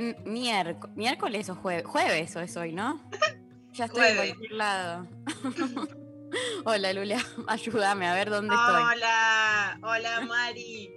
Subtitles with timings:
[0.00, 0.96] buen miércoles.
[0.96, 1.84] ¿Miércoles o jueves?
[1.86, 3.00] Jueves o es hoy, ¿no?
[3.72, 5.08] Ya estoy en cualquier lado.
[6.64, 8.82] Hola, Lula, ayúdame a ver dónde estoy.
[8.82, 10.92] Hola, hola Mari.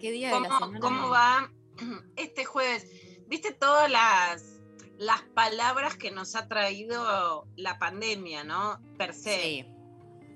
[0.00, 0.80] ¿Qué día de la ¿Cómo, semana?
[0.80, 1.52] cómo va
[2.16, 2.84] este jueves?
[3.28, 4.60] ¿Viste todas las,
[4.98, 8.80] las palabras que nos ha traído la pandemia, no?
[8.98, 9.40] Per se.
[9.40, 9.66] Sí,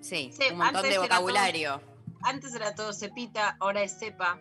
[0.00, 1.82] sí, Sí, un montón antes de todo- vocabulario.
[2.22, 4.38] Antes era todo cepita, ahora es cepa.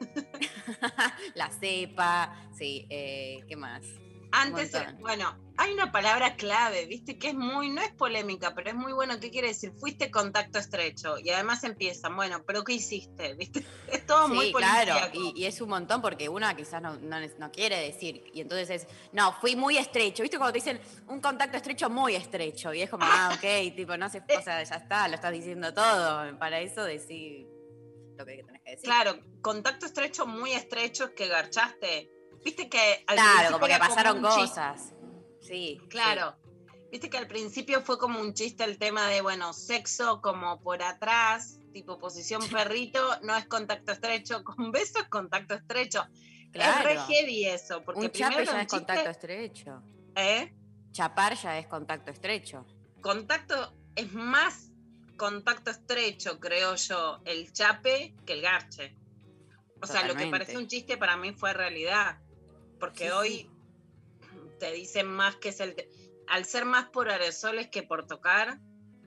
[1.34, 3.82] la cepa, sí, eh, ¿qué más?
[4.30, 8.76] Antes, bueno, hay una palabra clave, viste, que es muy, no es polémica, pero es
[8.76, 9.18] muy bueno.
[9.18, 9.72] ¿Qué quiere decir?
[9.72, 11.18] Fuiste contacto estrecho.
[11.18, 13.32] Y además empieza, bueno, pero ¿qué hiciste?
[13.38, 13.64] ¿Viste?
[13.90, 15.32] Es todo muy Sí, claro, policíaco.
[15.34, 18.68] y, y es un montón porque uno quizás no, no, no quiere decir, y entonces
[18.68, 20.36] es, no, fui muy estrecho, ¿viste?
[20.36, 24.10] Cuando te dicen un contacto estrecho muy estrecho, y es como, ah, ok, tipo, no
[24.10, 27.46] sé, o sea, ya está, lo estás diciendo todo, para eso decir
[28.18, 28.84] lo que tenés que decir.
[28.84, 32.10] Claro, contacto estrecho, muy estrecho es que garchaste.
[32.44, 34.94] Viste que al Claro, principio como que pasaron cosas.
[35.40, 35.80] Sí.
[35.88, 36.36] Claro.
[36.90, 40.82] Viste que al principio fue como un chiste el tema de, bueno, sexo como por
[40.82, 46.06] atrás, tipo posición perrito, no es contacto estrecho, con beso es contacto estrecho.
[46.52, 46.88] claro.
[46.88, 49.82] Es re heavy eso, porque un primero ya un es contacto estrecho.
[50.16, 50.54] ¿eh?
[50.92, 52.66] Chapar ya es contacto estrecho.
[53.02, 54.67] Contacto es más
[55.18, 58.96] contacto estrecho, creo yo, el chape que el garche.
[59.82, 62.18] O sea, lo que parece un chiste para mí fue realidad.
[62.80, 63.50] Porque Sí, hoy sí.
[64.58, 65.76] te dicen más que es el.
[66.26, 68.58] Al ser más por aerosoles que por tocar,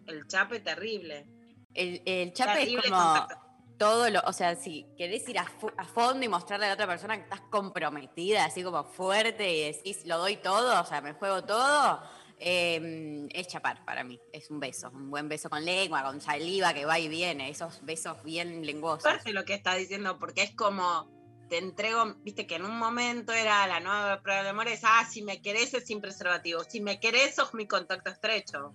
[0.05, 1.27] el chape terrible.
[1.73, 3.35] El, el chape terrible es como contacto.
[3.77, 5.47] todo lo, o sea, si querés ir a,
[5.77, 9.73] a fondo y mostrarle a la otra persona que estás comprometida, así como fuerte y
[9.73, 12.01] decís, lo doy todo, o sea, me juego todo,
[12.41, 16.73] eh, es chapar para mí, es un beso, un buen beso con lengua, con saliva
[16.73, 19.03] que va y viene, esos besos bien lenguosos.
[19.03, 21.09] Parte lo que está diciendo, porque es como.
[21.49, 25.05] Te entrego, viste que en un momento era la nueva prueba de amor, es, ah,
[25.11, 28.73] si me querés es sin preservativo, si me querés sos mi contacto estrecho.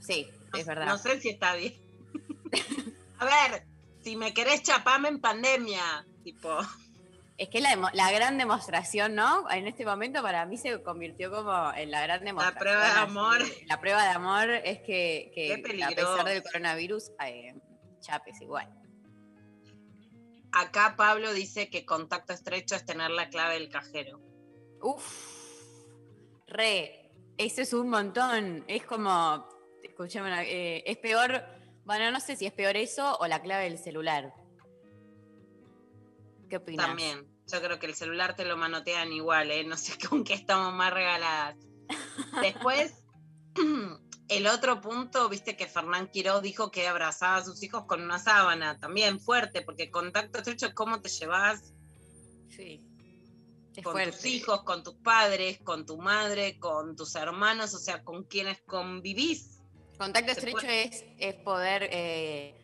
[0.00, 0.84] Sí, No- es verdad.
[0.86, 1.74] No sé si está bien.
[3.18, 3.64] A ver,
[4.02, 6.58] si me querés chapame en pandemia, tipo,
[7.40, 9.50] Es que la, la gran demostración, ¿no?
[9.50, 12.58] En este momento para mí se convirtió como en la gran demostración.
[12.60, 13.38] prueba de amor.
[13.66, 15.32] La prueba de amor es que,
[15.82, 17.54] a pesar del coronavirus, eh,
[18.00, 18.68] chapes igual.
[20.52, 24.20] acá Pablo dice que contacto estrecho es tener la clave del cajero.
[24.82, 25.06] Uf,
[26.46, 28.64] re, eso es un montón.
[28.68, 29.48] Es como,
[29.82, 31.42] escúchame, una- eh, es peor,
[31.84, 34.34] bueno, no sé si es peor eso o la clave del celular.
[36.50, 36.86] ¿Qué opinas?
[36.86, 37.26] También.
[37.46, 39.64] Yo creo que el celular te lo manotean igual, ¿eh?
[39.64, 41.56] No sé con qué estamos más regaladas.
[42.42, 42.92] Después,
[44.28, 48.18] el otro punto, viste que Fernán Quiroz dijo que abrazaba a sus hijos con una
[48.18, 51.72] sábana, también fuerte, porque contacto estrecho es cómo te llevas
[52.50, 52.84] Sí.
[53.74, 54.12] Es con fuerte.
[54.12, 58.60] tus hijos, con tus padres, con tu madre, con tus hermanos, o sea, con quienes
[58.62, 59.60] convivís.
[59.96, 62.54] Contacto estrecho es, es poder, eh,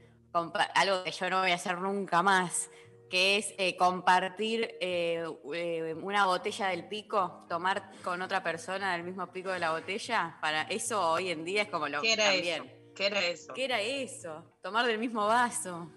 [0.75, 2.69] algo que yo no voy a hacer nunca más,
[3.11, 5.25] que es eh, compartir eh,
[5.55, 10.39] eh, una botella del pico, tomar con otra persona del mismo pico de la botella.
[10.41, 12.65] Para eso hoy en día es como lo ¿Qué era también.
[12.65, 12.73] eso?
[12.97, 13.55] ¿Qué era eso?
[13.55, 14.45] ¿Qué era eso?
[14.63, 15.91] Tomar del mismo vaso.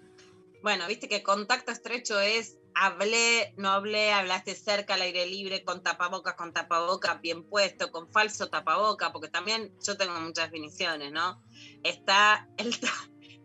[0.62, 5.82] Bueno, viste que contacto estrecho es hablé, no hablé, hablaste cerca al aire libre, con
[5.82, 11.42] tapabocas, con tapabocas bien puesto, con falso tapaboca, porque también yo tengo muchas definiciones, ¿no?
[11.82, 12.88] Está el ta-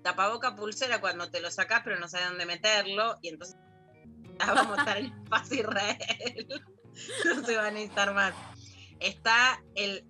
[0.06, 3.58] tapaboca pulsera cuando te lo sacás pero no sabes dónde meterlo, y entonces
[4.40, 6.48] ya vamos a estar en paz Israel.
[7.26, 8.34] no se va a necesitar más.
[9.00, 10.06] Está el,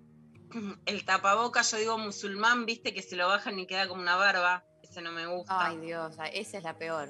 [0.85, 4.63] el tapaboca, yo digo musulmán, viste que se lo bajan y queda como una barba.
[4.83, 5.67] Ese no me gusta.
[5.67, 7.09] Ay, Dios, esa es la peor.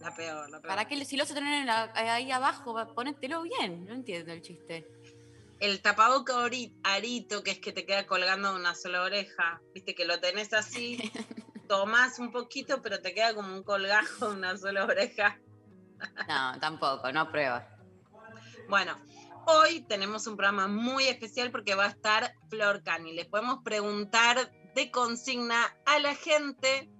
[0.00, 0.68] La peor, la peor.
[0.68, 1.04] ¿Para qué?
[1.04, 3.84] Si lo vas a tener en la- ahí abajo, ponételo bien.
[3.84, 4.86] No entiendo el chiste.
[5.58, 6.34] el tapaboca
[6.82, 10.52] arito, que es que te queda colgando de una sola oreja, viste que lo tenés
[10.52, 10.98] así,
[11.66, 15.38] tomás un poquito, pero te queda como un colgajo una sola oreja.
[16.28, 17.60] No, tampoco, no pruebo.
[18.68, 18.96] Bueno,
[19.46, 23.12] hoy tenemos un programa muy especial porque va a estar Flor Cani.
[23.12, 26.90] Les podemos preguntar de consigna a la gente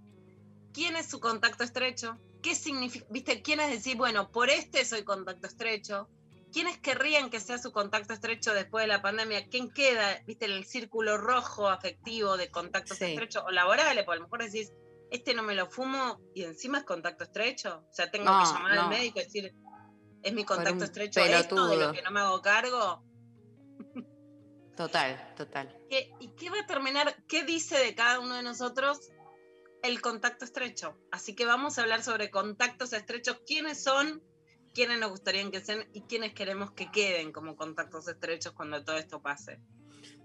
[0.73, 5.47] quién es su contacto estrecho, qué significa, viste, quiénes decir, bueno, por este soy contacto
[5.47, 6.09] estrecho,
[6.57, 10.53] quiénes querrían que sea su contacto estrecho después de la pandemia, quién queda, viste, en
[10.53, 13.05] el círculo rojo afectivo de contactos Sí.
[13.05, 14.73] estrechos o laborales, porque a lo mejor decís,
[15.11, 17.85] este no me lo fumo y encima es contacto estrecho.
[17.91, 18.83] O sea, tengo No, que llamar no.
[18.85, 19.55] al médico y decir,
[20.23, 21.87] es mi contacto estrecho esto de pelotudo.
[21.89, 23.05] lo que no me hago cargo.
[24.77, 25.77] Total, total.
[25.91, 27.17] ¿Qué- ¿Y qué va a terminar?
[27.29, 29.11] ¿Qué dice de cada uno de nosotros
[29.83, 30.99] el contacto estrecho?
[31.11, 34.23] Así que vamos a hablar sobre contactos estrechos, quiénes son,
[34.77, 38.99] quiénes nos gustaría que sean y quiénes queremos que queden como contactos estrechos cuando todo
[38.99, 39.59] esto pase.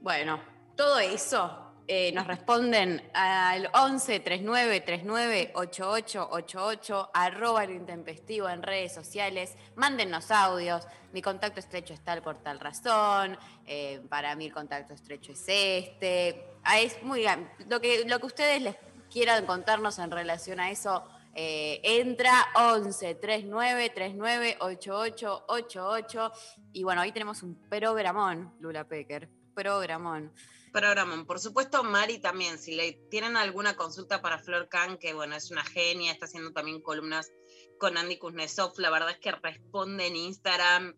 [0.01, 0.41] Bueno,
[0.75, 8.61] todo eso eh, nos responden al 11 39 39 88 88, arroba lo intempestivo en
[8.61, 10.85] redes sociales, mándennos audios.
[11.13, 13.37] Mi contacto estrecho es tal por tal razón.
[13.65, 16.45] eh, para mí el contacto estrecho es este.
[16.63, 17.25] Ah, es muy
[17.69, 18.75] lo que, lo que ustedes les
[19.09, 21.05] quieran contarnos en relación a eso.
[21.33, 26.31] Eh, entra 11 39 39 88 88
[26.73, 30.33] y bueno, hoy tenemos un programón, Lula Pecker, programón.
[30.71, 31.25] Programan.
[31.25, 35.51] Por supuesto, Mari también, si le tienen alguna consulta para Flor Can, que bueno, es
[35.51, 37.29] una genia, está haciendo también columnas
[37.77, 40.95] con Andy Kuznetsov, la verdad es que responde en Instagram,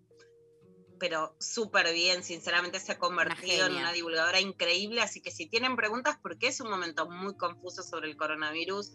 [0.99, 5.75] pero súper bien, sinceramente se ha convertido en una divulgadora increíble, así que si tienen
[5.75, 8.93] preguntas, porque es un momento muy confuso sobre el coronavirus,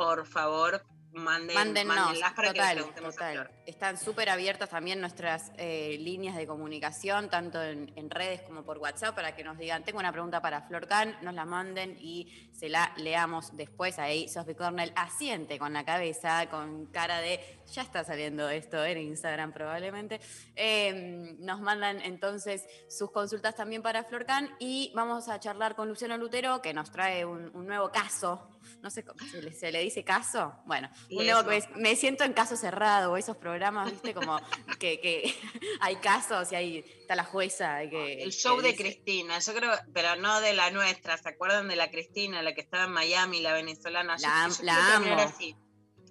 [0.00, 0.82] por favor,
[1.12, 3.32] manden, Mándennos, mándenlas para que total, a total.
[3.34, 3.50] Flor.
[3.66, 8.78] Están súper abiertas también nuestras eh, líneas de comunicación, tanto en, en redes como por
[8.78, 12.48] WhatsApp, para que nos digan, tengo una pregunta para Flor Can, nos la manden y
[12.52, 13.98] se la leamos después.
[13.98, 18.98] Ahí Sophie Cornell asiente con la cabeza, con cara de, ya está saliendo esto en
[18.98, 20.18] Instagram probablemente.
[20.56, 25.88] Eh, nos mandan entonces sus consultas también para Flor Can y vamos a charlar con
[25.88, 28.48] Luciano Lutero, que nos trae un, un nuevo caso.
[28.82, 30.54] No sé cómo se le, se le dice caso.
[30.66, 34.40] Bueno, un nuevo, me, me siento en caso cerrado, o esos programas, viste, como
[34.78, 35.34] que, que
[35.80, 37.80] hay casos y ahí está la jueza.
[37.90, 41.28] Que, El show que de dice- Cristina, yo creo, pero no de la nuestra, ¿se
[41.28, 44.16] acuerdan de la Cristina, la que estaba en Miami, la venezolana?
[44.16, 45.14] Yo- La yo la amo.
[45.20, 45.56] así,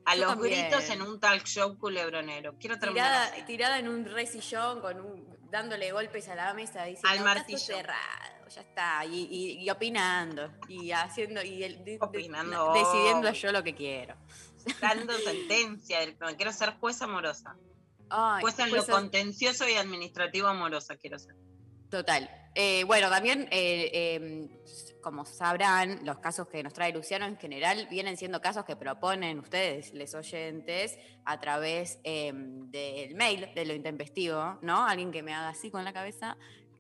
[0.06, 0.68] a Yo los también.
[0.70, 2.56] gritos en un talk show culebronero.
[2.60, 6.84] Quiero terminar Tirada, tirada en un re sillón con un, dándole golpes a la mesa
[6.86, 7.58] diciendo Al "Caso martillo".
[7.60, 12.74] cerrado, ya está, y, y- y opinando, y haciendo, y el- de- de- Opinando.
[12.74, 14.16] decidiendo yo lo que quiero.
[14.82, 15.14] Dando
[15.48, 16.00] sentencia,
[16.36, 17.56] quiero ser jueza amorosa.
[18.10, 21.36] Ay, Jueza en lo contencioso y administrativo amorosa quiero ser.
[21.90, 22.30] Total.
[22.56, 24.50] Eh, bueno, también, eh, eh,
[25.02, 29.40] como sabrán, los casos que nos trae Luciano en general vienen siendo casos que proponen
[29.40, 34.86] ustedes, les oyentes, a través eh, del mail de lo intempestivo, ¿no?
[34.86, 36.36] Alguien que me haga así con la cabeza.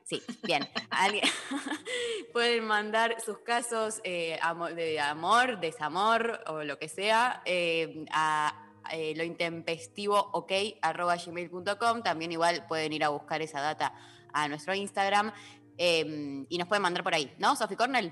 [0.10, 0.68] Sí, bien.
[0.90, 1.30] Alguien-
[2.34, 4.40] Pueden mandar sus casos eh,
[4.76, 12.02] de amor, desamor o lo que sea eh, a eh, lointempestivook.gmail.com.
[12.02, 13.94] También igual pueden ir a buscar esa data
[14.34, 15.32] a nuestro Instagram
[15.78, 18.12] y nos pueden mandar por ahí, ¿no, Sofi Cornell?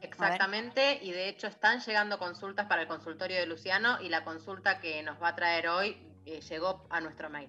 [0.00, 4.80] Exactamente, y de hecho están llegando consultas para el consultorio de Luciano y la consulta
[4.80, 5.96] que nos va a traer hoy
[6.50, 7.48] llegó a nuestro mail.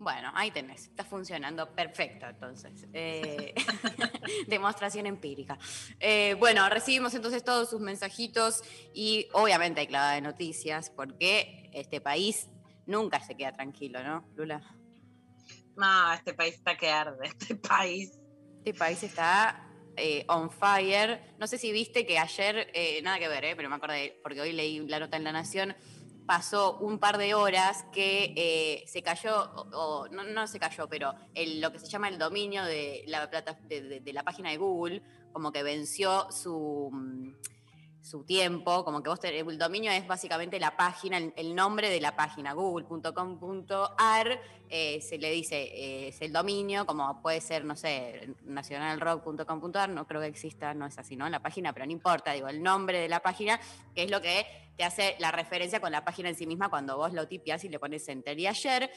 [0.00, 2.86] Bueno, ahí tenés, está funcionando perfecto entonces.
[2.92, 3.52] Eh,
[4.46, 5.58] demostración empírica.
[5.98, 8.62] Eh, bueno, recibimos entonces todos sus mensajitos
[8.94, 12.48] y obviamente hay clavada de noticias porque este país
[12.86, 14.62] nunca se queda tranquilo, ¿no, Lula?
[15.76, 18.18] No, este país está que arde, este país.
[18.58, 21.34] Este país está eh, on fire.
[21.38, 22.70] No sé si viste que ayer,
[23.02, 25.74] nada que ver, eh, pero me acordé, porque hoy leí la nota en La Nación,
[26.28, 31.14] pasó un par de horas que eh, se cayó, o, no, no se cayó, pero
[31.34, 34.50] el- lo que se llama el dominio de la, plata, de, de- de la página
[34.50, 37.32] de Google, como que venció su, mm,
[38.08, 41.90] su tiempo, como que vos tenés, el dominio es básicamente la página, el, el nombre
[41.90, 47.64] de la página, google.com.ar, eh, se le dice, eh, es el dominio, como puede ser,
[47.64, 51.28] no sé, nacionalrock.com.ar, no creo que exista, no es así, ¿no?
[51.28, 53.60] La página, pero no importa, digo, el nombre de la página,
[53.94, 54.46] que es lo que
[54.76, 57.68] te hace la referencia con la página en sí misma cuando vos lo tipias y
[57.68, 58.38] le pones enter.
[58.38, 58.90] Y ayer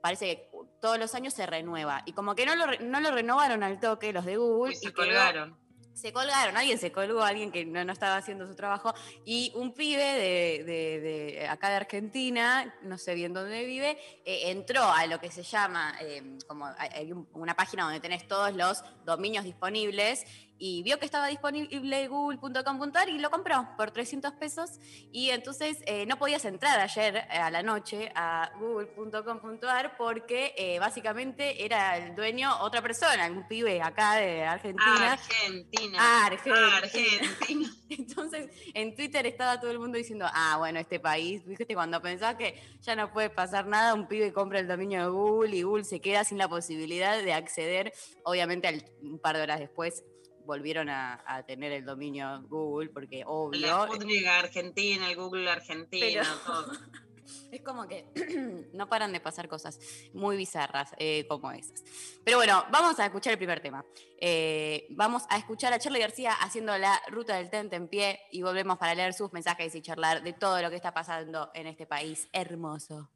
[0.00, 2.02] parece que todos los años se renueva.
[2.06, 4.72] Y como que no lo, no lo renovaron al toque los de Google.
[4.72, 5.65] Y se y quedó- colgaron.
[5.96, 8.92] Se colgaron, alguien se colgó, alguien que no, no estaba haciendo su trabajo,
[9.24, 14.82] y un pibe de, de- acá de Argentina, no sé bien dónde vive, eh, entró
[14.82, 18.54] a lo que se llama, eh, como hay- hay un- una página donde tenés todos
[18.54, 20.26] los dominios disponibles,
[20.58, 24.78] y vio que estaba disponible google.com.ar y lo compró por 300 pesos,
[25.12, 30.78] y entonces eh, no podías entrar ayer eh, a la noche a google.com.ar porque eh,
[30.78, 35.12] básicamente era el dueño otra persona, un pibe acá de Argentina.
[35.12, 36.26] Argentina.
[36.26, 36.76] Argentina.
[36.76, 37.70] Argentina.
[37.88, 42.34] Entonces, en Twitter estaba todo el mundo diciendo, ah, bueno, este país, viste, cuando pensás
[42.36, 45.84] que ya no puede pasar nada, un pibe compra el dominio de Google y Google
[45.84, 47.92] se queda sin la posibilidad de acceder,
[48.24, 50.04] obviamente al- un par de horas después
[50.46, 56.22] volvieron a, a tener el dominio Google, porque obvio, La Sputnik Argentina, el Google Argentina,
[56.22, 56.72] Pero- todo.
[57.50, 58.06] es como que
[58.72, 59.78] no paran de pasar cosas
[60.14, 61.82] muy bizarras eh, como esas.
[62.24, 63.84] Pero bueno, vamos a escuchar el primer tema.
[64.20, 68.42] Eh, vamos a escuchar a Charlie García haciendo la ruta del Tente en pie y
[68.42, 71.86] volvemos para leer sus mensajes y charlar de todo lo que está pasando en este
[71.86, 73.10] país hermoso.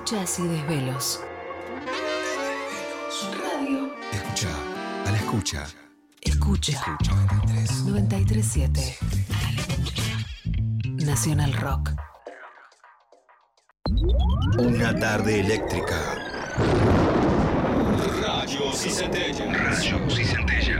[0.00, 0.38] Luchas.
[0.38, 1.20] Luchas y desvelos.
[3.38, 3.92] Radio.
[4.12, 4.48] Escucha.
[5.06, 5.66] A la escucha.
[6.22, 6.72] Escucha.
[6.72, 7.84] Escucha 93.
[7.84, 8.98] 937.
[11.04, 11.90] Nacional Rock.
[14.58, 15.98] Una tarde eléctrica.
[18.22, 19.58] Rayos y centellas.
[19.58, 20.79] Rayos y centellas.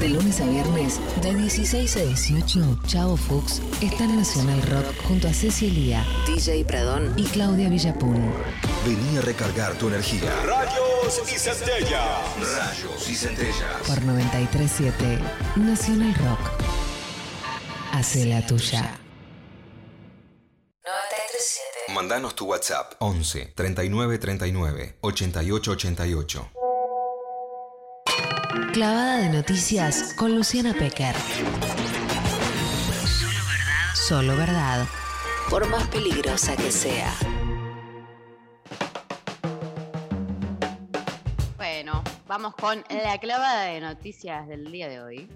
[0.00, 5.28] De lunes a viernes, de 16 a 18, Chavo Fuchs está en Nacional Rock junto
[5.28, 8.32] a Cecilia, DJ Pradón y Claudia Villapun.
[8.84, 10.32] Vení a recargar tu energía.
[10.44, 12.02] Rayos y centellas.
[12.56, 13.86] Rayos y centellas.
[13.86, 15.18] Por 937,
[15.56, 16.40] Nacional Rock.
[17.92, 18.98] Hace la tuya.
[20.82, 21.94] 937.
[21.94, 26.59] Mandanos tu WhatsApp 11 39 39 88 88.
[28.50, 31.14] Clavada de noticias con Luciana Pecker.
[33.06, 33.94] Solo verdad.
[33.94, 34.88] Solo verdad.
[35.48, 37.14] Por más peligrosa que sea.
[41.56, 45.30] Bueno, vamos con la clavada de noticias del día de hoy.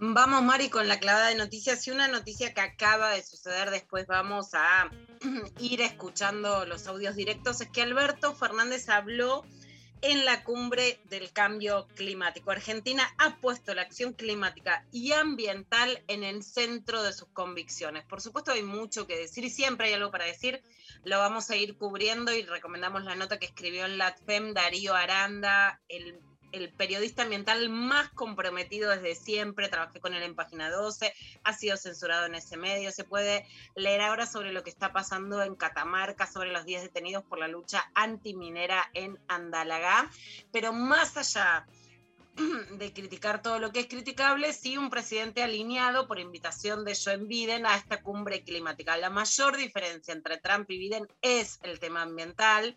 [0.00, 1.86] Vamos, Mari, con la clavada de noticias.
[1.86, 4.90] Y una noticia que acaba de suceder, después vamos a
[5.60, 9.46] ir escuchando los audios directos, es que Alberto Fernández habló
[10.04, 12.50] en la cumbre del cambio climático.
[12.50, 18.04] Argentina ha puesto la acción climática y ambiental en el centro de sus convicciones.
[18.04, 20.62] Por supuesto hay mucho que decir y siempre hay algo para decir.
[21.04, 25.80] Lo vamos a ir cubriendo y recomendamos la nota que escribió en LATFEM Darío Aranda,
[25.88, 26.20] el
[26.54, 31.76] el periodista ambiental más comprometido desde siempre, trabajé con él en Página 12, ha sido
[31.76, 33.44] censurado en ese medio, se puede
[33.74, 37.48] leer ahora sobre lo que está pasando en Catamarca, sobre los 10 detenidos por la
[37.48, 40.10] lucha antiminera en Andalagá,
[40.52, 41.66] pero más allá
[42.78, 47.16] de criticar todo lo que es criticable, sí un presidente alineado por invitación de Joe
[47.18, 48.96] Biden a esta cumbre climática.
[48.96, 52.76] La mayor diferencia entre Trump y Biden es el tema ambiental.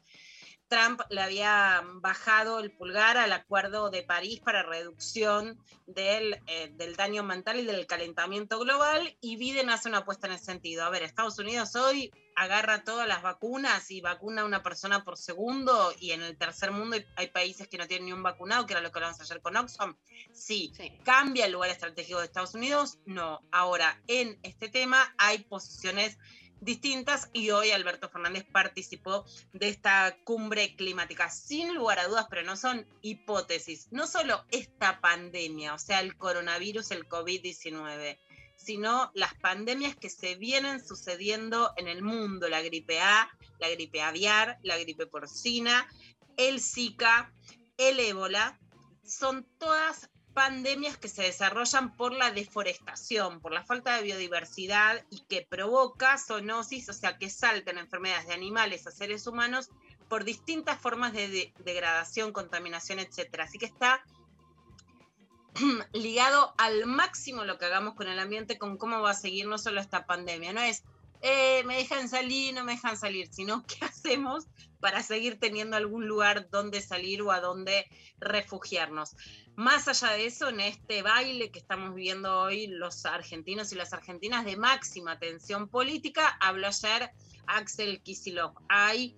[0.67, 6.95] Trump le había bajado el pulgar al Acuerdo de París para reducción del, eh, del,
[6.95, 10.83] daño ambiental y del calentamiento global, y Biden hace una apuesta en ese sentido.
[10.83, 15.17] A ver, Estados Unidos hoy agarra todas las vacunas y vacuna a una persona por
[15.17, 18.65] segundo, y en el tercer mundo hay, hay países que no tienen ni un vacunado,
[18.65, 19.97] que era lo que hablamos ayer con Oxfam.
[20.33, 22.99] Sí, sí, ¿cambia el lugar estratégico de Estados Unidos?
[23.05, 23.41] No.
[23.51, 26.17] Ahora, en este tema hay posiciones
[26.61, 31.29] distintas y hoy Alberto Fernández participó de esta cumbre climática.
[31.29, 36.17] Sin lugar a dudas, pero no son hipótesis, no solo esta pandemia, o sea, el
[36.17, 38.17] coronavirus, el COVID-19,
[38.55, 44.01] sino las pandemias que se vienen sucediendo en el mundo, la gripe A, la gripe
[44.01, 45.87] aviar, la gripe porcina,
[46.37, 47.33] el Zika,
[47.77, 48.59] el ébola,
[49.03, 55.21] son todas pandemias que se desarrollan por la deforestación, por la falta de biodiversidad y
[55.21, 59.71] que provoca zoonosis, o sea, que saltan enfermedades de animales a seres humanos
[60.07, 63.39] por distintas formas de, de degradación, contaminación, etc.
[63.39, 64.03] Así que está
[65.93, 69.57] ligado al máximo lo que hagamos con el ambiente, con cómo va a seguir no
[69.57, 70.53] solo esta pandemia.
[70.53, 70.83] No es,
[71.21, 74.45] eh, me dejan salir, no me dejan salir, sino qué hacemos
[74.79, 77.87] para seguir teniendo algún lugar donde salir o a donde
[78.19, 79.15] refugiarnos.
[79.55, 83.93] Más allá de eso, en este baile que estamos viviendo hoy los argentinos y las
[83.93, 87.11] argentinas de máxima tensión política, habló ayer
[87.47, 88.53] Axel Kisilov.
[88.69, 89.17] Hay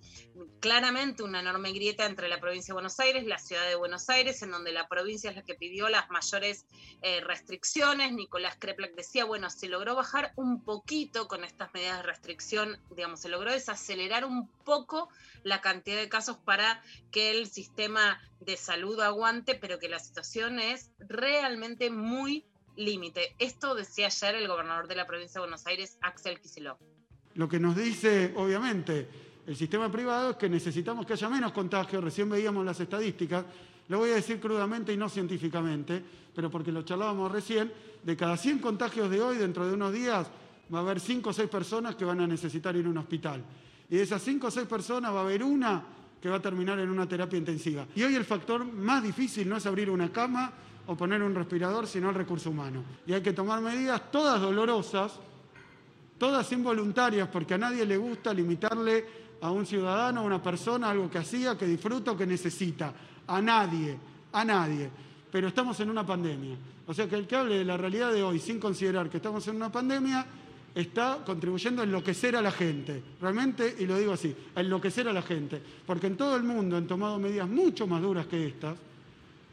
[0.60, 4.42] claramente una enorme grieta entre la provincia de Buenos Aires la ciudad de Buenos Aires,
[4.42, 6.66] en donde la provincia es la que pidió las mayores
[7.02, 8.12] eh, restricciones.
[8.12, 13.20] Nicolás Kreplak decía, bueno, se logró bajar un poquito con estas medidas de restricción, digamos,
[13.20, 15.08] se logró desacelerar un poco
[15.42, 20.58] la cantidad de casos para que el sistema de salud aguante, pero que la situación
[20.58, 22.44] es realmente muy
[22.76, 23.34] límite.
[23.38, 26.78] Esto decía ayer el gobernador de la provincia de Buenos Aires, Axel Kisilov.
[27.34, 29.08] Lo que nos dice, obviamente,
[29.46, 32.02] el sistema privado es que necesitamos que haya menos contagios.
[32.02, 33.44] Recién veíamos las estadísticas.
[33.88, 36.02] Lo voy a decir crudamente y no científicamente,
[36.34, 37.72] pero porque lo charlábamos recién.
[38.02, 40.28] De cada 100 contagios de hoy, dentro de unos días,
[40.72, 43.42] va a haber 5 o 6 personas que van a necesitar ir a un hospital.
[43.88, 45.82] Y de esas 5 o 6 personas va a haber una
[46.20, 47.86] que va a terminar en una terapia intensiva.
[47.94, 50.52] Y hoy el factor más difícil no es abrir una cama
[50.86, 52.84] o poner un respirador, sino el recurso humano.
[53.06, 55.18] Y hay que tomar medidas todas dolorosas,
[56.20, 59.06] todas involuntarias, porque a nadie le gusta limitarle
[59.40, 62.92] a un ciudadano, a una persona, algo que hacía, que disfruta o que necesita.
[63.26, 63.96] A nadie,
[64.30, 64.90] a nadie.
[65.32, 66.58] Pero estamos en una pandemia.
[66.86, 69.48] O sea que el que hable de la realidad de hoy sin considerar que estamos
[69.48, 70.26] en una pandemia
[70.74, 73.02] está contribuyendo a enloquecer a la gente.
[73.18, 75.62] Realmente, y lo digo así, a enloquecer a la gente.
[75.86, 78.76] Porque en todo el mundo han tomado medidas mucho más duras que estas,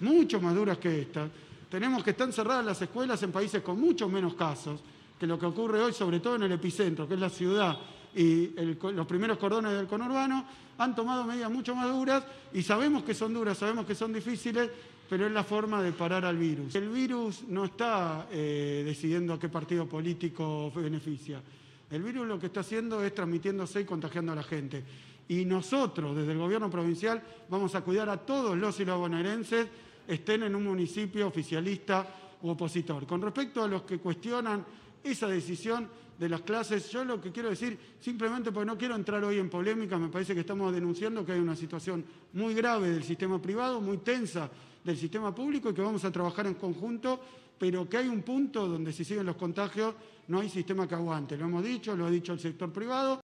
[0.02, 1.30] mucho más duras que estas.
[1.70, 4.82] Tenemos que estar cerradas las escuelas en países con mucho menos casos
[5.20, 7.78] que lo que ocurre hoy, sobre todo en el epicentro, que es la ciudad
[8.16, 8.52] y
[8.94, 10.46] los primeros cordones del conurbano,
[10.78, 14.70] han tomado medidas mucho más duras y sabemos que son duras, sabemos que son difíciles,
[15.10, 16.76] pero es la forma de parar al virus.
[16.76, 21.42] El virus no está eh, decidiendo a qué partido político beneficia.
[21.90, 24.84] El virus lo que está haciendo es transmitiéndose y contagiando a la gente.
[25.30, 29.68] Y nosotros, desde el gobierno provincial, vamos a cuidar a todos los y bonaerenses,
[30.08, 32.08] estén en un municipio oficialista
[32.42, 33.06] u opositor.
[33.06, 34.64] Con respecto a los que cuestionan
[35.12, 39.24] esa decisión de las clases, yo lo que quiero decir, simplemente porque no quiero entrar
[39.24, 43.04] hoy en polémica, me parece que estamos denunciando que hay una situación muy grave del
[43.04, 44.50] sistema privado, muy tensa
[44.84, 47.20] del sistema público y que vamos a trabajar en conjunto,
[47.60, 49.94] pero que hay un punto donde si siguen los contagios
[50.28, 51.38] no hay sistema que aguante.
[51.38, 53.22] Lo hemos dicho, lo ha dicho el sector privado.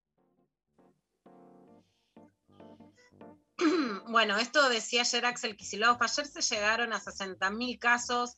[4.05, 5.99] Bueno, esto decía ayer Axel Kicillof.
[5.99, 8.37] Ayer se llegaron a 60.000 casos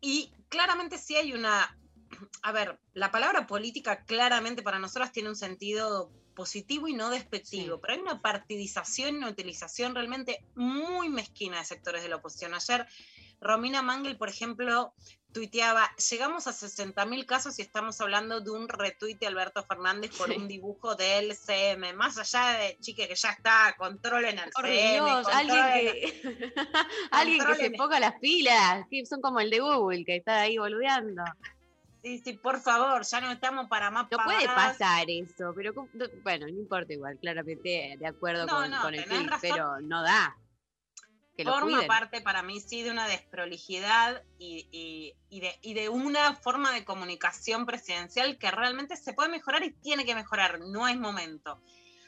[0.00, 1.76] y claramente sí hay una...
[2.42, 7.76] A ver, la palabra política claramente para nosotras tiene un sentido positivo y no despectivo,
[7.76, 7.80] Sí.
[7.80, 12.54] pero hay una partidización y una utilización realmente muy mezquina de sectores de la oposición.
[12.54, 12.86] Ayer
[13.40, 14.94] Romina Mangel, por ejemplo,
[15.32, 20.30] tuiteaba, llegamos a 60.000 casos y estamos hablando de un retweet de Alberto Fernández por
[20.30, 20.36] Sí.
[20.36, 24.94] un dibujo del CM, más allá de, chique, que ya está, controlen al Por CM,
[24.94, 26.54] Dios, alguien que,
[27.10, 30.56] alguien que se ponga las pilas, que son como el de Google, que está ahí
[30.58, 31.22] boludeando.
[32.04, 35.88] Sí, sí, por favor, ya no estamos para más No puede pasar eso, pero ¿cómo-
[35.94, 39.80] no- bueno, no importa igual, claramente de acuerdo No, con, no, con el tweet, pero
[39.80, 40.36] no da.
[41.34, 45.88] Que Forma parte para mí, sí, de una desprolijidad y, y- y de, y de
[45.88, 50.86] una forma de comunicación presidencial que realmente se puede mejorar y tiene que mejorar, no
[50.86, 51.58] es momento.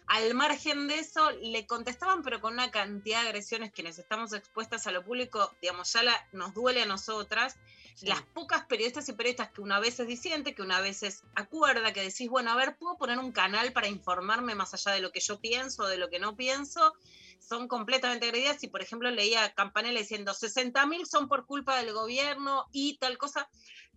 [0.09, 4.87] Al margen de eso, le contestaban, pero con una cantidad de agresiones quienes estamos expuestas
[4.87, 7.57] a lo público, digamos, ya la- nos duele a nosotras.
[8.03, 11.93] Las pocas periodistas y periodistas que una vez es disidente, que una vez es acuerda,
[11.93, 15.13] que decís, bueno, a ver, ¿puedo poner un canal para informarme más allá de lo
[15.13, 16.93] que yo pienso o de lo que no pienso?
[17.41, 22.67] Son completamente agredidas y, por ejemplo, leía Campanella diciendo 60.000 son por culpa del gobierno
[22.71, 23.49] y tal cosa.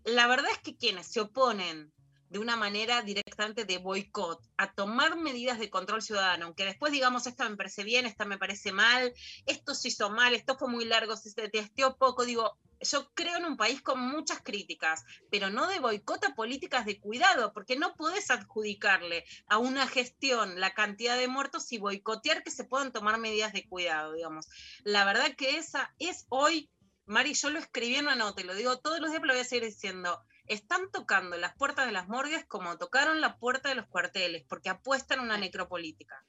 [0.05, 1.91] La verdad es que quienes se oponen
[2.29, 7.25] de una manera directamente de boicot, a tomar medidas de control ciudadano, aunque después digamos,
[7.25, 9.13] esta me parece bien, esta me parece mal,
[9.47, 13.45] esto se hizo mal, esto fue muy largo, se testeó poco, digo, yo creo en
[13.45, 17.95] un país con muchas críticas, pero no de boicot a políticas de cuidado, porque no
[17.95, 23.19] podés adjudicarle a una gestión la cantidad de muertos y boicotear que se puedan tomar
[23.19, 24.47] medidas de cuidado, digamos.
[24.83, 26.69] La verdad que esa es hoy,
[27.05, 29.41] Mari, yo lo escribí en una nota lo digo todos los días, pero lo voy
[29.41, 30.21] a seguir diciendo.
[30.45, 34.69] Están tocando las puertas de las morgues como tocaron la puerta de los cuarteles, porque
[34.69, 36.23] apuestan una necropolítica.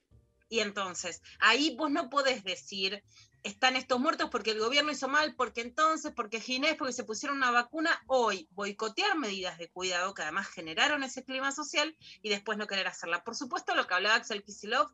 [0.51, 3.03] Y entonces, ahí vos no podés decir,
[3.43, 7.37] están estos muertos porque el gobierno hizo mal, porque entonces, porque Ginés, porque se pusieron
[7.37, 12.57] una vacuna, hoy boicotear medidas de cuidado que además generaron ese clima social y después
[12.57, 13.23] no querer hacerla.
[13.23, 14.91] Por supuesto, lo que hablaba Axel Kicillof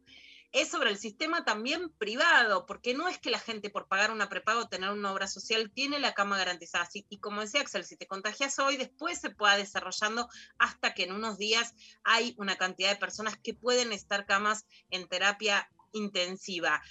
[0.54, 4.30] es sobre el sistema también privado, porque no es que la gente por pagar una
[4.30, 6.88] prepago o tener una obra social tiene la cama garantizada.
[7.10, 11.12] Y como decía Axel, si te contagias hoy, después se pueda desarrollando hasta que en
[11.12, 16.82] unos días hay una cantidad de personas que pueden estar camas en terapia intensiva.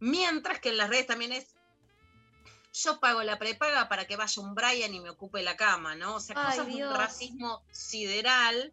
[0.00, 1.54] Mientras que en las redes también es,
[2.72, 6.16] yo pago la prepaga para que vaya un Brian y me ocupe la cama, ¿no?
[6.16, 8.72] O sea, Ay, cosas de un racismo sideral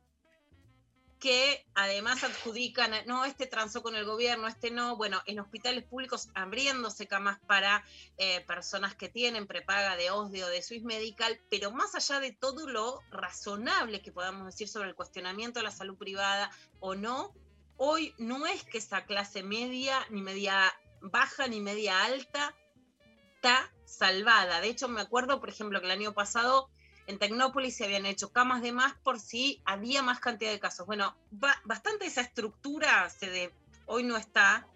[1.19, 6.29] que además adjudican, no, este transó con el gobierno, este no, bueno, en hospitales públicos
[6.35, 7.83] abriéndose camas para
[8.17, 12.33] eh, personas que tienen prepaga de OSDE o de Swiss Medical, pero más allá de
[12.33, 17.33] todo lo razonable que podamos decir sobre el cuestionamiento de la salud privada o no,
[17.77, 22.55] hoy no es que esa clase media, ni media baja, ni media alta,
[23.35, 24.61] está salvada.
[24.61, 26.69] De hecho, me acuerdo, por ejemplo, que el año pasado
[27.07, 30.85] en Tecnópolis se habían hecho camas de más por si había más cantidad de casos.
[30.85, 33.53] Bueno, ba- bastante esa estructura se de,
[33.85, 34.67] hoy no está.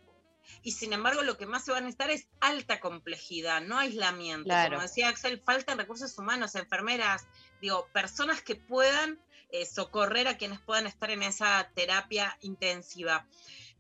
[0.64, 4.46] Y sin embargo, lo que más se va a necesitar es alta complejidad, no aislamiento.
[4.46, 4.72] Claro.
[4.72, 7.28] Como decía Axel, faltan recursos humanos, enfermeras,
[7.62, 13.28] digo, personas que puedan eh, socorrer a quienes puedan estar en esa terapia intensiva.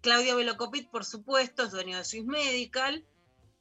[0.02, 3.06] Claudio Velocopit, por supuesto, es dueño de Swiss Medical,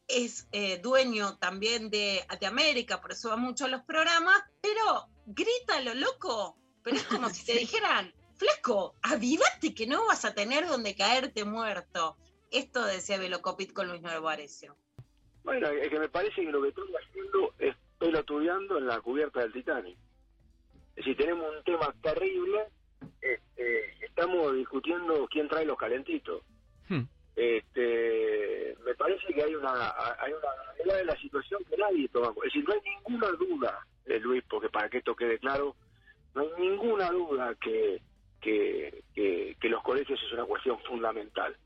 [0.09, 5.09] es eh, dueño también de, de América, por eso va mucho a los programas, pero
[5.27, 6.57] grítalo, loco.
[6.83, 11.45] Pero es como si te dijeran, flaco, avivate que no vas a tener donde caerte
[11.45, 12.17] muerto.
[12.51, 14.77] Esto decía Velocopit con Luis Nuevo Arecio.
[15.45, 19.41] Bueno, es que me parece que lo que están haciendo es pelotudeando en la cubierta
[19.41, 19.97] del Titanic.
[20.97, 22.30] Es decir, tenemos un tema terrible,
[25.01, 26.43] discutiendo quién trae los calentitos.
[26.89, 27.03] Hmm.
[27.37, 29.73] Este, me parece que hay una
[30.19, 32.33] hay una realidad de la situación que nadie toma.
[32.45, 35.75] Es decir, no hay ninguna duda, eh, Luis, porque para que esto quede claro,
[36.35, 38.01] No hay ninguna duda que,
[38.41, 41.57] que, que, que los colegios es una cuestión fundamental.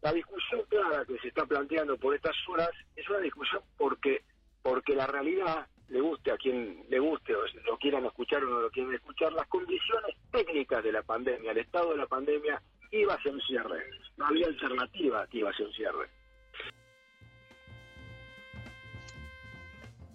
[0.00, 4.22] La discusión clara que se está planteando por estas horas es una discusión porque,
[4.60, 8.60] porque la realidad, le guste a quien le guste, o lo quieran escuchar o no
[8.60, 13.12] lo quieran escuchar, las condiciones técnicas de la pandemia, el estado de la pandemia, iba
[13.12, 13.84] a ser un cierre.
[14.16, 16.08] No había alternativa que iba a ser un cierre.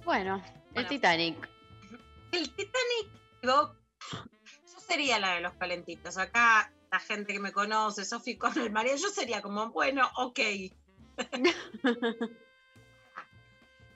[0.04, 0.90] Bueno, el Bueno.
[0.90, 1.50] Titanic.
[2.32, 3.08] El Titanic,
[3.44, 3.76] yo
[4.80, 6.18] sería la de los calentitos.
[6.18, 10.40] Acá la gente que me conoce, Sofi con el María, yo sería como, bueno, ok.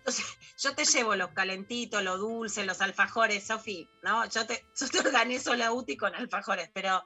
[0.57, 4.27] Yo te llevo los calentitos, lo dulce, los alfajores, Sofi, ¿no?
[4.29, 7.03] Yo te, yo te organizo la UTI con alfajores, pero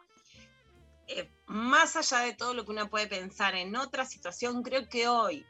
[1.07, 5.07] eh, más allá de todo lo que uno puede pensar en otra situación, creo que
[5.07, 5.45] hoy,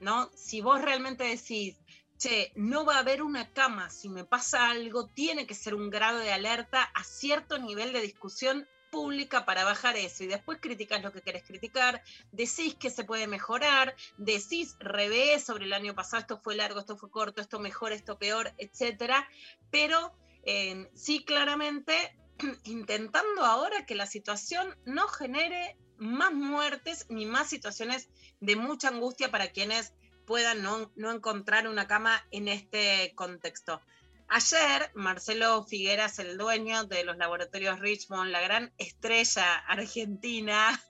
[0.00, 0.30] ¿no?
[0.34, 1.78] Si vos realmente decís,
[2.18, 5.90] che, no va a haber una cama, si me pasa algo, tiene que ser un
[5.90, 11.02] grado de alerta a cierto nivel de discusión pública para bajar eso y después criticas
[11.02, 16.22] lo que querés criticar, decís que se puede mejorar, decís revés sobre el año pasado,
[16.22, 19.28] esto fue largo, esto fue corto, esto mejor, esto peor, etcétera,
[19.70, 21.92] pero eh, sí claramente
[22.64, 28.08] intentando ahora que la situación no genere más muertes ni más situaciones
[28.40, 29.92] de mucha angustia para quienes
[30.24, 33.82] puedan no, no encontrar una cama en este contexto.
[34.28, 40.80] Ayer, Marcelo Figueras, el dueño de los laboratorios Richmond, la gran estrella argentina,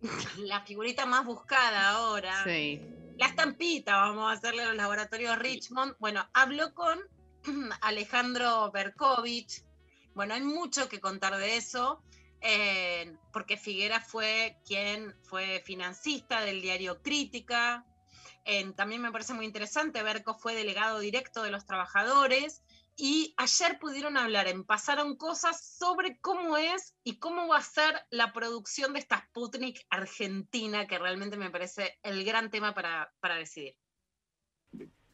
[0.38, 2.80] la figurita más buscada ahora, Sí.
[3.18, 5.94] la estampita, vamos a hacerle a los laboratorios Richmond.
[5.98, 6.98] Bueno, habló con
[7.82, 9.62] Alejandro Berkovich.
[10.14, 12.02] Bueno, hay mucho que contar de eso,
[12.40, 17.84] eh, porque Figuera fue quien fue financista del diario Crítica.
[18.44, 22.62] Eh, también me parece muy interesante, Berco fue delegado directo de los trabajadores.
[22.94, 27.94] Y ayer pudieron hablar en Pasaron Cosas sobre cómo es y cómo va a ser
[28.10, 33.36] la producción de esta Sputnik Argentina, que realmente me parece el gran tema para, para
[33.36, 33.74] decidir.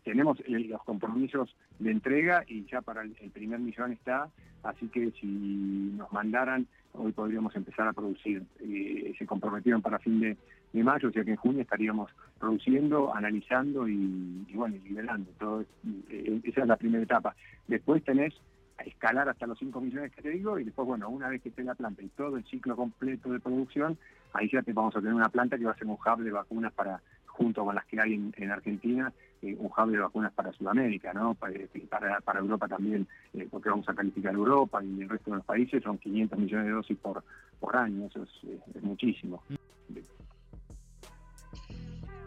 [0.04, 4.30] tenemos el- los compromisos de entrega y ya para el primer millón está,
[4.62, 8.42] así que si nos mandaran, hoy podríamos empezar a producir.
[8.60, 10.38] Eh, se comprometieron para fin de,
[10.72, 15.30] de mayo, o sea que en junio estaríamos produciendo, analizando y, y bueno, liberando.
[15.38, 15.64] Todo,
[16.10, 17.34] eh, esa es la primera etapa.
[17.66, 18.34] Después tenés
[18.78, 21.48] a escalar hasta los 5 millones que te digo y después, bueno, una vez que
[21.48, 23.98] esté la planta y todo el ciclo completo de producción,
[24.32, 26.30] ahí ya te vamos a tener una planta que va a ser un hub de
[26.30, 30.32] vacunas para junto con las que hay en, en Argentina, eh, un hub de vacunas
[30.32, 31.34] para Sudamérica, ¿no?
[31.34, 35.46] Para, para, Europa también, eh, porque vamos a calificar Europa y el resto de los
[35.46, 37.22] países, son 500 millones de dosis por,
[37.60, 39.42] por año, eso es, es muchísimo.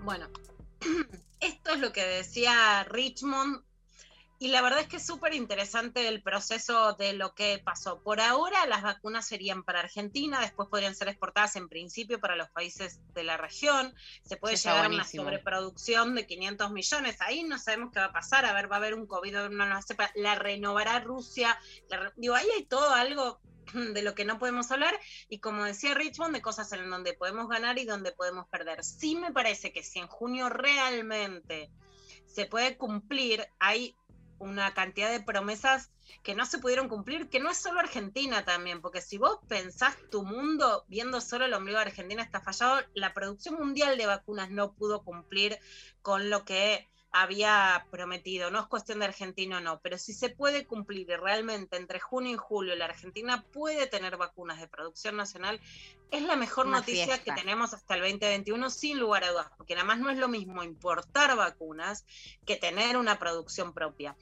[0.04, 0.30] Bueno,
[1.40, 3.64] esto es lo que decía Richmond
[4.40, 8.02] y la verdad es que es súper interesante el proceso de lo que pasó.
[8.02, 12.50] Por ahora las vacunas serían para Argentina, después podrían ser exportadas en principio para los
[12.50, 13.94] países de la región.
[14.24, 17.22] Se puede Eso llegar a una sobreproducción de 500 millones.
[17.22, 18.46] Ahí no sabemos qué va a pasar.
[18.46, 20.10] A ver, va a haber un COVID, a ver, una nueva cepa.
[20.16, 21.56] La renovará Rusia.
[21.90, 23.40] La re- digo, ahí hay todo algo
[23.93, 24.97] de lo que no podemos hablar
[25.30, 28.84] y como decía Richmond, de cosas en donde podemos ganar y donde podemos perder.
[28.84, 31.71] Sí me parece que si en junio realmente
[32.26, 33.95] se puede cumplir, hay
[34.39, 35.91] una cantidad de promesas
[36.24, 39.95] que no se pudieron cumplir, que no es solo Argentina también, porque si vos pensás
[40.10, 44.50] tu mundo viendo solo el ombligo de Argentina está fallado, la producción mundial de vacunas
[44.50, 45.60] no pudo cumplir
[46.02, 48.52] con lo que había prometido.
[48.52, 52.00] No es cuestión de Argentina o no, pero si se puede cumplir y realmente entre
[52.00, 55.60] junio y julio la Argentina puede tener vacunas de producción nacional,
[56.10, 57.24] es la mejor Una noticia fiesta.
[57.24, 60.28] que tenemos hasta el 2021, sin lugar a dudas, porque nada más no es lo
[60.28, 62.06] mismo importar vacunas
[62.45, 64.15] que tener una producción propia.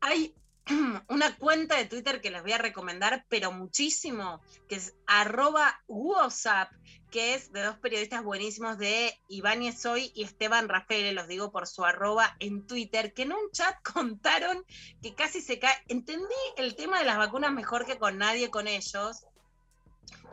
[0.00, 0.34] Hay
[1.08, 6.72] una cuenta de Twitter que les voy a recomendar, pero muchísimo, que es arroba WhatsApp,
[7.10, 11.66] que es de dos periodistas buenísimos de Ibáñez Soy y Esteban Rafael, los digo por
[11.66, 14.64] su arroba en Twitter, que en un chat contaron
[15.02, 15.76] que casi se cae.
[15.88, 19.24] Entendí el tema de las vacunas mejor que con nadie con ellos.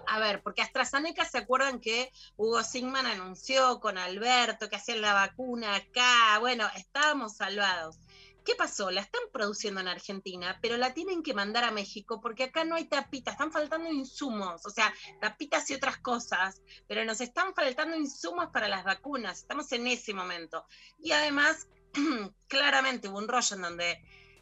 [0.08, 5.14] A ver, porque AstraZeneca se acuerdan que Hugo Sigman anunció con Alberto que hacían la
[5.14, 6.38] vacuna acá.
[6.40, 7.98] Bueno, estábamos salvados.
[8.46, 8.92] ¿Qué pasó?
[8.92, 12.76] La están produciendo en Argentina, pero la tienen que mandar a México porque acá no
[12.76, 17.98] hay tapitas, están faltando insumos, o sea, tapitas y otras cosas, pero nos están faltando
[17.98, 20.68] insumos para las vacunas, estamos en ese momento.
[21.00, 21.68] Y además,
[22.48, 24.00] claramente hubo un rollo en donde,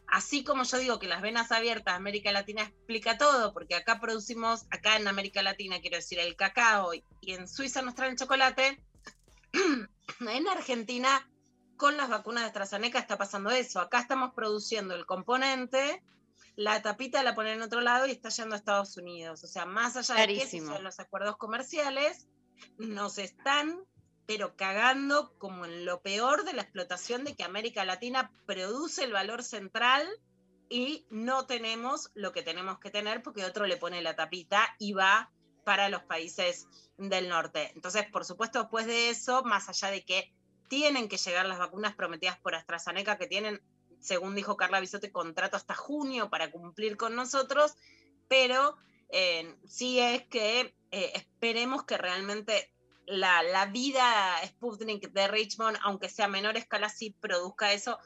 [0.08, 4.66] así como yo digo que las venas abiertas América Latina explica todo, porque acá producimos,
[4.70, 8.84] acá en América Latina, quiero decir, el cacao y en Suiza nos traen chocolate,
[10.20, 11.26] en Argentina
[11.78, 13.80] con las vacunas de AstraZeneca está pasando eso.
[13.80, 16.02] Acá estamos produciendo el componente
[16.56, 19.44] la tapita la ponen en otro lado y está yendo a Estados Unidos.
[19.44, 22.28] O sea, más allá de que son los acuerdos comerciales,
[22.78, 23.84] nos están
[24.26, 29.12] pero cagando como en lo peor de la explotación de que América Latina produce el
[29.12, 30.08] valor central
[30.70, 34.94] y no tenemos lo que tenemos que tener porque otro le pone la tapita y
[34.94, 35.30] va
[35.66, 37.72] para los países del norte.
[37.76, 40.34] Entonces, por supuesto, después de eso, más allá de que
[40.68, 43.62] tienen que llegar las vacunas prometidas por AstraZeneca, que tienen,
[44.00, 47.76] según dijo Carla Bisote, contrato hasta junio para cumplir con nosotros,
[48.28, 48.78] pero
[49.10, 52.72] eh, sí es que eh, esperemos que realmente
[53.06, 58.00] la, la vida Sputnik de Richmond, aunque sea a menor escala, sí produzca eso.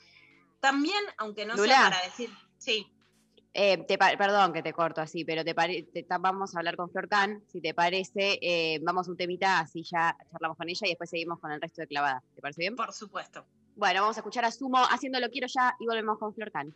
[0.59, 1.75] También, aunque no Lula.
[1.75, 2.91] sea para decir, sí,
[3.59, 7.09] Eh, te perdón que te corto así, pero te te- vamos a hablar con Flor
[7.09, 10.89] Can, si te parece, eh, vamos a un temita, así ya charlamos con ella y
[10.89, 12.21] después seguimos con el resto de clavada.
[12.35, 12.75] ¿Te parece bien?
[12.75, 13.47] por supuesto.
[13.75, 16.75] Bueno, vamos a escuchar a Sumo haciendo lo quiero ya y volvemos con Flor Can.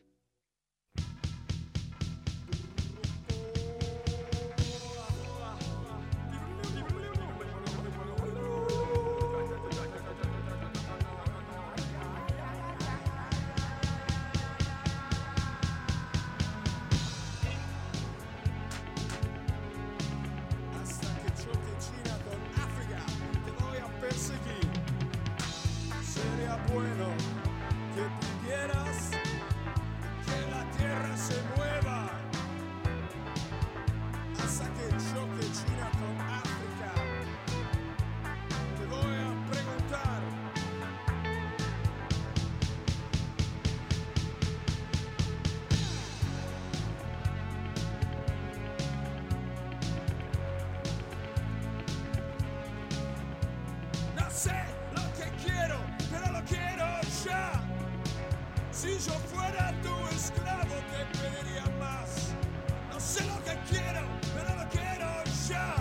[58.81, 62.33] Si yo fuera tu esclavo, te pediría más.
[62.89, 65.75] No sé lo que quiero, pero lo quiero ya.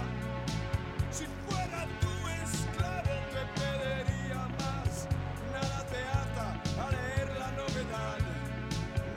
[1.11, 2.13] Si fuera tu
[2.45, 5.09] esclavo, te pediría más.
[5.51, 6.49] Nada te ata
[6.85, 8.19] a leer la novedad.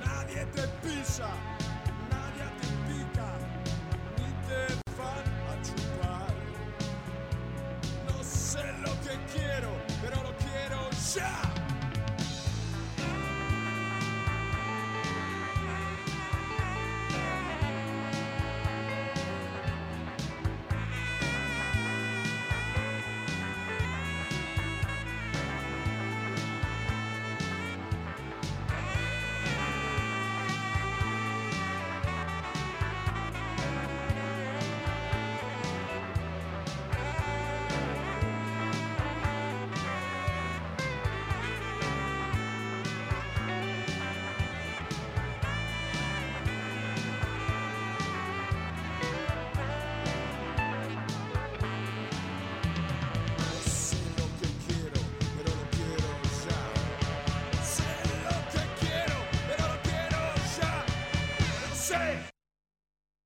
[0.05, 1.27] Nadie te pisa,
[2.09, 3.31] nadie te pica,
[4.15, 4.61] ni te
[4.97, 6.33] van a chupar.
[8.07, 11.42] No sé lo que quiero, pero lo quiero ya.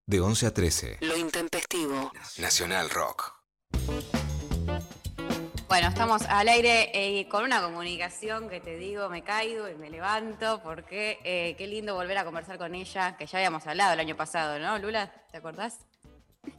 [0.10, 0.98] De 11 a 13.
[1.02, 2.14] Lo intempestivo.
[2.38, 3.34] Nacional Rock.
[5.68, 9.90] Bueno, estamos al aire eh, con una comunicación que te digo, me caigo y me
[9.90, 14.00] levanto porque eh, qué lindo volver a conversar con ella, que ya habíamos hablado el
[14.00, 15.12] año pasado, ¿no, Lula?
[15.30, 15.80] ¿Te acordás?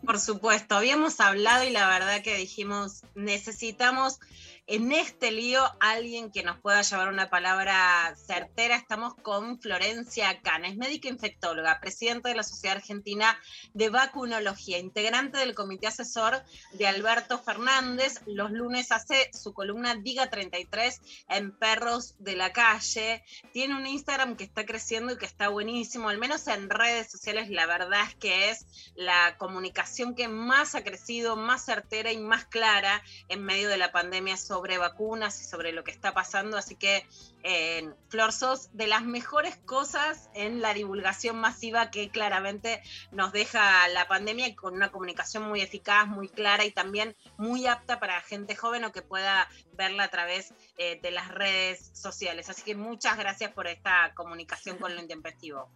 [0.04, 4.20] Por supuesto, habíamos hablado y la verdad que dijimos, necesitamos
[4.68, 8.76] en este lío alguien que nos pueda llevar una palabra certera.
[8.76, 13.40] Estamos con Florencia Cana, es médica infectóloga, presidenta de la Sociedad Argentina
[13.72, 16.42] de Vacunología, integrante del comité asesor
[16.74, 18.20] de Alberto Fernández.
[18.26, 21.00] Los lunes hace su columna Diga 33
[21.30, 23.24] en Perros de la Calle.
[23.54, 27.48] Tiene un Instagram que está creciendo y que está buenísimo, al menos en redes sociales,
[27.48, 32.44] la verdad es que es la comunicación que más ha crecido, más certera y más
[32.44, 36.56] clara en medio de la pandemia sobre vacunas y sobre lo que está pasando.
[36.56, 37.06] Así que,
[37.42, 42.82] eh, Flor, sos de las mejores cosas en la divulgación masiva que claramente
[43.12, 47.66] nos deja la pandemia y con una comunicación muy eficaz, muy clara y también muy
[47.66, 52.50] apta para gente joven o que pueda verla a través eh, de las redes sociales.
[52.50, 55.70] Así que muchas gracias por esta comunicación con lo intempestivo.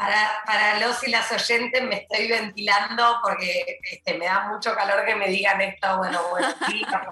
[0.00, 5.04] Para, para los y las oyentes me estoy ventilando porque este, me da mucho calor
[5.04, 5.98] que me digan esto.
[5.98, 7.02] Bueno, buenos días,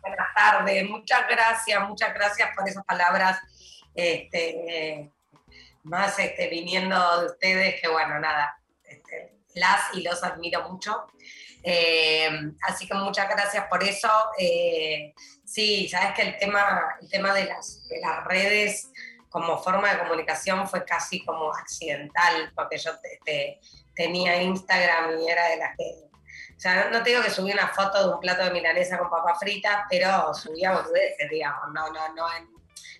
[0.00, 0.88] buenas tardes.
[0.88, 3.38] Muchas gracias, muchas gracias por esas palabras.
[3.94, 5.10] Este, eh,
[5.82, 8.58] más este, viniendo de ustedes, que bueno, nada,
[9.52, 11.08] las y los admiro mucho.
[11.62, 12.30] Eh,
[12.62, 14.08] así que muchas gracias por eso.
[14.38, 15.12] Eh,
[15.44, 18.90] sí, sabes que el tema, el tema de, las, de las redes
[19.36, 23.60] como forma de comunicación fue casi como accidental, porque yo te- te-
[23.94, 25.84] tenía Instagram y era de las que...
[26.56, 29.10] O sea, no, te digo que subí una foto de un plato de milanesa con
[29.10, 32.26] papa frita, pero subía boludeces, digamos, no, no, no,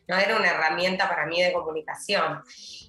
[0.09, 2.43] no era una herramienta para mí de comunicación.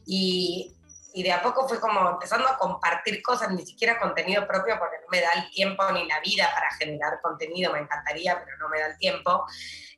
[0.06, 0.76] Y,
[1.14, 4.98] y de a poco fui como empezando a compartir cosas, ni siquiera contenido propio, porque
[5.00, 8.68] no me da el tiempo ni la vida para generar contenido, me encantaría, pero no
[8.68, 9.46] me da el tiempo.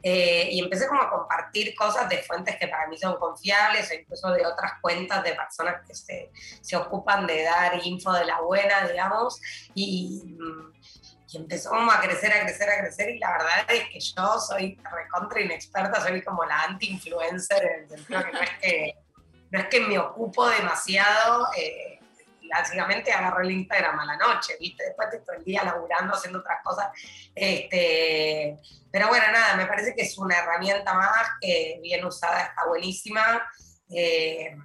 [0.01, 3.93] Eh, y empecé como a compartir cosas de fuentes que para mí son confiables o
[3.93, 6.31] incluso de otras cuentas de personas que se,
[6.61, 9.41] se ocupan de dar info de la buena, digamos,
[9.75, 10.37] y,
[11.31, 14.39] y empezó como a crecer, a crecer, a crecer, y la verdad es que yo
[14.39, 18.95] soy recontra inexperta, soy como la anti-influencer, en el sentido que no es que,
[19.51, 21.98] no es que me ocupo demasiado, eh,
[22.49, 24.83] básicamente agarro el Instagram a la noche, ¿viste?
[24.85, 26.87] Después estoy todo el día laburando, haciendo otras cosas,
[27.35, 28.57] este,
[28.91, 33.41] pero bueno, nada, me parece que es una herramienta más que bien usada está buenísima.
[33.91, 34.55] eh,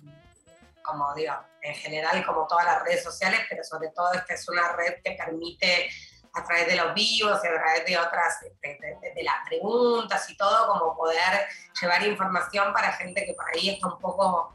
[0.83, 1.33] como digo,
[1.63, 5.13] en general, como todas las redes sociales, pero sobre todo esta es una red que
[5.13, 5.89] permite
[6.35, 9.37] a través de los vivos y a través de otras, de, de- de- de las
[9.47, 11.47] preguntas y todo, como poder
[11.81, 14.53] llevar información para gente que por ahí está un poco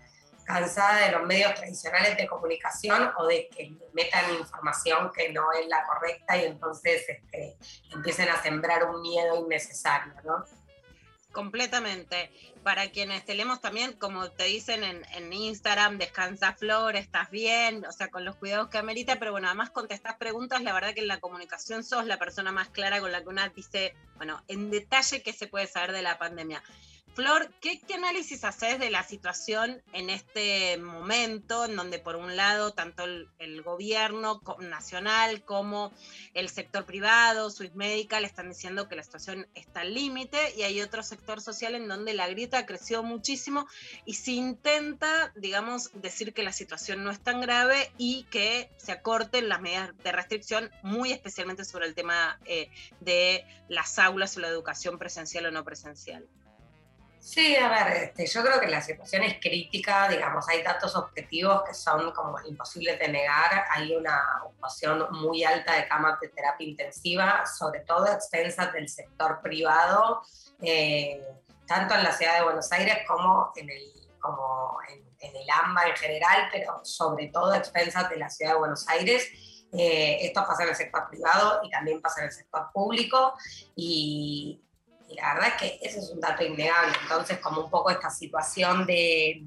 [0.50, 5.68] cansada de los medios tradicionales de comunicación o de que metan información que no es
[5.68, 7.56] la correcta y entonces este,
[7.94, 10.44] empiecen a sembrar un miedo innecesario, ¿no?
[11.32, 12.32] Completamente.
[12.64, 17.92] Para quienes tenemos también, como te dicen en, en Instagram, descansa Flor, estás bien, o
[17.92, 21.08] sea, con los cuidados que amerita, pero bueno, además contestás preguntas, la verdad que en
[21.08, 25.22] la comunicación sos la persona más clara con la que una dice, bueno, en detalle
[25.22, 26.64] qué se puede saber de la pandemia.
[27.20, 32.72] Flor, ¿qué, análisis haces de la situación en este momento, en donde por un lado
[32.72, 35.92] tanto el, gobierno nacional como
[36.34, 40.80] el sector privado, Swiss Medical, están diciendo que la situación está al límite y hay
[40.80, 43.68] otro sector social en donde la grieta creció muchísimo
[44.06, 48.94] y se intenta, digamos, decir que la situación no es tan grave y que se
[48.94, 52.70] acorten las medidas de restricción, muy especialmente sobre el tema eh,
[53.02, 56.26] de las aulas o la educación presencial o no presencial.
[57.20, 61.64] Sí, a ver, este, yo creo que la situación es crítica, digamos, hay datos objetivos
[61.68, 66.68] que son como imposibles de negar, hay una ocupación muy alta de camas de terapia
[66.68, 70.22] intensiva, sobre todo a expensas del sector privado,
[70.62, 71.22] eh,
[71.68, 73.92] tanto en la ciudad de Buenos Aires como en el,
[74.22, 78.54] como en, en el AMBA en general, pero sobre todo a expensas de la ciudad
[78.54, 79.30] de Buenos Aires.
[79.72, 83.34] Eh, esto pasa en el sector privado y también pasa en el sector público
[83.76, 84.62] y,
[85.10, 86.94] y la verdad es que ese es un dato innegable.
[87.02, 89.44] Entonces, como un poco esta situación de,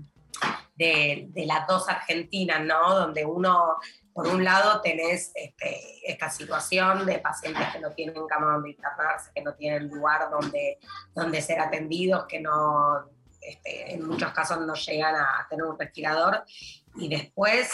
[0.75, 2.95] de, de las dos Argentinas, ¿no?
[2.97, 3.77] Donde uno,
[4.13, 9.31] por un lado, tenés este, esta situación de pacientes que no tienen cama donde internarse,
[9.35, 10.79] que no tienen lugar donde,
[11.15, 13.09] donde ser atendidos, que no,
[13.41, 16.45] este, en muchos casos no llegan a tener un respirador.
[16.97, 17.71] Y después,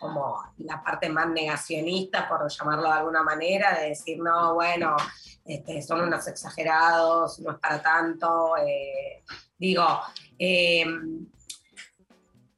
[0.00, 4.96] como la parte más negacionista, por llamarlo de alguna manera, de decir, no, bueno,
[5.44, 8.56] este, son unos exagerados, no es para tanto.
[8.56, 9.22] eh,
[9.58, 9.84] digo,
[10.38, 10.86] eh,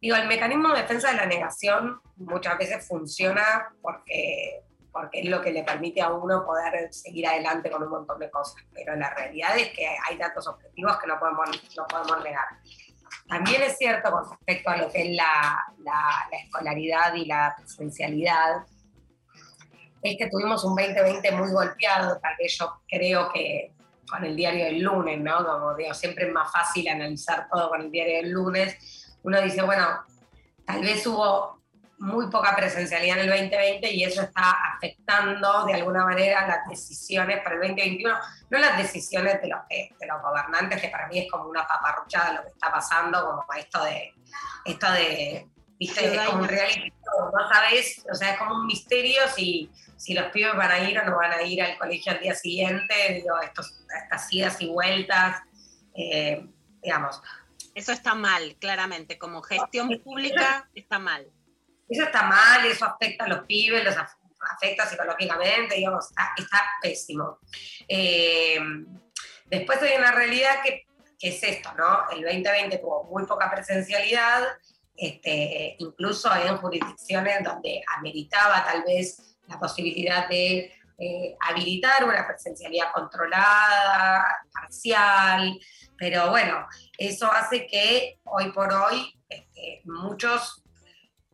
[0.00, 4.62] digo, el mecanismo de defensa de la negación muchas veces funciona porque,
[4.92, 8.30] porque es lo que le permite a uno poder seguir adelante con un montón de
[8.30, 12.46] cosas, pero la realidad es que hay datos objetivos que no podemos, no podemos negar.
[13.32, 17.54] También es cierto con respecto a lo que es la, la- la escolaridad y la
[17.56, 18.66] presencialidad,
[20.02, 23.72] es que tuvimos un 2020 muy golpeado, tal vez yo creo que
[24.10, 25.46] con el diario del lunes, ¿no?
[25.46, 29.16] Como digo, siempre es más fácil analizar todo con el diario del lunes.
[29.22, 29.86] Uno dice, bueno,
[30.66, 31.61] tal vez hubo
[32.02, 37.40] muy poca presencialidad en el 2020 y eso está afectando de alguna manera las decisiones
[37.44, 38.18] para el 2021,
[38.50, 42.32] no las decisiones de los, de los gobernantes, que para mí es como una paparruchada
[42.32, 44.12] lo que está pasando, como esto de,
[44.64, 45.46] esto de,
[45.78, 46.92] viste, es como un reality
[47.32, 50.98] no sabes, o sea, es como un misterio si, si los pibes van a ir
[50.98, 54.66] o no van a ir al colegio al día siguiente, digo, estos, estas idas y
[54.66, 55.40] vueltas,
[55.94, 56.44] eh,
[56.82, 57.22] digamos.
[57.76, 61.28] Eso está mal, claramente, como gestión pública está mal.
[61.92, 64.16] Eso está mal, eso afecta a los pibes, los af-
[64.56, 67.38] afecta psicológicamente, digamos, está, pésimo.
[67.86, 68.58] Eh,
[69.46, 70.86] después hay una realidad que,
[71.18, 72.08] que es esto, ¿no?
[72.10, 74.42] El 2020 tuvo muy poca presencialidad,
[74.96, 82.92] este, incluso en jurisdicciones donde ameritaba tal vez la posibilidad de eh, habilitar una presencialidad
[82.92, 84.24] controlada,
[84.54, 85.58] parcial,
[85.98, 86.66] pero bueno,
[86.96, 90.61] eso hace que hoy por hoy este, muchos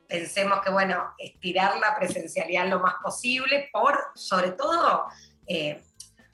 [0.08, 5.06] pensemos que, bueno, estirar la presencialidad lo más posible por, sobre todo,
[5.46, 5.84] eh,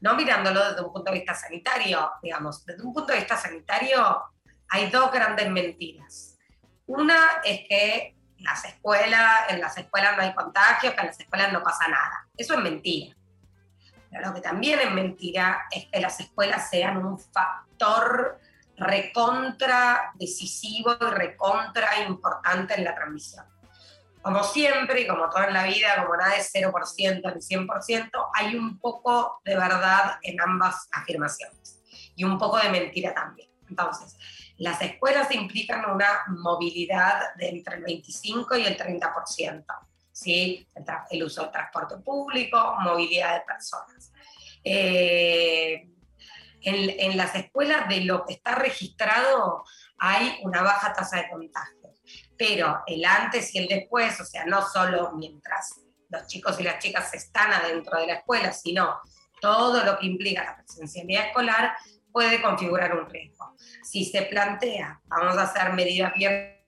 [0.00, 4.22] no mirándolo desde un punto de vista sanitario, digamos, desde un punto de vista sanitario
[4.68, 6.38] hay dos grandes mentiras.
[6.86, 11.52] Una es que las escuelas, en las escuelas no hay contagios, que en las escuelas
[11.52, 12.28] no pasa nada.
[12.36, 13.16] Eso es mentira.
[14.10, 18.38] Pero lo que también es mentira es que las escuelas sean un factor
[18.76, 23.53] recontra decisivo y recontra importante en la transmisión.
[24.24, 28.56] Como siempre y como todo en la vida, como nada es 0% ni 100%, hay
[28.56, 31.82] un poco de verdad en ambas afirmaciones
[32.16, 33.50] y un poco de mentira también.
[33.68, 34.16] Entonces,
[34.56, 39.64] las escuelas implican una movilidad de entre el 25 y el 30%,
[40.10, 40.66] ¿sí?
[41.10, 44.10] el, uso del transporte público, movilidad de personas.
[44.64, 45.86] Eh,
[46.62, 49.64] en, las escuelas de lo que está registrado
[49.98, 51.83] hay una baja tasa de contagio,
[52.36, 56.78] pero el antes y el después, o sea, no solo mientras los chicos y las
[56.78, 59.00] chicas están adentro de la escuela, sino
[59.40, 61.76] todo lo que implica la presencialidad escolar,
[62.12, 63.54] puede configurar un riesgo.
[63.82, 66.64] Si se plantea, vamos a hacer medidas bien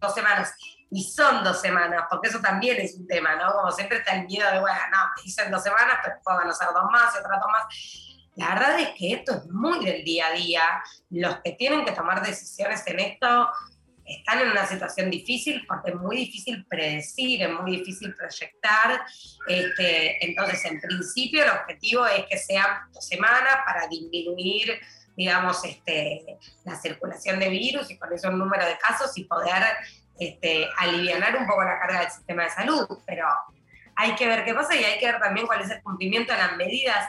[0.00, 0.54] dos semanas,
[0.94, 3.50] y son dos semanas, porque eso también es un tema, ¿no?
[3.52, 6.48] Como siempre está el miedo de, bueno, no, me dicen dos semanas, pero después van
[6.50, 8.22] a ser dos más y otras dos más.
[8.34, 10.62] La verdad es que esto es muy del día a día.
[11.08, 13.50] Los que tienen que tomar decisiones en esto
[14.04, 19.02] están en una situación difícil porque es muy difícil predecir, es muy difícil proyectar.
[19.46, 24.80] Este, entonces, en principio, el objetivo es que sean dos semanas para disminuir,
[25.16, 29.62] digamos, este, la circulación de virus y con eso el número de casos y poder
[30.18, 32.86] este, aliviar un poco la carga del sistema de salud.
[33.06, 33.26] Pero
[33.96, 36.38] hay que ver qué pasa y hay que ver también cuál es el cumplimiento de
[36.38, 37.08] las medidas.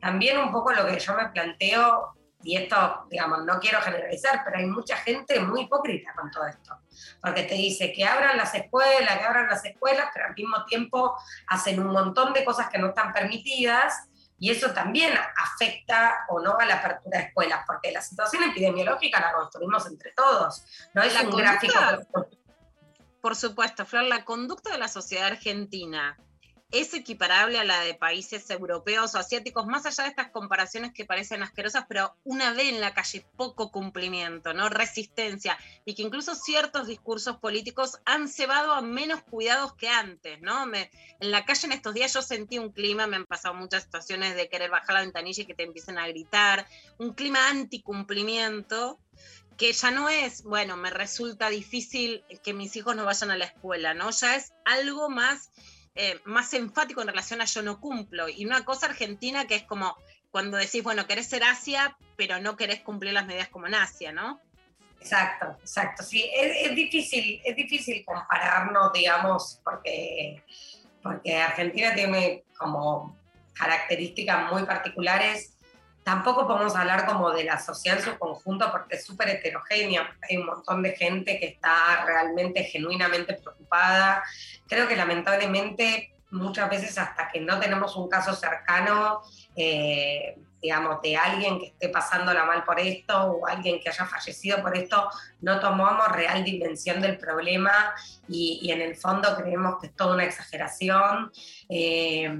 [0.00, 4.58] También un poco lo que yo me planteo y esto, digamos, no quiero generalizar, pero
[4.58, 6.78] hay mucha gente muy hipócrita con todo esto,
[7.22, 11.16] porque te dice que abran las escuelas, que abran las escuelas, pero al mismo tiempo
[11.48, 16.58] hacen un montón de cosas que no están permitidas, y eso también afecta o no
[16.58, 20.64] a la apertura de escuelas, porque la situación epidemiológica la construimos entre todos,
[20.94, 22.26] no es La un conducta- gráfico.
[23.20, 26.18] Por supuesto, Flor, la conducta de la sociedad argentina
[26.72, 31.04] es equiparable a la de países europeos o asiáticos, más allá de estas comparaciones que
[31.04, 34.68] parecen asquerosas, pero una vez en la calle poco cumplimiento, ¿no?
[34.70, 40.66] Resistencia, y que incluso ciertos discursos políticos han cebado a menos cuidados que antes, ¿no?
[40.66, 43.84] Me- en la calle en estos días yo sentí un clima, me han pasado muchas
[43.84, 46.66] situaciones de querer bajar la ventanilla y que te empiecen a gritar,
[46.98, 48.98] un clima anticumplimiento
[49.58, 53.44] que ya no es, bueno, me resulta difícil que mis hijos no vayan a la
[53.44, 54.10] escuela, ¿no?
[54.10, 55.50] Ya es algo más,
[55.94, 58.28] eh, más enfático en relación a yo no cumplo.
[58.28, 59.96] Y una cosa argentina que es como
[60.30, 64.12] cuando decís, bueno, querés ser Asia, pero no querés cumplir las medidas como en Asia,
[64.12, 64.40] ¿no?
[64.98, 66.02] Exacto, exacto.
[66.02, 70.42] Sí, es, es difícil, es difícil compararnos, digamos, porque,
[71.02, 73.18] porque Argentina tiene como
[73.52, 75.58] características muy particulares.
[76.04, 80.16] Tampoco podemos hablar como de la sociedad en su conjunto porque es súper heterogénea.
[80.28, 84.24] Hay un montón de gente que está realmente, genuinamente preocupada.
[84.66, 89.20] Creo que lamentablemente muchas veces hasta que no tenemos un caso cercano,
[89.54, 94.62] eh, digamos, de alguien que esté pasándola mal por esto o alguien que haya fallecido
[94.62, 95.08] por esto,
[95.40, 97.94] no tomamos real dimensión del problema
[98.28, 101.30] y, y en el fondo creemos que es toda una exageración.
[101.68, 102.32] Eh,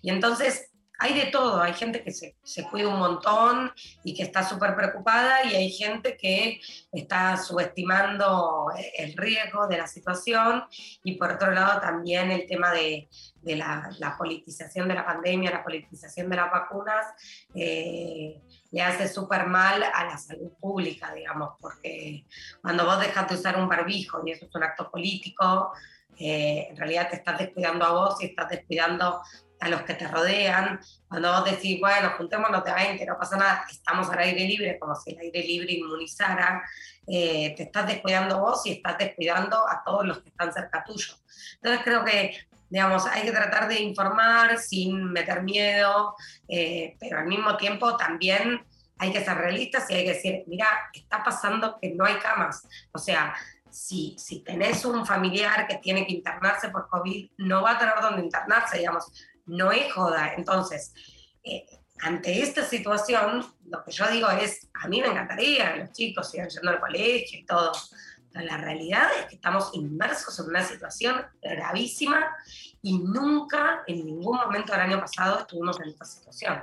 [0.00, 3.72] y entonces hay de todo, hay gente que se, se cuida un montón
[4.04, 6.60] y que está súper preocupada y hay gente que
[6.92, 10.64] está subestimando el riesgo de la situación.
[11.04, 13.08] Y por otro lado también el tema de,
[13.46, 17.06] de la, politización de la pandemia, la politización de las vacunas,
[17.54, 18.42] eh,
[18.72, 22.26] le hace súper mal a la salud pública, digamos, porque
[22.60, 25.72] cuando vos dejas de usar un barbijo y eso es un acto político,
[26.18, 29.20] eh, en realidad te estás descuidando a vos y estás descuidando
[29.60, 30.80] a los que te rodean.
[31.08, 34.94] Cuando vos decís, bueno, juntémonos de 20, no pasa nada, estamos al aire libre, como
[34.94, 36.62] si el aire libre inmunizara,
[37.06, 41.14] eh, te estás descuidando vos y estás descuidando a todos los que están cerca tuyo.
[41.56, 42.36] Entonces creo que,
[42.68, 46.14] digamos, hay que tratar de informar sin meter miedo,
[46.48, 48.64] eh, pero al mismo tiempo también
[48.98, 52.66] hay que ser realistas y hay que decir, mira, está pasando que no hay camas.
[52.92, 53.34] O sea,
[53.70, 57.94] si, si tenés un familiar que tiene que internarse por COVID, no va a tener
[58.00, 59.12] donde internarse, digamos,
[59.46, 60.34] no es joda.
[60.36, 60.92] Entonces,
[61.42, 61.64] eh,
[62.00, 66.30] ante esta situación, lo que yo digo es, a mí me encantaría que los chicos
[66.30, 67.72] sigan yendo al colegio y todo,
[68.32, 72.36] pero la realidad es que estamos inmersos en una situación gravísima
[72.82, 76.62] y nunca en ningún momento del año pasado estuvimos en esta situación.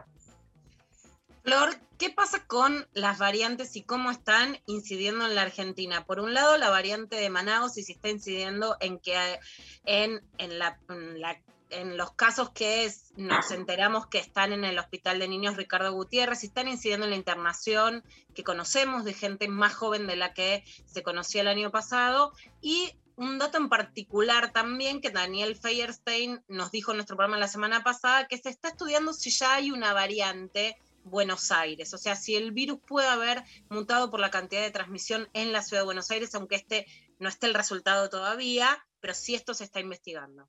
[1.43, 6.05] Flor, ¿qué pasa con las variantes y cómo están incidiendo en la Argentina?
[6.05, 9.39] Por un lado, la variante de Manaus y si está incidiendo en que
[9.83, 11.37] en, en la, en la
[11.79, 15.91] en los casos que es- nos enteramos que están en el Hospital de Niños Ricardo
[15.93, 18.03] Gutiérrez y están incidiendo en la internación
[18.33, 22.33] que conocemos de gente más joven de la que se conocía el año pasado.
[22.61, 27.47] Y un dato en particular también que Daniel Feierstein nos dijo en nuestro programa la
[27.47, 32.15] semana pasada, que se está estudiando si ya hay una variante Buenos Aires, o sea,
[32.15, 35.85] si el virus puede haber mutado por la cantidad de transmisión en la ciudad de
[35.85, 36.87] Buenos Aires, aunque este
[37.19, 40.47] no esté el resultado todavía, pero sí esto se está investigando.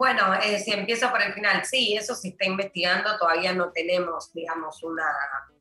[0.00, 4.32] Bueno, eh, si empiezo por el final, sí, eso se está investigando, todavía no tenemos,
[4.32, 5.04] digamos, una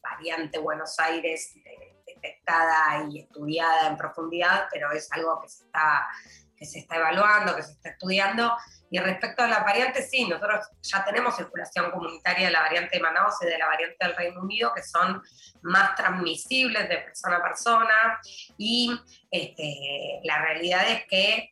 [0.02, 6.08] variante Buenos Aires de- detectada y estudiada en profundidad, pero es algo que se está,
[6.56, 8.56] que se está evaluando, que se está estudiando.
[8.90, 13.04] Y respecto a la variante, sí, nosotros ya tenemos circulación comunitaria de la variante de
[13.04, 15.22] Manaus y de la variante del Reino Unido, que son
[15.64, 18.22] más transmisibles de persona a persona.
[18.58, 18.98] Y
[19.30, 21.52] este, la realidad es que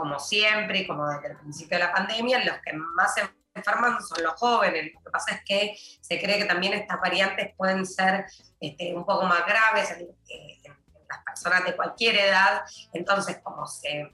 [0.00, 3.20] como siempre como desde el principio de la pandemia, los que más se
[3.54, 4.94] enferman son los jóvenes.
[4.94, 8.24] Lo que pasa es que se cree que también estas variantes pueden ser
[8.58, 10.72] este, un poco más graves en, en
[11.06, 12.62] las personas de cualquier edad.
[12.94, 14.10] Entonces, como se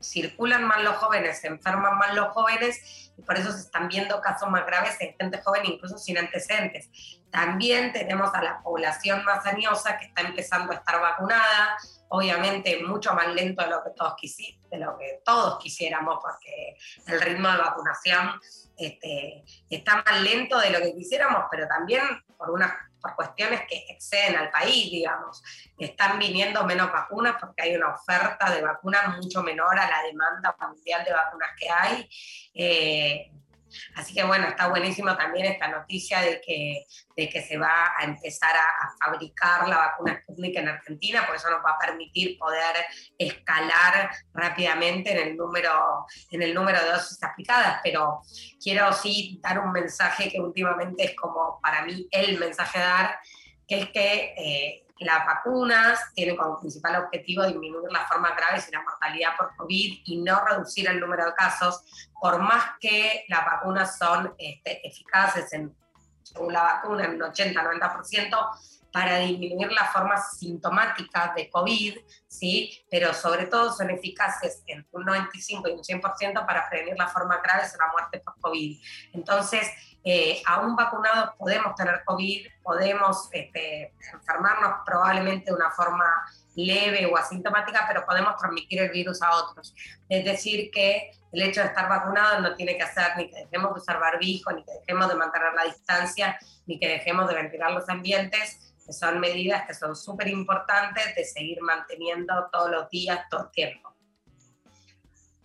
[0.00, 4.20] circulan más los jóvenes, se enferman más los jóvenes, y por eso se están viendo
[4.20, 6.90] casos más graves en gente joven, incluso sin antecedentes.
[7.30, 11.76] También tenemos a la población más añosa que está empezando a estar vacunada,
[12.08, 16.76] obviamente mucho más lento de lo que todos, quisi- lo que todos quisiéramos, porque
[17.06, 18.40] el ritmo de vacunación
[18.76, 22.02] este, está más lento de lo que quisiéramos, pero también
[22.36, 25.42] por unas por cuestiones que exceden al país, digamos.
[25.78, 30.56] Están viniendo menos vacunas porque hay una oferta de vacunas mucho menor a la demanda
[30.60, 32.08] mundial de vacunas que hay.
[32.54, 33.30] Eh,
[33.94, 38.04] Así que bueno, está buenísimo también esta noticia de que, de que se va a
[38.04, 38.66] empezar a,
[38.98, 42.74] fabricar la vacuna Sputnik en Argentina, porque eso nos va a permitir poder
[43.18, 47.80] escalar rápidamente en el número, en el número de dosis aplicadas.
[47.82, 48.22] Pero
[48.62, 53.18] quiero sí dar un mensaje que últimamente es como para mí el mensaje dar,
[53.66, 58.72] que es que eh, las vacunas tienen como principal objetivo disminuir las formas graves y
[58.72, 61.82] la mortalidad por COVID y no reducir el número de casos,
[62.20, 65.74] por más que las vacunas son este, eficaces en,
[66.38, 68.50] vacuna en un 80-90%
[68.92, 72.82] para disminuir las formas sintomáticas de COVID, ¿sí?
[72.90, 77.42] pero sobre todo son eficaces en un 95 y un 100% para prevenir las formas
[77.42, 78.80] graves o la muerte por COVID.
[79.12, 79.68] Entonces,
[80.08, 86.06] eh, aún vacunados podemos tener COVID, podemos este, enfermarnos probablemente de una forma
[86.54, 89.74] leve o asintomática, pero podemos transmitir el virus a otros.
[90.08, 93.74] Es decir, que el hecho de estar vacunado no tiene que hacer ni que dejemos
[93.74, 97.72] de usar barbijo, ni que dejemos de mantener la distancia, ni que dejemos de ventilar
[97.72, 103.28] los ambientes, que son medidas que son súper importantes de seguir manteniendo todos los días,
[103.28, 103.95] todo el tiempo.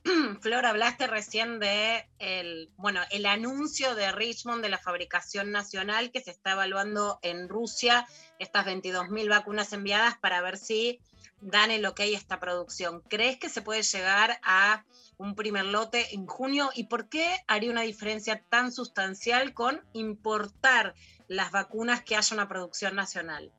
[0.41, 6.21] Flor, hablaste recién de el, bueno, el anuncio de Richmond de la fabricación nacional que
[6.21, 8.07] se está evaluando en Rusia,
[8.39, 10.99] estas 22.000 vacunas enviadas para ver si
[11.41, 13.01] dan el ok a esta producción.
[13.09, 14.85] ¿Crees que se puede llegar a
[15.17, 16.71] un primer lote en junio?
[16.73, 20.95] ¿Y por qué haría una diferencia tan sustancial con importar
[21.27, 23.51] las vacunas que haya una producción nacional?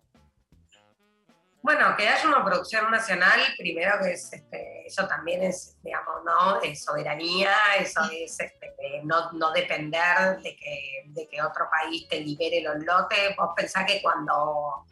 [1.62, 6.60] Bueno, que haya una producción nacional, primero que es, este, eso también es, digamos, ¿no?
[6.60, 12.18] Es soberanía, eso es este, no, no depender de que, de que otro país te
[12.18, 13.36] libere los lotes.
[13.36, 14.84] Vos pensás que cuando,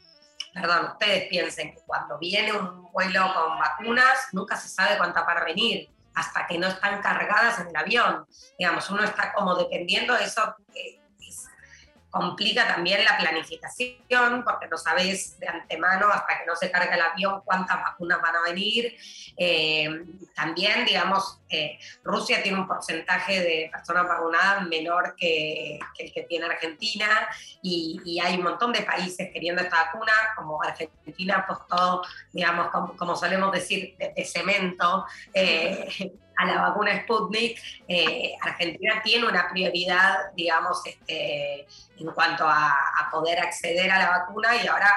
[0.54, 5.38] perdón, ustedes piensen que cuando viene un vuelo con vacunas, nunca se sabe cuántas van
[5.38, 8.26] a venir, hasta que no están cargadas en el avión.
[8.56, 10.54] Digamos, uno está como dependiendo de eso.
[10.74, 10.99] eh,
[12.10, 17.00] complica también la planificación, porque no sabes de antemano hasta que no se carga el
[17.00, 18.96] avión cuántas vacunas van a venir.
[19.36, 20.04] Eh,
[20.34, 26.46] también, digamos, eh, Rusia tiene un porcentaje de personas vacunadas menor que, el que tiene
[26.46, 27.28] Argentina
[27.62, 32.02] y, hay un montón de países queriendo esta vacuna, como Argentina apostó,
[32.32, 35.06] digamos, como, solemos decir, de, de cemento.
[35.32, 35.88] Eh,
[36.40, 41.66] a la vacuna Sputnik, eh, Argentina tiene una prioridad, digamos, este,
[41.98, 42.76] en cuanto a,
[43.10, 44.88] poder acceder a la vacuna y ahora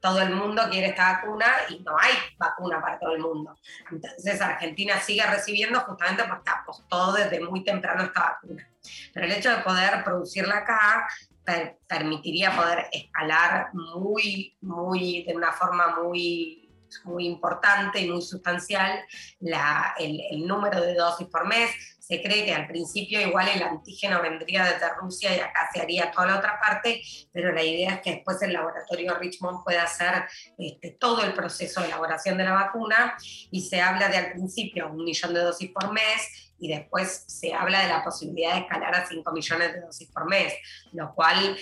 [0.00, 3.54] todo el mundo quiere esta vacuna y no hay vacuna para todo el mundo.
[3.90, 8.66] Entonces Argentina sigue recibiendo justamente porque apostó desde muy temprano esta vacuna.
[9.12, 11.06] Pero el hecho de poder producirla acá
[11.44, 16.59] per permitiría poder escalar muy, muy, de una forma muy
[17.04, 19.00] muy importante y muy sustancial
[19.40, 21.70] la- el, el número de dosis por mes.
[21.98, 26.10] Se cree que al principio igual el antígeno vendría desde Rusia y acá se haría
[26.10, 27.00] toda la otra parte,
[27.32, 30.24] pero la idea es que después el laboratorio Richmond pueda hacer
[30.58, 33.16] este, todo el proceso de elaboración de la vacuna
[33.52, 37.54] y se habla de al principio un millón de dosis por mes y después se
[37.54, 40.52] habla de la posibilidad de escalar a 5 millones de dosis por mes,
[40.92, 41.56] lo cual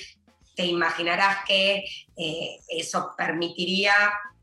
[0.57, 1.85] te imaginarás que
[2.17, 3.93] eh, eso permitiría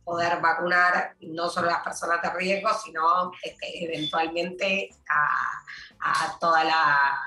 [0.05, 7.19] poder vacunar no solo a las personas de riesgo, sino este, eventualmente a, toda, la,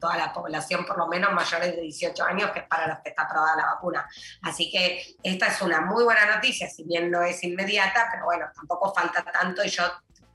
[0.00, 3.10] toda la población, por lo menos mayores de 18 años, que es para los que
[3.10, 4.08] está aprobada la vacuna.
[4.42, 8.46] Así que esta es una muy buena noticia, si bien no es inmediata, pero bueno,
[8.54, 9.84] tampoco falta tanto y yo,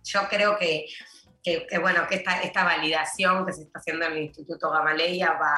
[0.04, 0.86] yo creo que
[1.44, 5.34] que, que, bueno, que esta, esta validación que se está haciendo en el Instituto Gamaleya
[5.34, 5.56] va,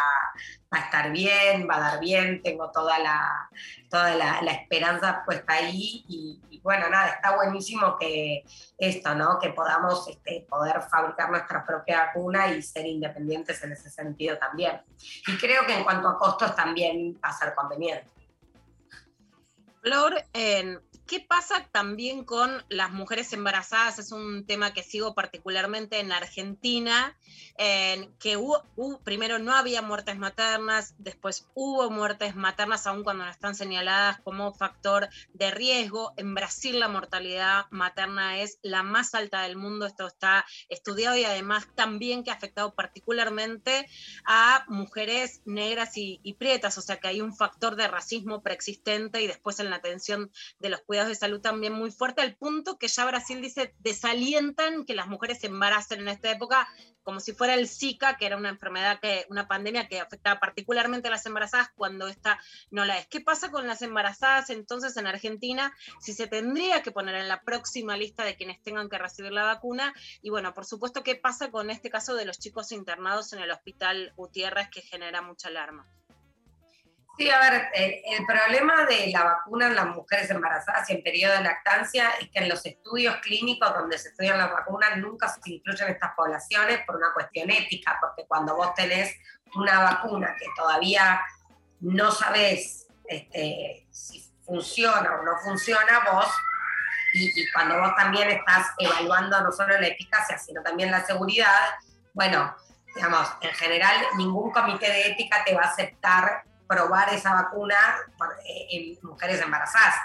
[0.73, 3.49] va a estar bien, va a dar bien, tengo toda la,
[3.89, 8.43] toda la, la esperanza puesta ahí y, y, bueno, nada, está buenísimo que
[8.77, 9.39] esto, ¿no?
[9.39, 14.81] Que podamos este, poder fabricar nuestra propia vacuna y ser independientes en ese sentido también.
[15.27, 18.09] Y creo que en cuanto a costos también va a ser conveniente.
[19.81, 20.77] Flor, eh,
[21.11, 23.99] ¿qué pasa también con las mujeres embarazadas?
[23.99, 27.17] Es un tema que sigo particularmente en Argentina,
[27.57, 28.39] eh, que
[29.03, 34.53] primero no había muertes maternas, después hubo muertes maternas, aun cuando no están señaladas como
[34.53, 36.13] factor de riesgo.
[36.15, 41.25] En Brasil la mortalidad materna es la más alta del mundo, esto está estudiado y
[41.25, 43.85] además también que ha afectado particularmente
[44.23, 49.27] a mujeres negras y prietas, o sea que hay un factor de racismo preexistente y
[49.27, 52.87] después en la atención de los cuidados de salud también muy fuerte, al punto que
[52.87, 56.67] ya Brasil dice, desalientan que las mujeres se embaracen en esta época
[57.03, 61.07] como si fuera el Zika, que era una enfermedad, que, una pandemia que afectaba particularmente
[61.07, 62.39] a las embarazadas cuando esta
[62.69, 63.07] no la es.
[63.07, 67.41] ¿Qué pasa con las embarazadas entonces en Argentina si se tendría que poner en la
[67.41, 69.93] próxima lista de quienes tengan que recibir la vacuna?
[70.21, 73.51] Y bueno, por supuesto, ¿qué pasa con este caso de los chicos internados en el
[73.51, 75.87] hospital Gutiérrez que genera mucha alarma?
[77.21, 81.03] Sí, a ver, el, el, problema de la vacuna en las mujeres embarazadas y en
[81.03, 85.27] periodo de lactancia es que en los estudios clínicos donde se estudian las vacunas nunca
[85.27, 89.15] se incluyen estas poblaciones por una cuestión ética, porque cuando vos tenés
[89.53, 91.21] una vacuna que todavía
[91.81, 96.25] no sabés este, si funciona o no funciona, vos,
[97.13, 101.69] y, y cuando vos también estás evaluando no solo la eficacia, sino también la seguridad,
[102.15, 102.55] bueno,
[102.95, 107.75] digamos, en general ningún comité de ética te va a aceptar probar esa vacuna
[108.69, 109.95] en mujeres embarazadas.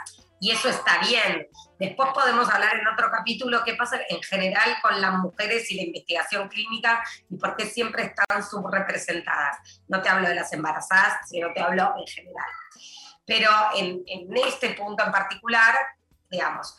[0.41, 1.47] Y eso está bien.
[1.79, 5.83] Después podemos hablar en otro capítulo qué pasa en general con las mujeres y la
[5.83, 9.59] investigación clínica y por qué siempre están subrepresentadas.
[9.87, 12.51] No te hablo de las embarazadas, sino te hablo en general.
[13.25, 15.75] Pero en, en este punto en particular,
[16.29, 16.77] digamos,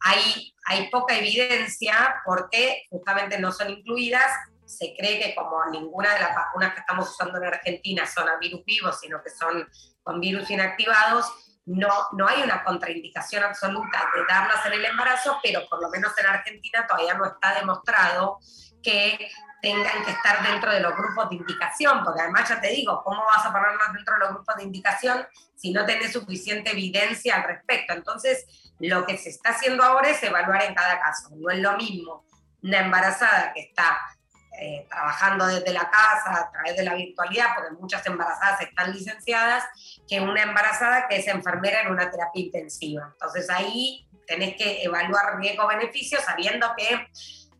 [0.00, 4.30] hay, hay poca evidencia porque justamente no son incluidas
[4.66, 8.36] se cree que como ninguna de las vacunas que estamos usando en Argentina son a
[8.38, 9.68] virus vivos, sino que son
[10.02, 11.32] con virus inactivados,
[11.66, 16.16] no, no hay una contraindicación absoluta de darlas en el embarazo, pero por lo menos
[16.18, 18.38] en Argentina todavía no está demostrado
[18.82, 23.02] que tengan que estar dentro de los grupos de indicación, porque además ya te digo,
[23.02, 27.34] ¿cómo vas a ponerlos dentro de los grupos de indicación si no tenés suficiente evidencia
[27.34, 27.94] al respecto?
[27.94, 31.30] Entonces, lo que se está haciendo ahora es evaluar en cada caso.
[31.34, 32.24] No es lo mismo
[32.62, 33.98] una embarazada que está
[34.58, 39.64] eh, trabajando desde la casa a través de la virtualidad, porque muchas embarazadas están licenciadas,
[40.08, 43.10] que una embarazada que es enfermera en una terapia intensiva.
[43.12, 47.06] Entonces ahí tenés que evaluar riesgo-beneficio sabiendo que,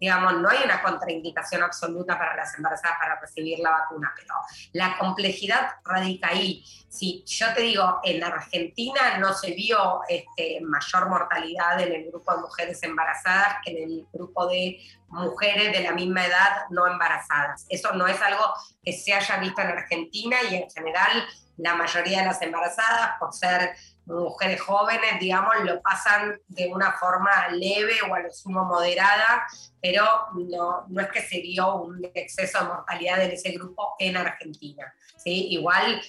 [0.01, 4.35] digamos, no hay una contraindicación absoluta para las embarazadas para recibir la vacuna, pero
[4.73, 6.65] la complejidad radica ahí.
[6.89, 12.35] Si yo te digo, en Argentina no se vio este, mayor mortalidad en el grupo
[12.35, 17.67] de mujeres embarazadas que en el grupo de mujeres de la misma edad no embarazadas.
[17.69, 18.45] Eso no es algo
[18.83, 21.27] que se haya visto en Argentina y en general
[21.57, 23.75] la mayoría de las embarazadas, por ser
[24.07, 29.47] mujeres jóvenes, digamos, lo pasan de una forma leve o a lo sumo moderada,
[29.83, 30.05] pero
[30.35, 34.93] no, no es que se vio un exceso de mortalidad en ese grupo en Argentina.
[35.17, 35.49] ¿sí?
[35.51, 36.01] Igual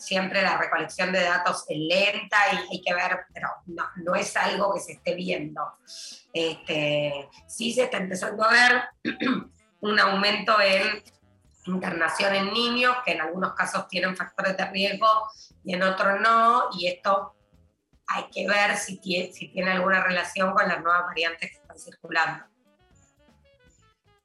[0.00, 4.34] siempre la recolección de datos es lenta y hay que ver, pero no, no es
[4.36, 5.62] algo que se esté viendo.
[6.32, 8.82] Este, sí se está empezando a ver
[9.80, 11.02] un aumento en
[11.66, 15.08] internación en niños, que en algunos casos tienen factores de riesgo
[15.64, 17.34] y en otros no, y esto
[18.06, 22.44] hay que ver si tiene, alguna relación con las nuevas variantes que están circulando.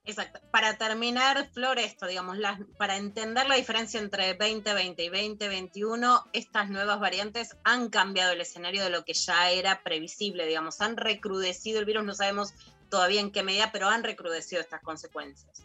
[0.07, 0.39] Exacto.
[0.51, 2.37] Para terminar, Flor, esto, digamos,
[2.77, 8.83] para entender la diferencia entre 2020 y 2021, estas nuevas variantes han cambiado el escenario
[8.83, 12.53] de lo que ya era previsible, digamos, han recrudecido el virus, no sabemos
[12.89, 15.64] todavía en qué medida, pero han recrudecido estas consecuencias.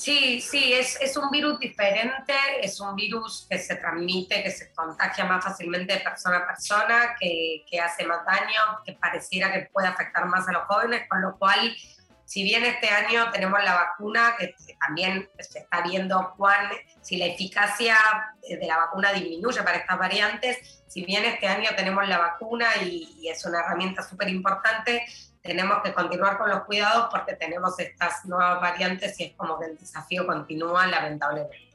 [0.00, 2.32] Sí, sí, es, es un virus diferente,
[2.62, 7.16] es un virus que se transmite, que se contagia más fácilmente de persona a persona,
[7.20, 11.20] que, que hace más daño, que pareciera que puede afectar más a los jóvenes, con
[11.20, 11.76] lo cual,
[12.24, 16.70] si bien este año tenemos la vacuna, que también se está viendo cuán,
[17.02, 17.98] si la eficacia
[18.40, 23.18] de la vacuna disminuye para estas variantes, si bien este año tenemos la vacuna y,
[23.20, 25.04] y es una herramienta súper importante,
[25.42, 29.66] tenemos que continuar con los cuidados porque tenemos estas nuevas variantes y es como que
[29.66, 31.69] el desafío continúa lamentablemente.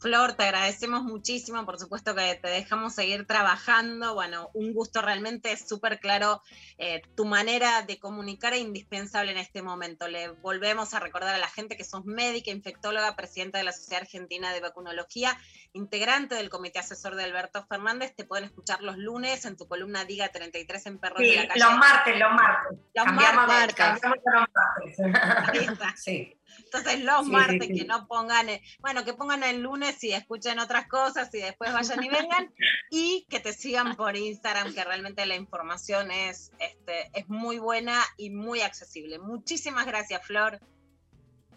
[0.00, 4.14] Flor, te agradecemos muchísimo, por supuesto que te dejamos seguir trabajando.
[4.14, 6.40] Bueno, un gusto realmente es súper claro.
[6.78, 10.08] eh, tu manera de comunicar es indispensable en este momento.
[10.08, 14.00] Le volvemos a recordar a la gente que sos médica, infectóloga, presidenta de la Sociedad
[14.02, 15.36] Argentina de Vacunología,
[15.74, 18.14] integrante del Comité Asesor de Alberto Fernández.
[18.16, 21.48] Te pueden escuchar los lunes en tu columna Diga 33 en Perros de Sí, la
[21.48, 21.60] Calle.
[21.60, 22.78] los martes, los martes.
[22.94, 23.74] Los Cambiamos, martes.
[23.76, 25.50] cambiamos los martes.
[25.50, 25.94] Ahí está.
[25.96, 26.39] Sí.
[26.58, 28.46] Entonces los Sí, martes sí, que no pongan,
[28.80, 32.52] bueno, que pongan el lunes y escuchen otras cosas y después vayan y vengan
[32.90, 38.02] y que te sigan por Instagram, que realmente la información es, este, es muy buena
[38.16, 39.18] y muy accesible.
[39.18, 40.60] Muchísimas gracias, Flor.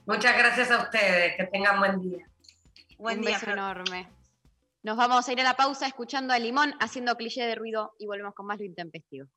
[0.05, 2.27] Muchas gracias a ustedes, que tengan buen día.
[2.97, 3.57] Buen Un día, beso Flor.
[3.57, 4.09] enorme.
[4.83, 8.05] Nos vamos a ir a la pausa escuchando a Limón haciendo cliché de ruido y
[8.05, 9.27] volvemos con más lo intempestivo.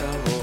[0.00, 0.33] Horas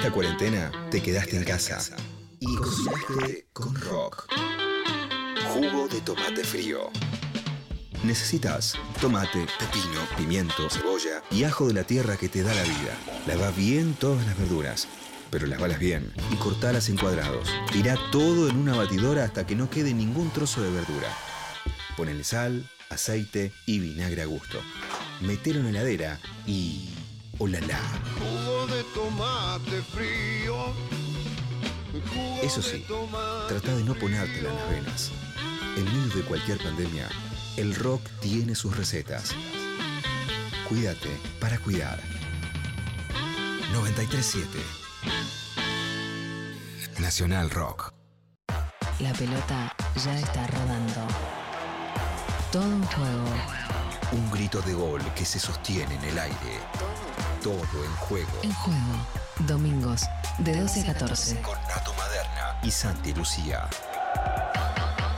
[0.00, 1.78] esta cuarentena te quedaste en casa
[2.38, 4.28] y cocinaste con rock.
[5.48, 6.88] Jugo de tomate frío.
[8.02, 12.96] Necesitas tomate, pepino, pimiento, cebolla y ajo de la tierra que te da la vida.
[13.26, 14.88] Lava bien todas las verduras,
[15.28, 17.50] pero lavalas bien y cortalas en cuadrados.
[17.70, 21.14] Tira todo en una batidora hasta que no quede ningún trozo de verdura.
[21.98, 24.60] Ponele sal, aceite y vinagre a gusto.
[25.20, 26.88] Metelo en la heladera y...
[27.38, 27.80] ¡Olala!
[28.80, 30.72] De tomate frío.
[32.42, 32.82] Eso sí,
[33.46, 35.10] trata de no ponértela en las venas.
[35.76, 37.06] En medio de cualquier pandemia,
[37.58, 39.34] el rock tiene sus recetas.
[40.66, 42.00] Cuídate para cuidar.
[43.74, 44.48] 937
[47.00, 47.92] Nacional Rock.
[48.98, 51.06] La pelota ya está rodando.
[52.50, 53.24] Todo un juego.
[54.12, 57.09] Un grito de gol que se sostiene en el aire.
[57.42, 58.28] Todo en juego.
[58.42, 59.06] En juego.
[59.40, 60.02] Domingos,
[60.38, 61.40] de 12 a 14.
[61.40, 63.66] Con Nato Maderna y Santi Lucía.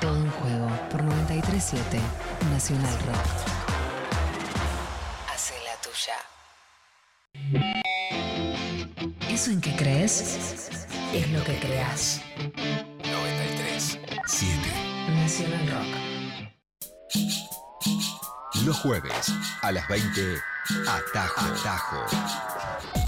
[0.01, 2.01] Todo un juego por 937
[2.53, 3.27] Nacional Rock.
[5.35, 6.15] Hace la tuya.
[9.29, 10.71] Eso en que crees
[11.13, 12.21] es lo que creas.
[12.39, 14.57] 93 7
[15.09, 16.13] Nacional Rock.
[18.65, 19.33] Los jueves
[19.63, 20.37] a las 20
[20.89, 21.41] Atajo.
[21.41, 22.07] Atajo.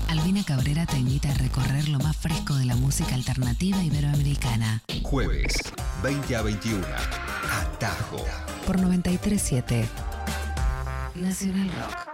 [0.08, 4.82] Albina Cabrera te invita a recorrer lo más fresco de la música alternativa iberoamericana.
[5.02, 5.54] Jueves
[6.02, 6.84] 20 a 21
[7.52, 8.24] Atajo.
[8.66, 9.88] Por 937
[11.14, 12.08] Nacional Rock.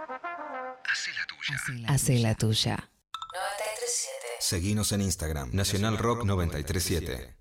[0.91, 1.87] Hace la tuya.
[1.87, 2.75] Hace la tuya.
[2.75, 4.27] 937.
[4.39, 5.49] Seguinos en Instagram.
[5.51, 7.35] Nacional Rock 937.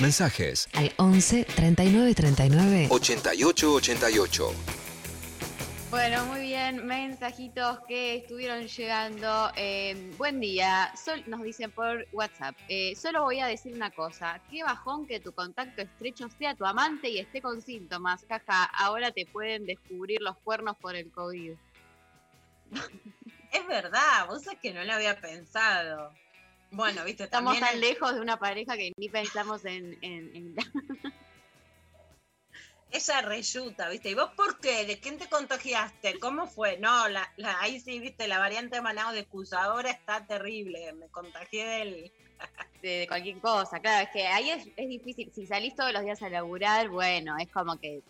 [0.00, 0.68] Mensajes.
[0.74, 4.77] Al 11 39 39 8888.
[5.90, 6.86] Bueno, muy bien.
[6.86, 9.50] Mensajitos que estuvieron llegando.
[9.56, 10.92] Eh, buen día.
[11.02, 12.54] Sol, nos dicen por WhatsApp.
[12.68, 14.40] eh, solo voy a decir una cosa.
[14.50, 18.24] Qué bajón que tu contacto estrecho sea tu amante y esté con síntomas.
[18.28, 21.52] Jaja, ahora te pueden descubrir los cuernos por el COVID.
[23.52, 26.12] Es verdad, vos sabés que no lo había pensado.
[26.70, 29.96] Bueno, viste, Estamos tan lejos de una pareja que ni pensamos en...
[30.02, 30.56] en- en-
[32.90, 34.10] ella reyuta, ¿viste?
[34.10, 34.86] ¿Y vos por qué?
[34.86, 36.18] ¿De quién te contagiaste?
[36.18, 36.78] ¿Cómo fue?
[36.78, 38.28] No, la, la- ahí sí, ¿viste?
[38.28, 40.92] La variante de Manaus de excusadora está terrible.
[40.94, 42.12] Me contagié del...
[42.82, 43.80] de, de cualquier cosa.
[43.80, 45.30] Claro, es que ahí es, es difícil.
[45.34, 48.00] Si salís todos los días a laburar, bueno, es como que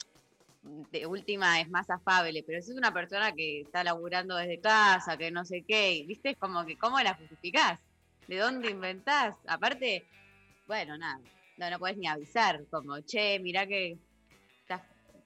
[0.63, 5.17] de última es más afable, pero si es una persona que está laburando desde casa,
[5.17, 6.31] que no sé qué, ¿viste?
[6.31, 7.81] Es como que, ¿cómo la justificás?
[8.27, 9.37] ¿De dónde inventás?
[9.47, 10.09] Aparte,
[10.67, 11.21] bueno, nada,
[11.57, 13.99] no, no podés ni avisar, como, che, mirá que,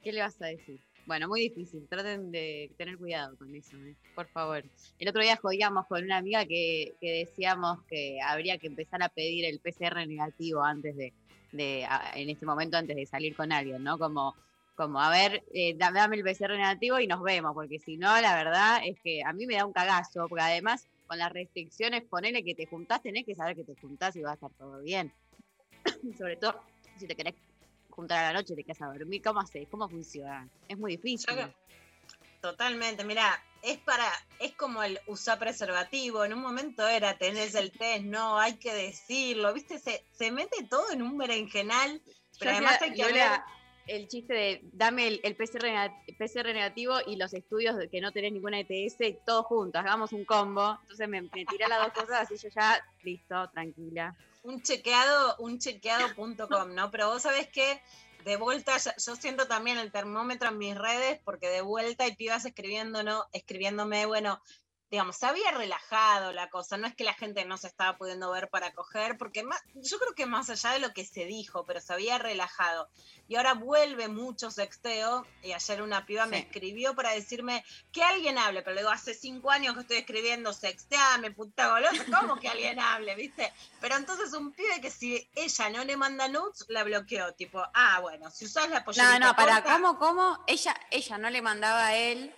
[0.03, 0.79] ¿qué le vas a decir?
[1.05, 3.95] Bueno, muy difícil, traten de tener cuidado con eso, ¿eh?
[4.15, 4.63] por favor.
[4.99, 9.45] El otro día jodíamos con una amiga que, decíamos que habría que empezar a pedir
[9.45, 11.13] el PCR negativo antes de,
[11.51, 11.85] de
[12.15, 13.97] en este momento, antes de salir con alguien, ¿no?
[13.97, 14.33] Como,
[14.75, 18.21] como a ver, eh, dame, dame el PCR negativo y nos vemos, porque si no,
[18.21, 22.03] la verdad es que a mí me da un cagazo, porque además con las restricciones,
[22.03, 24.81] ponele que te juntás, tenés que saber que te juntás y va a estar todo
[24.81, 25.11] bien.
[26.17, 26.61] Sobre todo
[26.97, 27.35] si te querés
[27.93, 29.67] juntar a la noche, te quedas a dormir, ¿cómo haces?
[29.69, 30.47] ¿Cómo funciona?
[30.67, 31.37] Es muy difícil.
[31.37, 31.53] Yo-
[32.41, 37.71] Totalmente, mira, es para, es como el usar preservativo, en un momento era tenés el
[37.71, 42.01] test, no, hay que decirlo, viste, se, se mete todo en un berenjenal,
[42.37, 43.45] pero Yo además hay que era
[43.87, 48.11] el chiste de dame el, el PCR, PCR negativo y los estudios de que no
[48.11, 50.77] tenés ninguna ETS, todos juntos, hagamos un combo.
[50.81, 54.13] Entonces me, me tiré las dos cosas, así yo ya, listo, tranquila.
[54.43, 56.91] Un chequeado, un chequeado.com, ¿no?
[56.91, 57.81] Pero vos sabés que
[58.23, 62.45] de vuelta, yo siento también el termómetro en mis redes, porque de vuelta hay pibas
[62.45, 63.27] escribiendo, ¿no?
[63.33, 64.41] escribiéndome, bueno,
[64.93, 68.29] digamos, se había relajado la cosa, no es que la gente no se estaba pudiendo
[68.29, 71.65] ver para coger, porque más, yo creo que más allá de lo que se dijo,
[71.65, 72.87] pero se había relajado.
[73.27, 78.37] Y ahora vuelve mucho sexteo, y ayer una piba me escribió para decirme que alguien
[78.37, 82.49] hable, pero le digo, hace cinco años que estoy escribiendo sexteame, puta golosa, ¿cómo que
[82.49, 83.51] alguien hable, viste?
[83.81, 87.99] Pero entonces un pibe que si ella no le manda nudes, la bloqueó, tipo, ah,
[87.99, 90.43] bueno, si usás la No, pollerita no, para, corta, ¿cómo, cómo?
[90.45, 92.35] Ella, ella no le mandaba a él,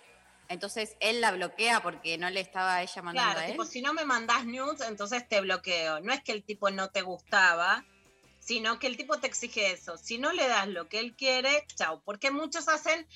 [0.48, 3.52] entonces él la bloquea porque no le estaba ella mandando Claro, a él.
[3.52, 6.00] tipo, si no me mandás nudes, entonces te bloqueo.
[6.00, 7.84] No es que el tipo no te gustaba,
[8.38, 9.98] sino que el tipo te exige eso.
[9.98, 12.00] Si no le das lo que él quiere, chau.
[12.04, 13.06] Porque muchos hacen,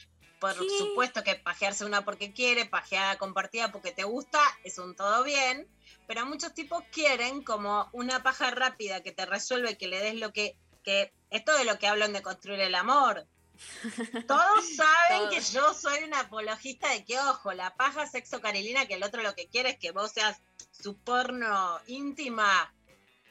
[0.40, 5.22] por supuesto que pajearse una porque quiere, pajeada compartida porque te gusta, es un todo
[5.22, 5.68] bien.
[6.06, 10.32] Pero muchos tipos quieren como una paja rápida que te resuelve, que le des lo
[10.32, 10.56] que...
[10.82, 13.24] que esto de lo que hablan de construir el amor.
[14.26, 15.34] Todos saben Todos.
[15.34, 19.22] que yo soy una apologista de que, ojo, la paja sexo carilina, que el otro
[19.22, 20.40] lo que quiere es que vos seas
[20.70, 22.72] su porno íntima,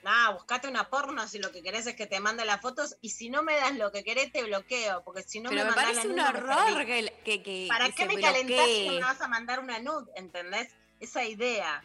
[0.04, 3.10] nada, buscate una porno si lo que querés es que te mande las fotos y
[3.10, 6.08] si no me das lo que querés te bloqueo, porque si no Pero me parece
[6.08, 9.28] un horror que, que, que- ¿Para que qué me calentás si no me vas a
[9.28, 10.12] mandar una nude?
[10.16, 10.70] ¿Entendés?
[11.00, 11.84] Esa idea.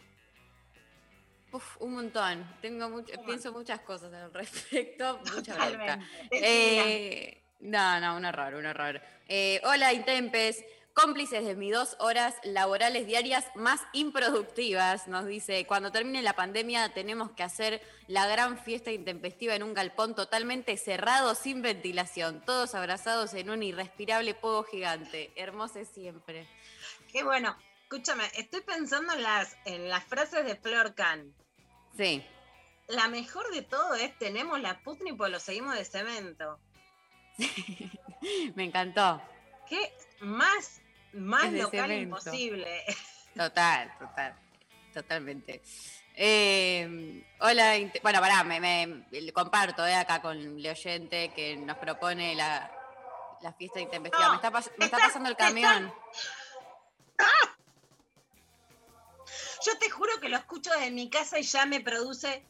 [1.51, 2.45] Uf, un montón.
[2.61, 5.19] Tengo mucho, pienso muchas cosas al respecto.
[5.33, 5.99] Mucha bronca.
[6.31, 9.01] Eh, no, no, un horror, un horror.
[9.27, 10.63] Eh, hola, Intempes.
[10.93, 16.93] Cómplices de mis dos horas laborales diarias más improductivas, nos dice, cuando termine la pandemia
[16.93, 22.75] tenemos que hacer la gran fiesta intempestiva en un galpón totalmente cerrado, sin ventilación, todos
[22.75, 25.33] abrazados en un irrespirable fuego gigante.
[25.35, 26.47] Hermoso siempre.
[27.11, 27.57] Qué bueno.
[27.83, 31.35] Escúchame, estoy pensando en las, en las frases de Flor Can.
[31.97, 32.25] Sí.
[32.87, 36.57] La mejor de todo es tenemos la Putni pues lo seguimos de cemento.
[38.55, 39.21] Me encantó.
[39.67, 40.81] ¿Qué más,
[41.13, 42.83] más local imposible?
[43.35, 44.33] Total, total,
[44.93, 45.61] totalmente.
[46.15, 52.71] Eh, hola, bueno, pará, me, comparto eh, acá con el oyente que nos propone la,
[53.41, 54.23] la fiesta intempestiva.
[54.23, 55.93] No, me está, me pasando el camión.
[59.65, 62.45] Yo te juro que lo escucho desde mi casa y ya me produce.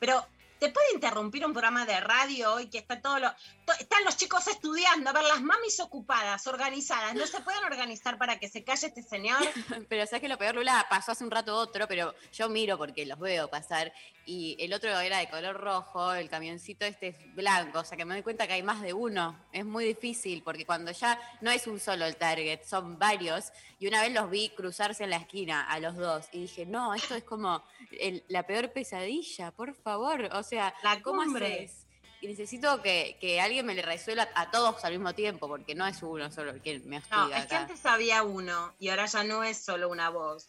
[0.00, 0.26] Pero,
[0.58, 3.32] ¿te puede interrumpir un programa de radio hoy que está todo lo.
[3.78, 7.14] están los chicos estudiando, a ver, las mamis ocupadas, organizadas.
[7.14, 9.38] ¿No se pueden organizar para que se calle este señor?
[9.88, 13.06] Pero sabes que lo peor, Lula, pasó hace un rato otro, pero yo miro porque
[13.06, 13.92] los veo pasar.
[14.28, 17.78] Y el otro era de color rojo, el camioncito este es blanco.
[17.78, 19.38] O sea que me doy cuenta que hay más de uno.
[19.52, 23.52] Es muy difícil porque cuando ya no es un solo el target, son varios.
[23.78, 26.26] Y una vez los vi cruzarse en la esquina a los dos.
[26.32, 27.62] Y dije, no, esto es como
[27.92, 30.28] el- la peor pesadilla, por favor.
[30.32, 31.86] O sea, La ¿cómo haces?
[32.20, 35.86] Y necesito que, que alguien me le resuelva a todos al mismo tiempo, porque no
[35.86, 39.06] es uno solo el que me hostiga No, es que antes había uno y ahora
[39.06, 40.48] ya no es solo una voz.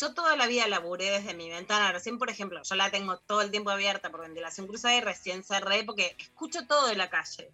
[0.00, 1.92] Yo toda la vida laburé desde mi ventana.
[1.92, 5.44] Recién, por ejemplo, yo la tengo todo el tiempo abierta por ventilación cruzada y recién
[5.44, 7.52] cerré porque escucho todo de la calle.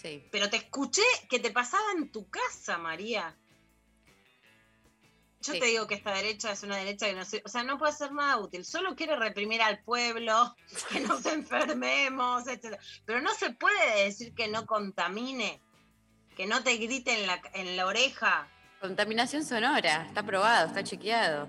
[0.00, 0.26] Sí.
[0.30, 3.36] Pero te escuché que te pasaba en tu casa, María.
[5.40, 5.58] Yo Sí.
[5.58, 8.12] te digo que esta derecha es una derecha que no o sea, no puede ser
[8.12, 8.64] nada útil.
[8.64, 10.54] Solo quiere reprimir al pueblo,
[10.92, 12.78] que nos enfermemos, etc.
[13.04, 15.60] Pero no se puede decir que no contamine,
[16.36, 18.48] que no te grite en la, en la oreja.
[18.80, 21.48] Contaminación sonora, está probado, está chequeado.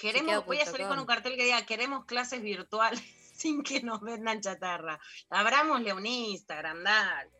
[0.00, 3.02] Queremos, voy a salir con un cartel que diga, queremos clases virtuales
[3.34, 5.00] sin que nos vendan chatarra.
[5.28, 7.30] Abrámosle un Instagram, dale.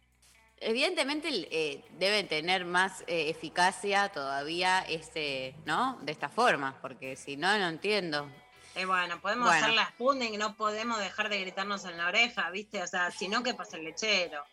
[0.61, 5.99] Evidentemente eh, deben tener más eh, eficacia todavía este, ¿no?
[6.03, 8.29] De esta forma, porque si no, no entiendo.
[8.75, 9.65] Eh, bueno, podemos Bueno.
[9.65, 12.83] hacer las Sputnik, no podemos dejar de gritarnos en la oreja, ¿viste?
[12.83, 14.45] O sea, si no, que pasa el lechero.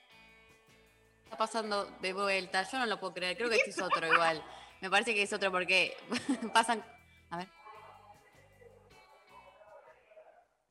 [1.23, 4.43] Está pasando de vuelta, yo no lo puedo creer, creo que este es otro igual.
[4.81, 5.97] Me parece que es otro porque
[6.53, 6.85] pasan...
[7.31, 7.64] A ver.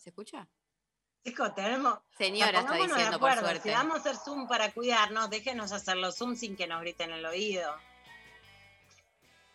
[0.04, 0.46] ¿Se escucha?
[1.24, 1.98] Chicos, tenemos.
[2.18, 3.62] Señora está diciendo, por suerte.
[3.62, 7.10] Si vamos a hacer Zoom para cuidarnos, déjenos hacer los Zoom sin que nos griten
[7.10, 7.74] en el oído.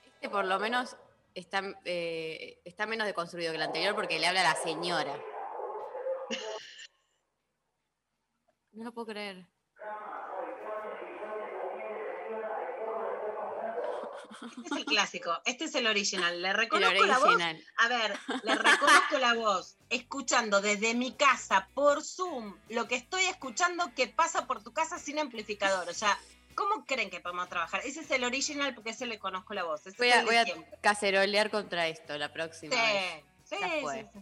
[0.05, 0.97] Este por lo menos
[1.35, 5.15] está, eh, está menos deconstruido que el anterior porque le habla a la señora.
[8.71, 9.45] No lo puedo creer.
[14.41, 16.41] Este es el clásico, este es el original.
[16.41, 17.35] Le reconozco la voz.
[17.77, 23.25] A ver, le reconozco la voz, escuchando desde mi casa por Zoom lo que estoy
[23.25, 25.89] escuchando que pasa por tu casa sin amplificador.
[25.89, 26.17] O sea,
[26.55, 27.81] ¿cómo creen que podemos trabajar?
[27.85, 29.85] Ese es el original porque ese le conozco la voz.
[29.87, 30.45] Ese Voy a, voy a
[30.81, 33.23] cacerolear contra esto la próxima Sí, vez.
[33.43, 34.19] sí, sí, sí.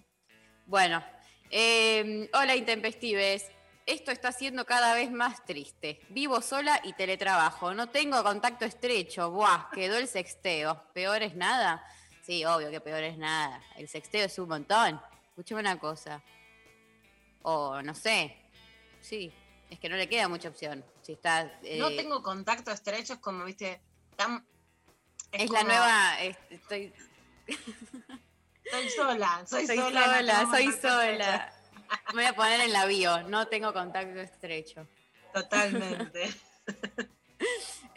[0.66, 1.04] Bueno,
[1.50, 3.46] eh, hola Intempestives.
[3.88, 6.02] Esto está siendo cada vez más triste.
[6.10, 7.74] Vivo sola y teletrabajo.
[7.74, 9.32] No tengo contacto estrecho.
[9.32, 10.84] Buah, quedó el sexteo.
[10.94, 11.82] ¿Peor es nada?
[12.22, 13.62] Sí, obvio que peor es nada.
[13.78, 15.02] El sexteo es un montón.
[15.30, 16.22] Escúchame una cosa.
[17.44, 18.36] O no sé.
[19.00, 19.34] Sí,
[19.70, 20.84] es que no le queda mucha opción.
[21.02, 21.44] Si está.
[21.64, 23.80] eh, No tengo contacto estrecho, es como, viste,
[24.18, 24.46] tan...
[25.32, 26.22] es la como, nueva.
[26.22, 26.94] es- estoy,
[28.70, 30.22] Soy sola, soy, soy sola.
[30.22, 31.54] no soy sola.
[32.14, 33.24] Me voy a poner en la bio.
[33.24, 34.88] No tengo contacto estrecho.
[35.34, 36.30] Totalmente.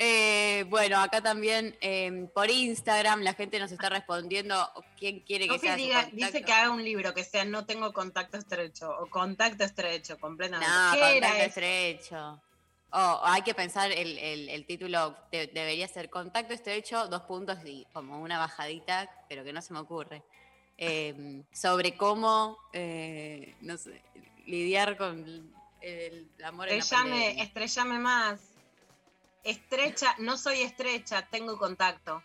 [0.03, 4.55] Eh, bueno, acá también eh, por Instagram la gente nos está respondiendo
[4.99, 8.39] quién quiere que sea diga- dice que haga un libro que sea No tengo contacto
[8.39, 10.67] estrecho o Contacto estrecho completamente.
[10.73, 12.43] No, ¿Qué era contacto estrecho.
[12.93, 17.59] Oh, hay que pensar el, el- el título de- debería ser contacto estrecho, dos puntos
[17.67, 20.23] y como una bajadita, pero que no se me ocurre.
[20.83, 24.03] Eh, sobre cómo, eh, no sé,
[24.47, 25.53] lidiar con
[25.83, 28.41] el amor en la Estrellame, estrellame más.
[29.45, 32.23] Estrecha, no soy estrecha, tengo contacto.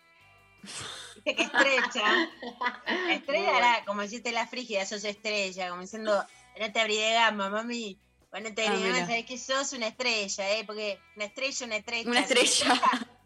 [1.15, 2.29] Viste que estrecha.
[3.09, 6.23] Estrella era como decirte la frígida, sos estrella, como diciendo,
[6.59, 7.97] no te abrí de gama, mami.
[8.31, 9.05] Bueno, te Ah, abrí de gama, mira.
[9.07, 10.63] sabés que sos una estrella, ¿eh?
[10.65, 12.09] Porque una estrella, una estrella.
[12.09, 12.73] Una estrella.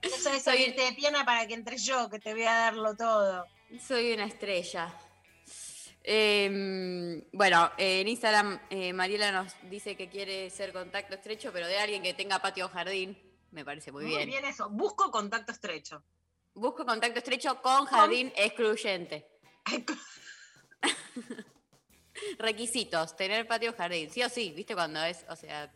[0.03, 3.45] No sabes abrirte de pierna para que entre yo, que te voy a darlo todo.
[3.88, 4.91] Soy una estrella.
[6.11, 11.68] Eh, bueno, eh, en Instagram eh, Mariela nos dice que quiere ser contacto estrecho, pero
[11.68, 13.15] de alguien que tenga patio o jardín.
[13.52, 14.27] Me parece muy, Muy bien.
[14.27, 14.72] bien eso.
[14.72, 16.03] Busco contacto estrecho.
[16.56, 19.27] Busco contacto estrecho con jardín excluyente.
[22.40, 24.10] Requisitos, tener patio o jardín.
[24.10, 25.27] Sí o sí, ¿viste cuando es?
[25.30, 25.72] O sea,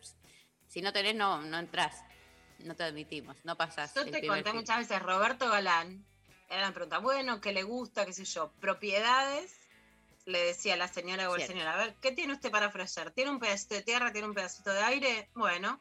[0.66, 2.02] si no tenés, no, no entras.
[2.58, 3.94] No te admitimos, no pasás.
[3.94, 6.04] Yo te conté muchas veces, Roberto Galán,
[6.48, 8.52] era una pregunta, bueno, ¿qué le gusta, qué sé yo?
[8.60, 9.63] Propiedades,
[10.26, 13.10] le decía la señora o el señor, a ver, ¿qué tiene usted para ofrecer?
[13.10, 15.30] ¿Tiene un pedacito de tierra, tiene un pedacito de aire?
[15.34, 15.80] Bueno.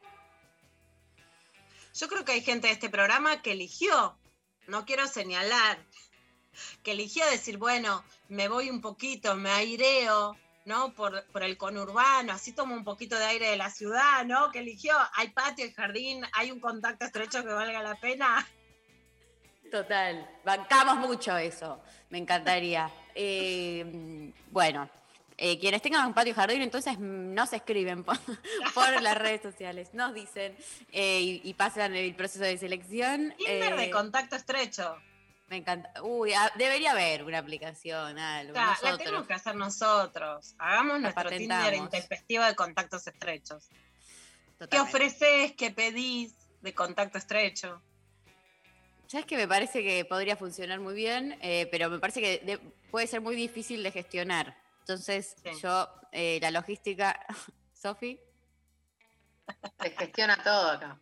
[1.93, 4.17] Yo creo que hay gente de este programa que eligió,
[4.67, 5.77] no quiero señalar,
[6.81, 10.93] que eligió decir, bueno, me voy un poquito, me aireo, ¿no?
[10.93, 14.51] Por, por el conurbano, así tomo un poquito de aire de la ciudad, ¿no?
[14.51, 18.47] Que eligió, hay patio, hay jardín, hay un contacto estrecho que valga la pena.
[19.71, 22.91] Total, bancamos mucho eso, me encantaría.
[23.15, 24.89] Eh, bueno,
[25.37, 28.17] eh, quienes tengan un patio y jardín, entonces mm, nos escriben por,
[28.73, 30.55] por las redes sociales, nos dicen
[30.91, 33.33] eh, y, y pasan el proceso de selección.
[33.37, 34.95] Tinder de contacto estrecho.
[35.49, 35.91] me encanta.
[36.03, 38.53] Uy, ah, debería haber una aplicación, algo.
[38.53, 40.55] O sea, la tenemos que hacer nosotros.
[40.59, 43.69] Hagamos La nuestro Tinder intempestivo de contactos estrechos.
[44.69, 45.53] ¿Qué ofreces?
[45.53, 47.81] ¿Qué pedís de contacto estrecho?
[49.13, 52.57] ¿Sabes que me parece que podría funcionar muy bien, eh, pero me parece que de-
[52.89, 54.57] puede ser muy difícil de gestionar.
[54.79, 55.51] Entonces, Sí.
[55.61, 57.23] yo, eh, la logística,
[57.73, 58.19] Sofi.
[59.79, 60.97] Se gestiona todo acá.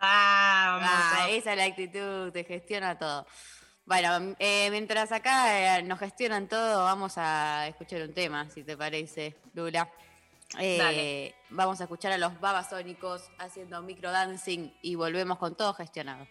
[0.00, 0.90] Ah, vamos.
[0.92, 3.24] Ah, esa es la actitud, te gestiona todo.
[3.86, 8.76] Bueno, eh, mientras acá eh, nos gestionan todo, vamos a escuchar un tema, si te
[8.76, 9.88] parece, Lula.
[10.58, 16.26] Eh, vamos a escuchar a los babasónicos haciendo microdancing y volvemos con todo gestionado.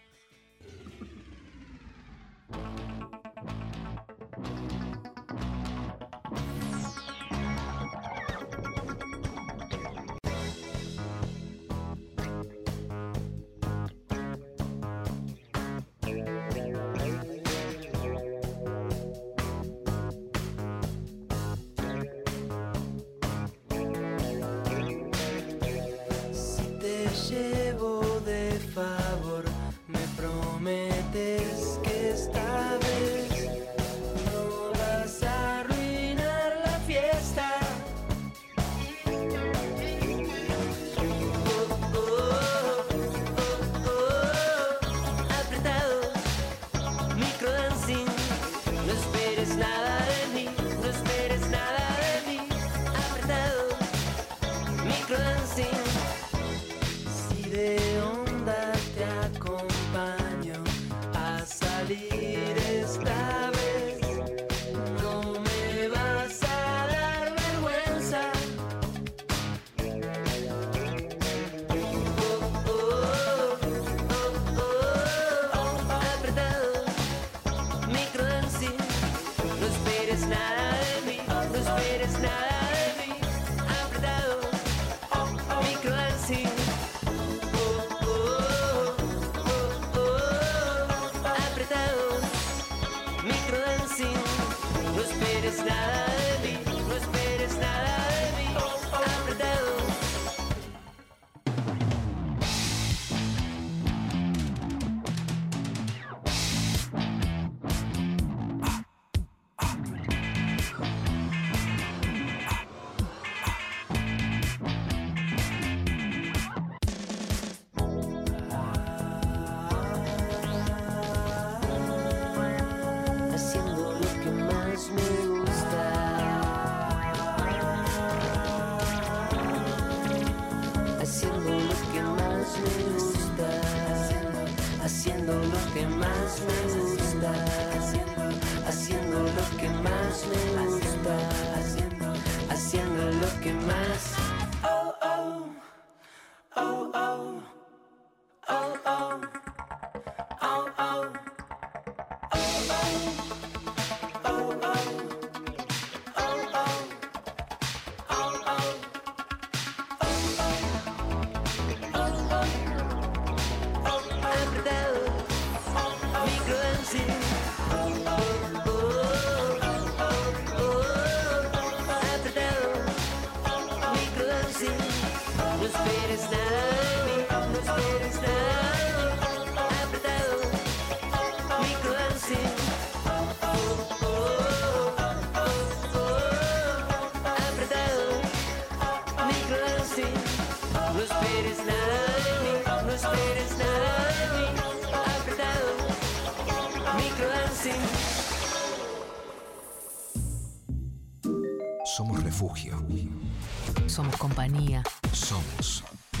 [143.28, 143.87] Haciendo lo que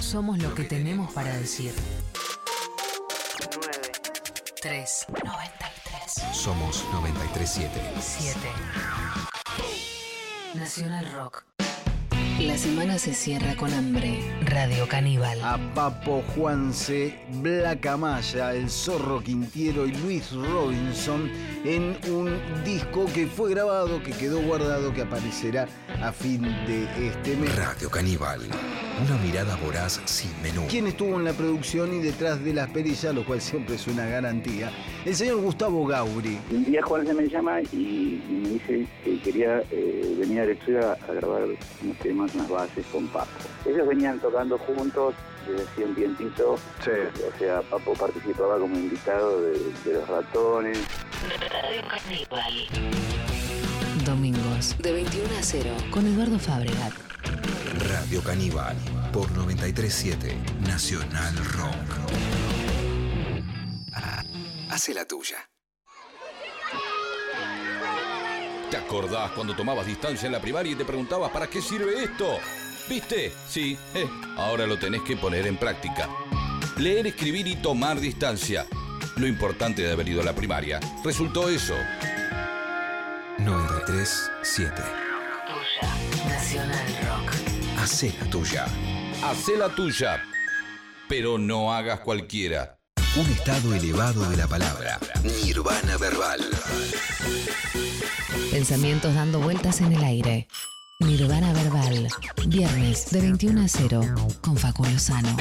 [0.08, 0.38] Somos.
[0.38, 1.70] Lo que tenemos para decir.
[3.60, 3.72] 9.
[4.62, 5.06] 3.
[5.22, 6.34] 93.
[6.34, 7.78] Somos 937.
[8.00, 8.38] 7.
[10.54, 11.44] Nacional Rock.
[12.40, 14.18] La semana se cierra con hambre.
[14.46, 15.42] Radio Caníbal.
[15.42, 21.30] A Papo Juanse, Blacamaya, El Zorro Quintiero y Luis Robinson
[21.66, 25.68] en un disco que fue grabado, que quedó guardado, que aparecerá
[26.00, 27.54] a fin de este mes.
[27.54, 28.48] Radio Caníbal.
[29.00, 30.66] Una mirada voraz sin menú.
[30.68, 34.04] ¿Quién estuvo en la producción y detrás de las perillas, lo cual siempre es una
[34.06, 34.72] garantía?
[35.04, 36.36] El señor Gustavo Gauri.
[36.50, 40.80] Un día Juan se me llama y, me dice que quería eh, venir al estudio
[40.80, 43.28] a, a grabar unos temas, unas bases con Papo.
[43.66, 45.14] Ellos venían tocando juntos
[45.46, 46.52] desde hacía un tiempito.
[46.54, 49.52] O sea, Papo participaba como invitado de,
[49.84, 50.78] de los ratones.
[51.40, 52.66] Radio Caníbal.
[54.04, 57.07] Domingos de 21 a 0 con Eduardo Fabregat.
[57.88, 58.76] Radio Caníbal.
[59.12, 60.36] Por 937
[60.66, 61.74] Nacional Rock.
[63.94, 64.22] Ah,
[64.70, 65.48] Hace la tuya.
[68.70, 72.38] ¿Te acordás cuando tomabas distancia en la primaria y te preguntabas para qué sirve esto?
[72.88, 73.32] ¿Viste?
[73.48, 76.08] Sí, eh, ahora lo tenés que poner en práctica.
[76.76, 78.66] Leer, escribir y tomar distancia.
[79.16, 81.74] Lo importante de haber ido a la primaria resultó eso.
[85.80, 87.32] 937 Nacional Rock.
[87.78, 88.66] Hace la tuya.
[89.22, 90.22] Hacé la tuya,
[91.08, 92.78] pero no hagas cualquiera.
[93.16, 94.98] Un estado elevado de la palabra.
[95.44, 96.40] Nirvana verbal.
[98.50, 100.48] Pensamientos dando vueltas en el aire.
[101.00, 102.08] Nirvana Verbal.
[102.46, 104.00] Viernes de 21 a 0
[104.40, 105.36] con Facu Lozano.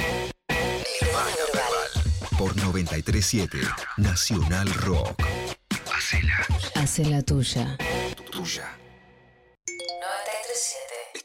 [0.49, 2.37] Nirvana verbal.
[2.37, 3.59] Por 937
[3.97, 5.23] Nacional Rock.
[5.95, 6.45] Hacela
[6.75, 7.75] Hace la tuya.
[8.31, 8.76] tuya.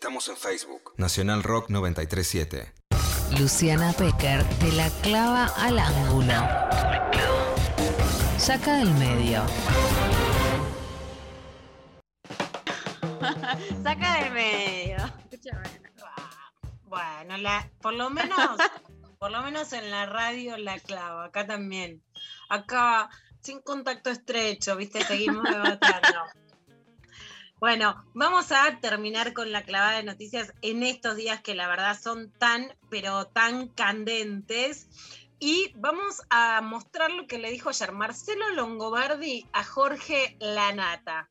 [0.02, 0.94] Estamos en Facebook.
[0.96, 2.72] Nacional Rock 937.
[3.38, 6.34] Luciana Pecker te la clava al ángulo.
[8.36, 9.44] Saca del medio.
[13.84, 14.96] Saca del medio.
[16.86, 18.58] Bueno, la, por lo menos,
[19.20, 22.02] por lo menos en la radio la clavo, acá también.
[22.48, 23.08] Acá,
[23.40, 26.24] sin contacto estrecho, viste, seguimos debatiendo.
[27.62, 31.96] Bueno, vamos a terminar con la clavada de noticias en estos días que la verdad
[31.96, 34.88] son tan, pero tan candentes.
[35.38, 41.30] Y vamos a mostrar lo que le dijo ayer Marcelo Longobardi a Jorge Lanata.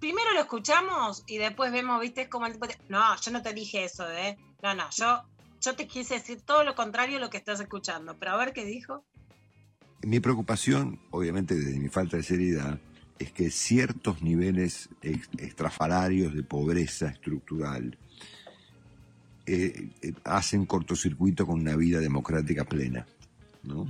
[0.00, 3.84] Primero lo escuchamos y después vemos, viste, como el tipo No, yo no te dije
[3.84, 4.38] eso, ¿eh?
[4.62, 5.24] No, no, yo,
[5.60, 8.16] yo te quise decir todo lo contrario a lo que estás escuchando.
[8.18, 9.04] Pero a ver qué dijo.
[10.00, 12.78] Mi preocupación, obviamente desde mi falta de seriedad,
[13.22, 17.96] es que ciertos niveles extrafalarios de pobreza estructural
[19.46, 23.06] eh, eh, hacen cortocircuito con una vida democrática plena.
[23.62, 23.84] ¿no?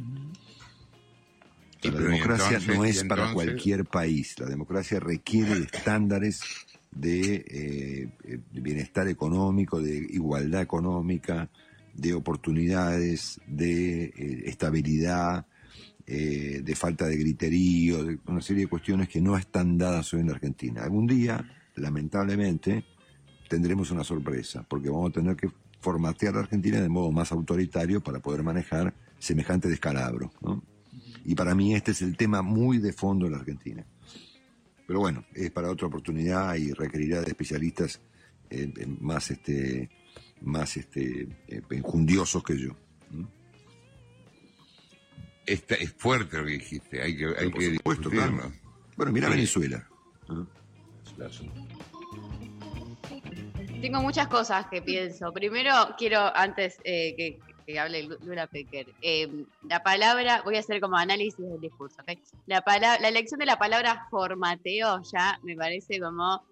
[1.82, 4.38] La pero, ¿y democracia entonces- no es para cualquier país.
[4.38, 6.40] La democracia requiere de estándares
[6.90, 8.08] de, eh,
[8.52, 11.48] de bienestar económico, de igualdad económica,
[11.94, 15.46] de oportunidades, de estabilidad,
[16.06, 20.20] eh, de falta de griterío, de una serie de cuestiones que no están dadas hoy
[20.20, 20.82] en la Argentina.
[20.82, 21.44] Algún día,
[21.76, 22.84] lamentablemente,
[23.48, 25.50] tendremos una sorpresa, porque vamos a tener que
[25.80, 30.32] formatear a la Argentina de modo más autoritario para poder manejar semejante descalabro.
[30.40, 30.62] ¿no?
[31.24, 33.84] Y para mí este es el tema muy de fondo en la Argentina.
[34.86, 38.00] Pero bueno, es para otra oportunidad y requerirá de especialistas
[38.50, 39.88] eh, eh, más, este,
[40.40, 42.76] más este, eh, enjundiosos que yo.
[45.46, 48.38] Esta- es fuerte lo que dijiste, hay que, hay por que supuesto, discutirlo.
[48.42, 48.52] claro.
[48.96, 49.34] Bueno, mira Sí.
[49.34, 49.88] Venezuela.
[53.80, 55.32] Tengo muchas cosas que pienso.
[55.32, 59.28] Primero, quiero, antes eh, que, que hable Lu- Lula Pecker, eh,
[59.68, 61.96] la palabra, voy a hacer como análisis del discurso.
[62.46, 66.42] La, pala- la elección de la palabra formateo ya me parece como,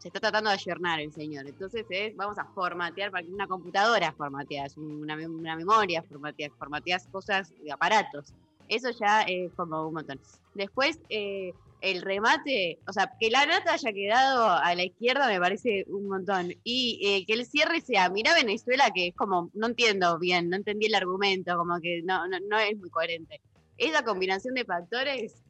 [0.00, 1.46] se está tratando de ayornar el señor.
[1.46, 7.52] Entonces es, vamos a formatear, para que una computadora formateas, una memoria formateas, formateas cosas,
[7.70, 8.32] aparatos.
[8.68, 10.18] Eso ya es como un montón.
[10.54, 11.52] Después, eh,
[11.82, 16.08] el remate, o sea, que la nata haya quedado a la izquierda me parece un
[16.08, 16.54] montón.
[16.64, 20.56] Y eh, que el cierre sea, mira Venezuela, que es como, no entiendo bien, no
[20.56, 23.40] entendí el argumento, como que no, no, no es muy coherente.
[23.76, 25.42] Esa combinación de factores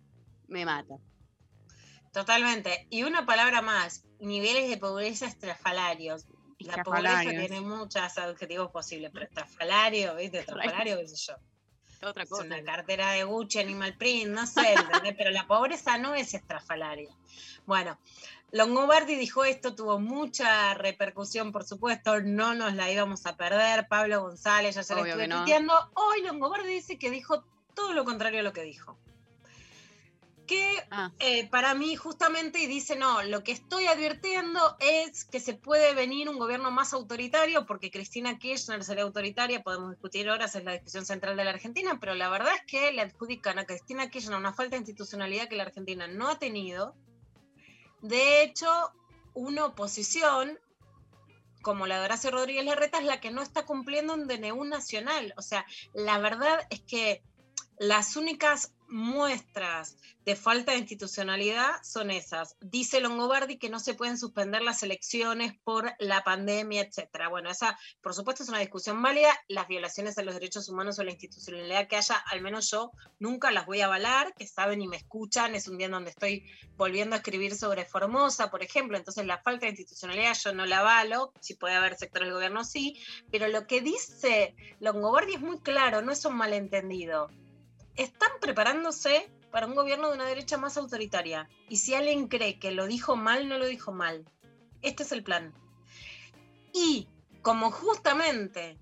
[0.49, 0.97] me mata.
[2.13, 2.87] Totalmente.
[2.91, 6.27] Y una palabra más, niveles de pobreza estrafalarios.
[6.59, 10.41] La pobreza tiene muchos adjetivos posibles, pero estrafalario, ¿viste?
[10.41, 11.35] Estrafalario, qué sé yo.
[12.03, 15.15] Otra Es una cartera de Gucci, Animal Print, no sé, ¿entendés?
[15.19, 17.11] pero la pobreza no es estrafalaria.
[17.67, 17.99] Bueno,
[18.53, 23.87] Longobardi dijo esto, tuvo mucha repercusión, por supuesto, no nos la íbamos a perder.
[23.87, 25.45] Pablo González, ya se le estuve no.
[25.95, 28.99] Hoy Longobardi dice que dijo todo lo contrario a lo que dijo.
[30.51, 31.13] Que Ah.
[31.21, 35.95] eh, para mí, justamente, y dice: No, lo que estoy advirtiendo es que se puede
[35.95, 40.73] venir un gobierno más autoritario, porque Cristina Kirchner sería autoritaria, podemos discutir horas, es la
[40.73, 44.37] discusión central de la Argentina, pero la verdad es que le adjudican a Cristina Kirchner
[44.37, 46.97] una falta de institucionalidad que la Argentina no ha tenido.
[48.03, 48.91] De hecho,
[49.35, 50.59] una oposición
[51.63, 55.33] como la de Horacio Rodríguez Larreta es la que no está cumpliendo un DNU nacional.
[55.37, 57.23] O sea, la verdad es que
[57.81, 59.97] las únicas muestras
[60.27, 62.59] de falta de institucionalidad son esas.
[62.61, 67.31] Dice Longobardi que no se pueden suspender las elecciones por la pandemia, etcétera.
[67.31, 69.31] Bueno, esa, por supuesto, es una discusión válida.
[69.49, 73.51] Las violaciones a los derechos humanos o la institucionalidad que haya, al menos yo nunca
[73.51, 75.55] las voy a avalar, que saben y me escuchan.
[75.55, 76.45] Es un día en donde estoy
[76.77, 78.99] volviendo a escribir sobre Formosa, por ejemplo.
[78.99, 81.33] Entonces, la falta de institucionalidad yo no la avalo.
[81.41, 83.01] Si puede haber sectores del gobierno, sí.
[83.33, 87.31] Pero lo que dice Longobardi es muy claro, no es un malentendido
[88.03, 91.49] están preparándose para un gobierno de una derecha más autoritaria.
[91.69, 94.25] Y si alguien cree que lo dijo mal, no lo dijo mal.
[94.81, 95.53] Este es el plan.
[96.73, 97.09] Y
[97.43, 98.79] como justamente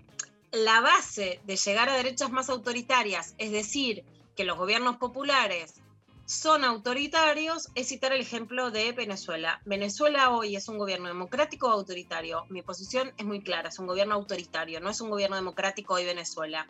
[0.51, 4.05] la base de llegar a derechas más autoritarias, es decir,
[4.35, 5.81] que los gobiernos populares
[6.25, 9.61] son autoritarios, es citar el ejemplo de Venezuela.
[9.65, 12.45] Venezuela hoy es un gobierno democrático o autoritario.
[12.49, 16.05] Mi posición es muy clara, es un gobierno autoritario, no es un gobierno democrático hoy
[16.05, 16.67] Venezuela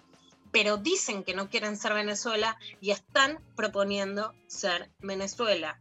[0.51, 5.80] pero dicen que no quieren ser Venezuela y están proponiendo ser Venezuela.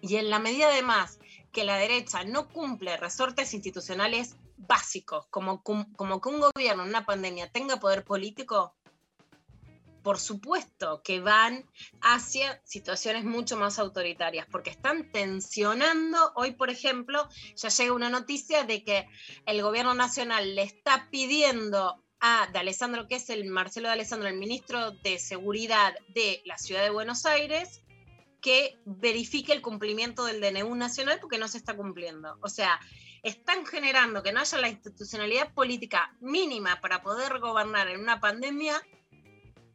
[0.00, 1.18] Y en la medida además
[1.52, 7.06] que la derecha no cumple resortes institucionales básicos, como, como que un gobierno en una
[7.06, 8.74] pandemia tenga poder político,
[10.06, 11.68] por supuesto que van
[12.00, 18.62] hacia situaciones mucho más autoritarias, porque están tensionando, hoy por ejemplo, ya llega una noticia
[18.62, 19.08] de que
[19.46, 24.36] el gobierno nacional le está pidiendo a de que es el Marcelo de Alessandro, el
[24.36, 27.82] ministro de Seguridad de la ciudad de Buenos Aires,
[28.40, 32.38] que verifique el cumplimiento del DNU nacional porque no se está cumpliendo.
[32.42, 32.78] O sea,
[33.22, 38.80] están generando que no haya la institucionalidad política mínima para poder gobernar en una pandemia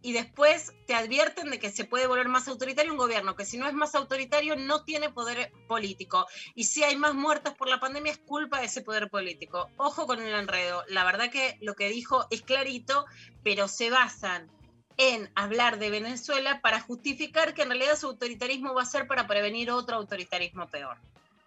[0.02, 3.58] y después te advierten de que se puede volver más autoritario un gobierno que si
[3.58, 6.28] no es más autoritario no tiene poder político.
[6.56, 9.70] Y si hay más muertos por la pandemia es culpa de ese poder político.
[9.78, 10.84] Ojo con el enredo.
[10.88, 13.06] La verdad que lo que dijo es clarito,
[13.44, 14.50] pero se basan
[14.98, 19.28] en hablar de Venezuela para justificar que en realidad su autoritarismo va a ser para
[19.28, 20.98] prevenir otro autoritarismo peor.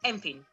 [0.03, 0.45] En fin.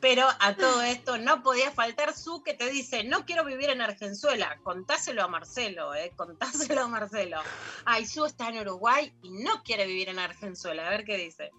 [0.00, 3.80] Pero a todo esto no podía faltar su que te dice, no quiero vivir en
[3.80, 4.58] Argenzuela.
[4.62, 6.12] Contáselo a Marcelo, ¿eh?
[6.16, 7.38] Contáselo a Marcelo.
[7.86, 10.86] Ay, su está en Uruguay y no quiere vivir en Argenzuela.
[10.86, 11.50] A ver qué dice.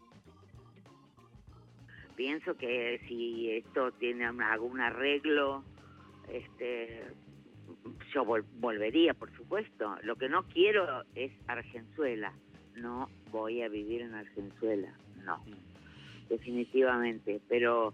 [2.15, 5.63] pienso que si esto tiene algún arreglo,
[6.31, 7.03] este,
[8.13, 9.95] yo vol- volvería, por supuesto.
[10.03, 12.31] Lo que no quiero es Argenzuela.
[12.75, 14.93] No voy a vivir en Argenzuela,
[15.23, 15.43] no,
[16.29, 17.41] definitivamente.
[17.49, 17.93] Pero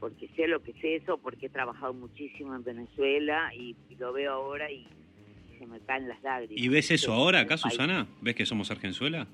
[0.00, 4.12] porque sé lo que es eso, porque he trabajado muchísimo en Venezuela y, y lo
[4.12, 4.86] veo ahora y
[5.58, 6.56] se me caen las lágrimas.
[6.62, 8.06] ¿Y ves eso ahora acá, Susana?
[8.20, 9.26] ¿Ves que somos Argenzuela?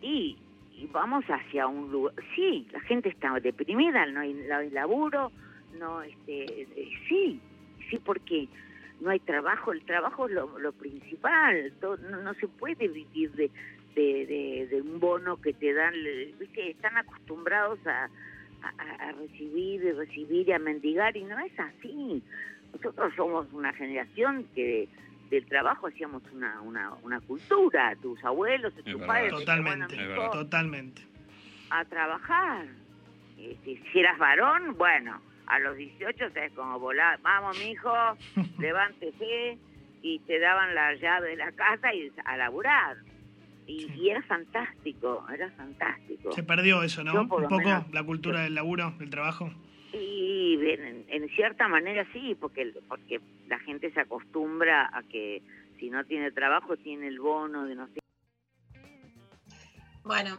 [0.00, 0.36] y,
[0.76, 2.14] y vamos hacia un lugar.
[2.34, 5.32] Sí, la gente está deprimida, no hay, no hay laburo,
[5.78, 7.40] no, este, eh, sí,
[7.90, 8.48] sí, porque
[9.00, 9.72] no hay trabajo.
[9.72, 11.72] El trabajo es lo, lo principal.
[11.82, 13.50] no, no se puede vivir de,
[13.94, 15.94] de, de- de un bono que te dan.
[16.38, 16.70] ¿viste?
[16.70, 18.08] Están acostumbrados a,
[18.62, 22.22] a, a recibir y recibir y a mendigar y no es así.
[22.72, 24.88] Nosotros somos una generación que
[25.30, 29.06] del trabajo hacíamos una, una, una cultura, tus abuelos, tus verdad.
[29.06, 31.02] padres, Totalmente, es Totalmente.
[31.70, 32.66] a trabajar.
[33.38, 37.18] Este, si eras varón, bueno, a los 18 sabes cómo volar.
[37.22, 37.92] Vamos, mijo,
[38.58, 39.58] levántese
[40.02, 42.96] y te daban la llave de la casa y a laburar.
[43.68, 46.32] Y, y era fantástico, era fantástico.
[46.32, 47.20] Se perdió eso, ¿no?
[47.20, 49.52] Un poco menos- la cultura del laburo, del trabajo.
[49.92, 55.42] Y en, en cierta manera sí, porque, porque la gente se acostumbra a que
[55.78, 58.00] si no tiene trabajo tiene el bono de no sé
[60.04, 60.36] Bueno,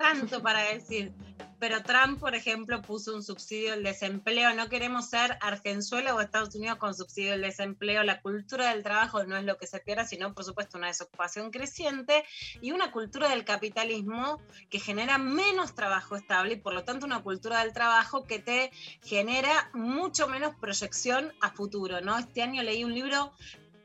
[0.00, 1.12] tanto para decir.
[1.58, 4.54] Pero Trump, por ejemplo, puso un subsidio al desempleo.
[4.54, 8.02] No queremos ser Argenzuela o Estados Unidos con subsidio al desempleo.
[8.02, 11.50] La cultura del trabajo no es lo que se pierda, sino, por supuesto, una desocupación
[11.50, 12.24] creciente
[12.62, 14.40] y una cultura del capitalismo
[14.70, 18.70] que genera menos trabajo estable y, por lo tanto, una cultura del trabajo que te
[19.02, 22.00] genera mucho menos proyección a futuro.
[22.00, 22.16] ¿no?
[22.16, 23.32] Este año leí un libro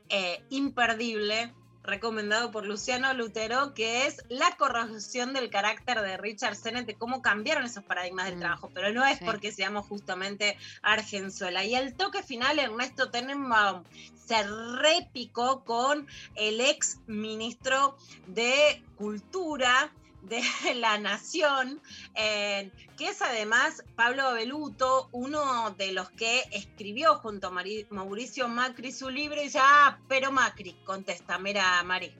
[0.08, 1.52] eh, imperdible
[1.86, 7.22] recomendado por Luciano Lutero, que es la corrosión del carácter de Richard Sennett, de cómo
[7.22, 9.24] cambiaron esos paradigmas del trabajo, pero no es sí.
[9.24, 11.64] porque seamos justamente Argenzuela.
[11.64, 13.84] Y el toque final, Ernesto Tenenbaum
[14.26, 17.96] se repicó con el ex ministro
[18.26, 19.92] de Cultura
[20.28, 20.40] de
[20.80, 21.80] la Nación,
[22.14, 28.48] eh, que es además Pablo Beluto, uno de los que escribió junto a Mari- Mauricio
[28.48, 32.10] Macri su libro, y dice, ah, pero Macri, contesta, mira, Mari.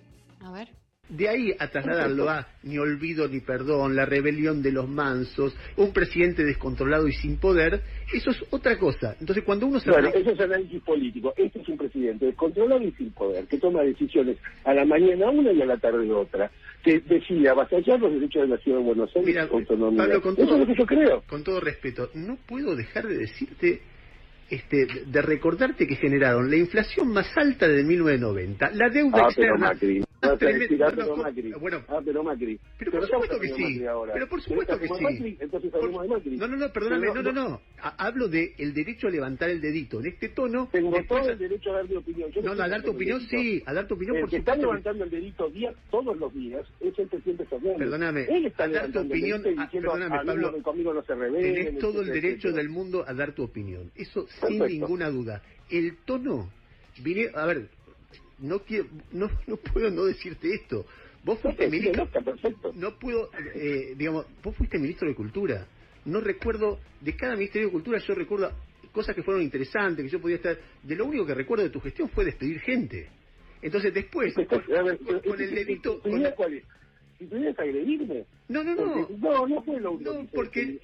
[0.40, 0.68] A ver.
[1.08, 5.92] De ahí a trasladarlo a ni olvido ni perdón, la rebelión de los mansos, un
[5.92, 7.80] presidente descontrolado y sin poder,
[8.12, 9.14] eso es otra cosa.
[9.20, 9.88] Entonces cuando uno se...
[9.88, 11.32] Bueno, eso es análisis político.
[11.36, 15.52] Este es un presidente descontrolado y sin poder, que toma decisiones a la mañana una
[15.52, 16.50] y a la tarde otra,
[16.86, 19.98] que avasallar los derechos de la ciudad de Buenos Aires Mira, autonomía.
[20.04, 21.22] Pablo, con eso es todo, lo que yo creo.
[21.28, 23.80] con todo respeto, no puedo dejar de decirte,
[24.48, 29.72] este, de recordarte que generaron la inflación más alta de 1990, la deuda Ah, externa...
[30.22, 31.52] Ah, pero Macri.
[31.60, 32.58] Bueno, Ah, pero Macri.
[32.78, 33.80] Pero por supuesto que sí.
[34.12, 35.36] Pero por supuesto que ¿Querés sí.
[35.40, 36.36] Entonces hablemos de Macri.
[36.36, 37.60] No, no, no, perdóname, no, no, no.
[37.82, 40.00] Ha- Hablo de el derecho a levantar el dedito.
[40.00, 40.68] En este tono.
[40.72, 42.30] Tengo todo el derecho a dar mi opinión.
[42.42, 44.54] No, no, a dar tu opinión sí, a dar tu opinión El por que está
[44.54, 44.68] supuesto.
[44.72, 47.78] que- levantando el dedito día, todos los días es el presidente Fernández.
[47.78, 51.14] Perdóname, Él está a dar tu opinión, el perdóname, "A mí Pablo, conmigo no se.
[51.16, 53.90] Tenés todo el derecho del mundo a dar tu opinión.
[53.94, 55.42] Eso sin ninguna duda.
[55.70, 56.50] El tono,
[57.02, 57.68] vine, a ver,
[58.38, 60.86] no quiero, no, no puedo no decirte esto.
[61.24, 62.08] Vos fuiste No, ministro.
[62.64, 62.72] no.
[62.74, 65.66] No puedo, eh, digamos, vos fuiste ministro de Cultura.
[66.04, 68.52] No recuerdo, de cada Ministerio de Cultura yo recuerdo
[68.92, 70.56] cosas que fueron interesantes, que yo podía estar.
[70.82, 73.08] De lo único que recuerdo de tu gestión fue despedir gente.
[73.60, 74.44] Entonces después, con,
[74.76, 75.94] A ver, con- con el ¿tu- dedito.
[75.96, 76.64] tu con idea la- cuál es?
[77.18, 78.24] Si a agredirme.
[78.48, 78.92] No, no, no.
[78.94, 80.78] Porque- no, no fue lo único que hice porque-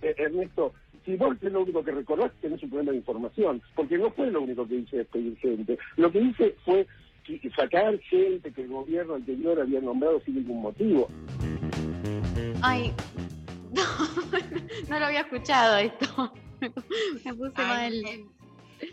[0.00, 0.72] eh, Ernesto.
[1.04, 3.62] Si vos es lo único que recordás, tenés un problema de información.
[3.74, 5.78] Porque no fue lo único que hice despedir gente.
[5.96, 6.86] Lo que hice fue
[7.56, 11.08] sacar gente que el gobierno anterior había nombrado sin ningún motivo.
[12.62, 12.92] Ay,
[13.72, 13.82] no,
[14.88, 16.32] no lo había escuchado esto.
[17.24, 18.41] Me puse Ay, mal.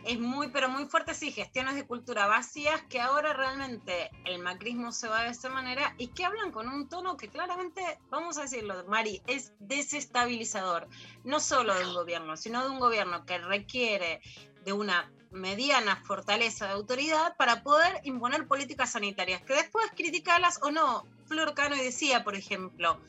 [0.06, 4.92] Es muy, pero muy fuerte, sí, gestiones de cultura vacías que ahora realmente el macrismo
[4.92, 8.44] se va de esa manera y que hablan con un tono que claramente, vamos a
[8.44, 10.88] decirlo, Mari, es desestabilizador,
[11.24, 14.22] no solo de un gobierno, sino de un gobierno que requiere
[14.64, 20.72] de una mediana fortaleza de autoridad para poder imponer políticas sanitarias, que después criticarlas o
[20.72, 21.06] no.
[21.28, 23.00] Flor Cano decía, por ejemplo,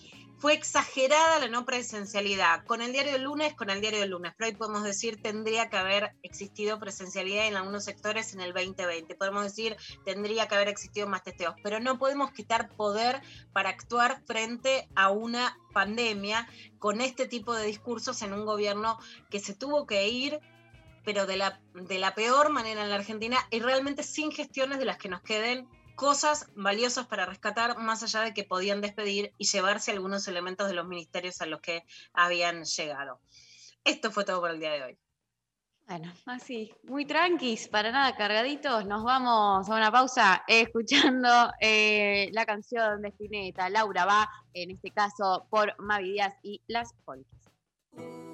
[0.41, 2.65] fue exagerada la no presencialidad.
[2.65, 4.33] Con el diario del lunes, con el diario del lunes.
[4.39, 9.15] Pero hoy podemos decir tendría que haber existido presencialidad en algunos sectores en el 2020.
[9.17, 11.55] Podemos decir tendría que haber existido más testeos.
[11.63, 13.21] Pero no podemos quitar poder
[13.53, 16.49] para actuar frente a una pandemia
[16.79, 18.99] con este tipo de discursos en un gobierno
[19.29, 20.41] que se tuvo que ir
[21.05, 24.85] pero de la, de la peor manera en la Argentina y realmente sin gestiones de
[24.85, 25.67] las que nos queden
[26.01, 30.73] cosas valiosas para rescatar, más allá de que podían despedir y llevarse algunos elementos de
[30.73, 33.21] los ministerios a los que habían llegado.
[33.85, 34.99] Esto fue todo por el día de hoy.
[35.87, 38.87] Bueno, así, muy tranquis, para nada cargaditos.
[38.87, 41.29] Nos vamos a una pausa eh, escuchando
[41.61, 46.95] eh, la canción de Spinetta, Laura va, en este caso por Mavi Díaz y Las
[47.05, 48.30] Polcas.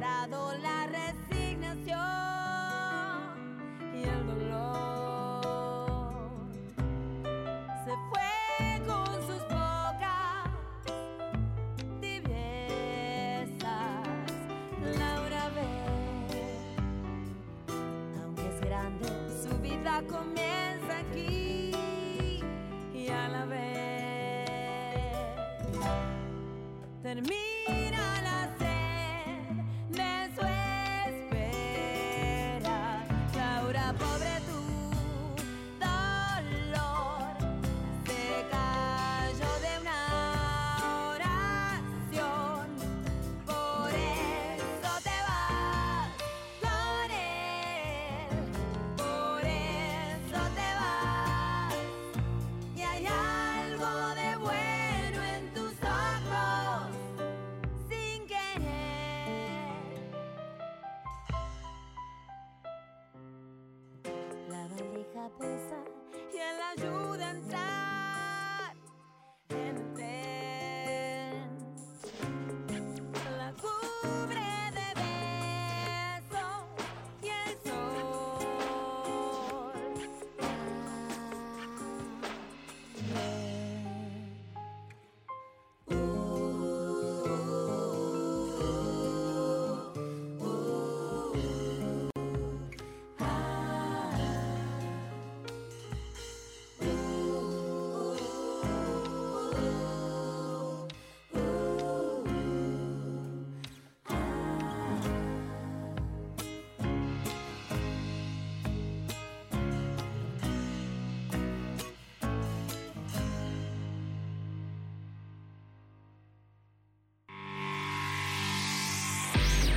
[0.00, 0.39] Dado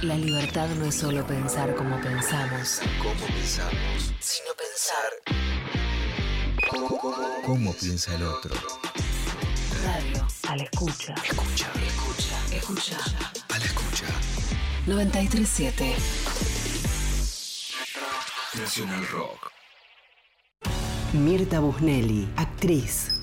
[0.04, 4.14] La libertad no es solo pensar como pensamos, ¿Cómo pensamos?
[4.20, 5.12] sino pensar.
[7.46, 8.54] ¿Cómo piensa el otro?
[9.86, 10.28] Radio.
[10.50, 11.14] A la escucha.
[11.24, 11.72] Escucha.
[11.88, 12.36] Escucha.
[12.54, 12.98] Escucha.
[13.48, 14.06] A la escucha.
[14.88, 15.96] 937.
[18.60, 19.52] Nacional Rock.
[21.14, 23.23] Mirta Busnelli, actriz.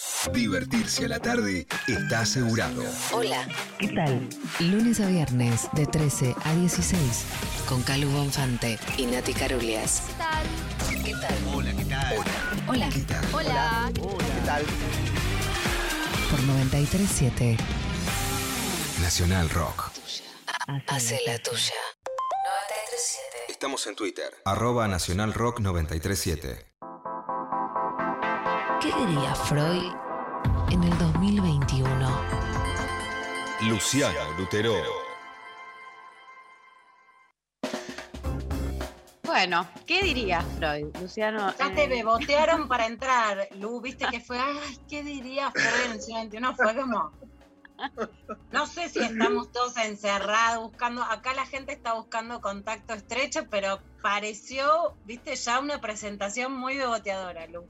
[0.29, 2.83] Divertirse a la tarde está asegurado.
[3.11, 3.47] Hola.
[3.79, 4.29] ¿Qué tal?
[4.59, 7.25] Lunes a viernes de 13 a 16
[7.67, 10.03] con Calu Bonfante y Nati Carulias.
[10.07, 11.03] ¿Qué tal?
[11.03, 11.55] ¿Qué tal?
[11.55, 12.15] Hola, ¿qué tal?
[12.67, 12.89] Hola.
[12.89, 13.25] ¿Qué tal?
[13.33, 13.91] Hola.
[13.93, 14.63] ¿Qué tal?
[16.29, 17.57] Por 937
[19.01, 19.91] Nacional Rock.
[20.87, 21.73] hace la tuya.
[22.45, 23.37] 937.
[23.49, 24.31] Estamos en Twitter.
[24.45, 26.67] Arroba Nacional Rock 937.
[28.81, 29.91] ¿Qué diría Freud
[30.71, 32.21] en el 2021?
[33.67, 34.73] Luciano Lutero.
[39.23, 41.53] Bueno, ¿qué diría Freud, Luciano?
[41.57, 45.91] Ya eh, te bebotearon para entrar, Lu, viste que fue, ay, ¿qué diría Freud en
[45.91, 46.55] el siglo XXI?
[46.55, 47.11] Fue como,
[48.51, 53.79] no sé si estamos todos encerrados buscando, acá la gente está buscando contacto estrecho, pero
[54.01, 57.67] pareció, viste, ya una presentación muy beboteadora, Lu.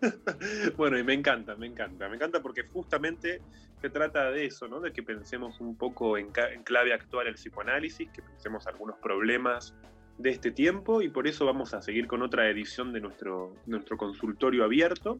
[0.76, 3.42] Bueno, y me encanta, me encanta, me encanta porque justamente
[3.80, 4.80] se trata de eso, ¿no?
[4.80, 9.74] De que pensemos un poco en, clave actual el psicoanálisis, que pensemos algunos problemas
[10.18, 13.96] de este tiempo y por eso vamos a seguir con otra edición de nuestro, nuestro
[13.96, 15.18] consultorio abierto.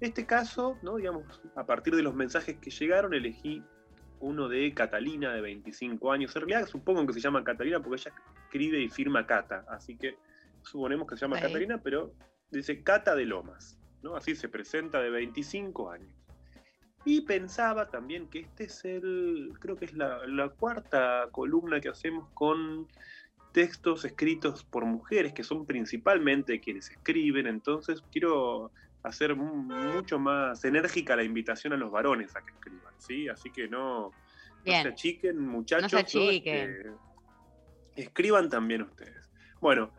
[0.00, 0.96] Este caso, ¿no?
[0.96, 3.62] Digamos, a partir de los mensajes que llegaron, elegí
[4.20, 6.34] uno de Catalina, de 25 años.
[6.36, 10.16] En realidad supongo que se llama Catalina porque ella escribe y firma Cata, así que
[10.62, 11.40] suponemos que se llama.
[11.40, 12.12] Catalina, pero
[12.50, 14.16] dice Cata de Lomas, ¿no?
[14.16, 16.14] Así se presenta de 25 años.
[17.04, 21.90] Y pensaba también que este es el, creo que es la, la cuarta columna que
[21.90, 22.88] hacemos con
[23.52, 28.72] textos escritos por mujeres, que son principalmente quienes escriben, entonces quiero
[29.02, 33.28] hacer mu- mucho más enérgica la invitación a los varones a que escriban, ¿sí?
[33.28, 34.10] Así que no,
[34.64, 35.92] se achiquen, muchachos.
[35.92, 36.24] No se ¿no?
[36.30, 36.70] achiquen.
[36.70, 36.90] Este,
[37.96, 39.30] escriban también ustedes.
[39.60, 39.92] Bueno,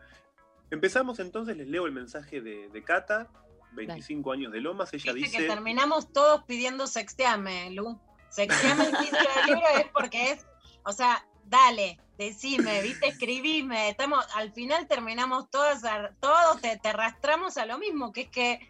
[0.70, 3.28] empezamos entonces, les leo el mensaje de, de Cata,
[3.72, 5.42] 25 años de Lomas, ella Viste dice...
[5.42, 8.00] que terminamos todos pidiendo sexteame, Lu.
[8.30, 10.46] Sexteame el título del libro es porque es,
[10.84, 13.90] o sea, dale, decime, viste, escribime.
[13.90, 15.82] Estamos, al final terminamos todas,
[16.20, 18.60] todos te, te arrastramos a lo mismo, que es que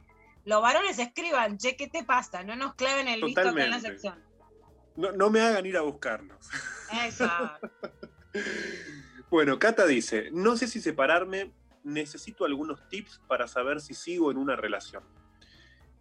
[0.44, 2.42] los varones escriban, che, ¿qué te pasa?
[2.44, 3.88] No nos claven el visto acá en la Totalmente.
[3.88, 4.24] sección.
[4.96, 6.48] No, no me hagan ir a buscarlos.
[7.06, 7.28] Eso.
[9.28, 11.50] Bueno, Cata dice, no sé si separarme,
[11.86, 15.02] necesito algunos tips para saber si sigo en una relación.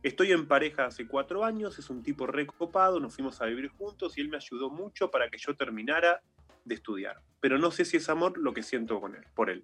[0.03, 4.17] Estoy en pareja hace cuatro años, es un tipo recopado, nos fuimos a vivir juntos
[4.17, 6.21] y él me ayudó mucho para que yo terminara
[6.63, 7.21] de estudiar.
[7.39, 9.63] Pero no sé si es amor lo que siento con él, por él.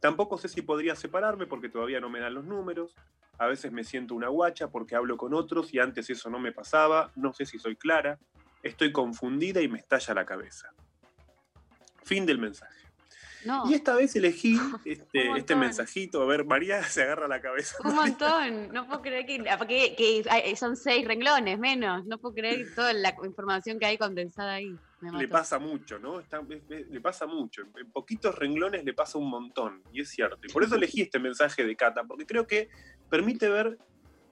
[0.00, 2.94] Tampoco sé si podría separarme porque todavía no me dan los números.
[3.38, 6.52] A veces me siento una guacha porque hablo con otros y antes eso no me
[6.52, 7.10] pasaba.
[7.16, 8.18] No sé si soy clara.
[8.62, 10.70] Estoy confundida y me estalla la cabeza.
[12.04, 12.85] Fin del mensaje.
[13.46, 13.62] No.
[13.70, 16.20] Y esta vez elegí este, este mensajito.
[16.22, 17.76] A ver, María se agarra la cabeza.
[17.84, 22.34] Un montón, no puedo creer que, que- que hay- son seis renglones menos, no puedo
[22.34, 24.76] creer toda la información que hay condensada ahí.
[25.00, 26.20] Le pasa mucho, ¿no?
[26.20, 27.62] Está- le pasa mucho.
[27.62, 30.38] En, en poquitos renglones le pasa un montón, y es cierto.
[30.42, 32.68] Y por eso elegí este mensaje de Cata, porque creo que
[33.08, 33.78] permite ver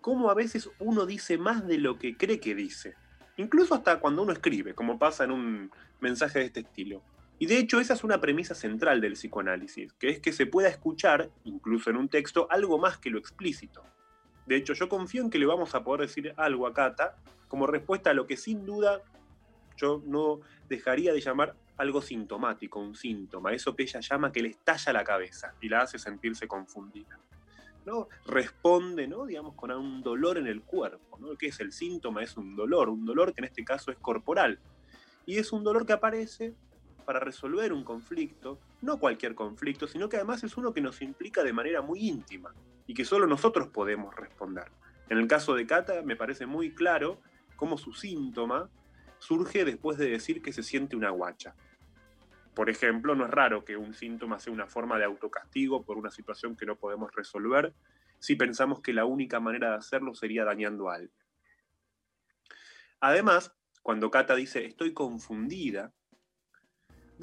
[0.00, 2.94] cómo a veces uno dice más de lo que cree que dice.
[3.36, 5.70] Incluso hasta cuando uno escribe, como pasa en un
[6.00, 7.02] mensaje de este estilo.
[7.38, 10.68] Y de hecho esa es una premisa central del psicoanálisis, que es que se pueda
[10.68, 13.82] escuchar, incluso en un texto, algo más que lo explícito.
[14.46, 17.16] De hecho, yo confío en que le vamos a poder decir algo a Cata
[17.48, 19.02] como respuesta a lo que sin duda
[19.76, 24.50] yo no dejaría de llamar algo sintomático, un síntoma, eso que ella llama que le
[24.50, 27.18] estalla la cabeza y la hace sentirse confundida.
[27.84, 28.08] ¿no?
[28.26, 29.26] Responde, ¿no?
[29.26, 31.18] digamos, con un dolor en el cuerpo.
[31.18, 31.36] ¿no?
[31.36, 32.22] ¿Qué es el síntoma?
[32.22, 34.58] Es un dolor, un dolor que en este caso es corporal.
[35.26, 36.54] Y es un dolor que aparece
[37.04, 41.42] para resolver un conflicto, no cualquier conflicto, sino que además es uno que nos implica
[41.42, 42.54] de manera muy íntima
[42.86, 44.70] y que solo nosotros podemos responder.
[45.08, 47.20] En el caso de Cata me parece muy claro
[47.56, 48.70] cómo su síntoma
[49.18, 51.54] surge después de decir que se siente una guacha.
[52.54, 56.10] Por ejemplo, no es raro que un síntoma sea una forma de autocastigo por una
[56.10, 57.74] situación que no podemos resolver
[58.18, 61.12] si pensamos que la única manera de hacerlo sería dañando a alguien.
[63.00, 65.92] Además, cuando Cata dice estoy confundida,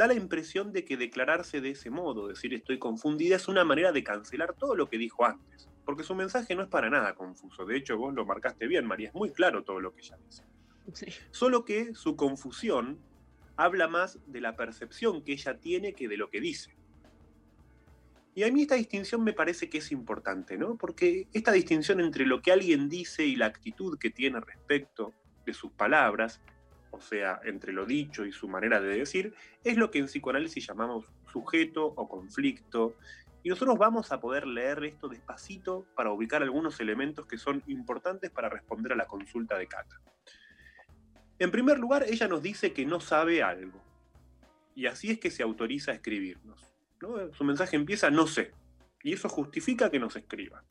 [0.02, 3.92] da la impresión de que declararse de ese modo, decir estoy confundida, es una manera
[3.92, 7.66] de cancelar todo lo que dijo antes, porque su mensaje no es para nada confuso.
[7.66, 10.44] De hecho, vos lo marcaste bien, María, es muy claro todo lo que ella dice.
[11.30, 12.98] Solo que su confusión
[13.58, 16.76] habla más de la percepción que ella tiene que de lo que dice.
[18.34, 20.78] Y a mí esta distinción me parece que es importante, ¿no?
[20.78, 25.14] Porque esta distinción entre lo que alguien dice y la actitud que tiene respecto
[25.46, 26.42] de sus palabras,
[26.92, 30.68] o sea, entre lo dicho y su manera de decir, es lo que en psicoanálisis
[30.68, 32.96] llamamos sujeto o conflicto.
[33.44, 38.30] Y nosotros vamos a poder leer esto despacito para ubicar algunos elementos que son importantes
[38.30, 40.00] para responder a la consulta de Cata.
[41.40, 43.82] En primer lugar, ella nos dice que no sabe algo.
[44.76, 46.76] Y así es que se autoriza a escribirnos.
[47.02, 47.34] ¿no?
[47.34, 48.52] Su mensaje empieza no sé.
[49.02, 50.64] Y eso justifica que nos escriba.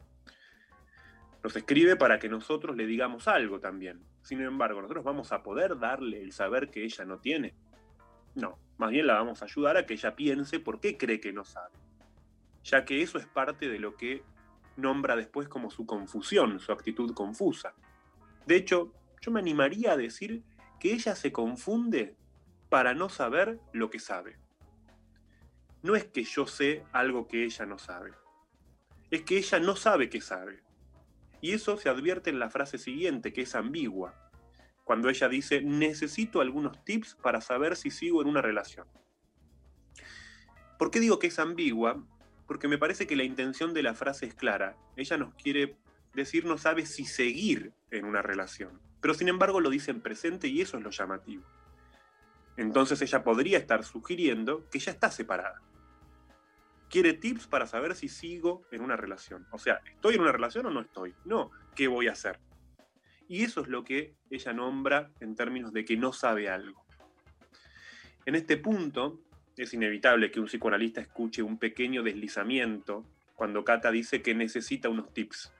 [1.42, 4.04] Nos escribe para que nosotros le digamos algo también.
[4.22, 7.54] Sin embargo, nosotros vamos a poder darle el saber que ella no tiene.
[8.34, 11.32] No, más bien la vamos a ayudar a que ella piense por qué cree que
[11.32, 11.74] no sabe.
[12.62, 14.22] Ya que eso es parte de lo que
[14.76, 17.74] nombra después como su confusión, su actitud confusa.
[18.46, 20.42] De hecho, yo me animaría a decir
[20.78, 22.16] que ella se confunde
[22.68, 24.38] para no saber lo que sabe.
[25.82, 28.12] No es que yo sé algo que ella no sabe.
[29.10, 30.62] Es que ella no sabe que sabe.
[31.40, 34.14] Y eso se advierte en la frase siguiente, que es ambigua,
[34.84, 38.88] cuando ella dice, necesito algunos tips para saber si sigo en una relación.
[40.80, 42.02] ¿Por qué digo que es ambigua?
[42.48, 44.76] Porque me parece que la intención de la frase es clara.
[44.96, 45.76] Ella nos quiere
[46.12, 48.80] decir no sabe si seguir en una relación.
[49.00, 51.44] Pero sin embargo lo dice en presente y eso es lo llamativo.
[52.56, 55.62] Entonces ella podría estar sugiriendo que ya está separada.
[56.90, 59.46] Quiere tips para saber si sigo en una relación.
[59.52, 61.14] O sea, ¿estoy en una relación o no estoy?
[61.24, 62.40] No, ¿qué voy a hacer?
[63.28, 66.84] Y eso es lo que ella nombra en términos de que no sabe algo.
[68.26, 69.20] En este punto,
[69.56, 73.04] es inevitable que un psicoanalista escuche un pequeño deslizamiento
[73.34, 75.52] cuando Cata dice que necesita unos tips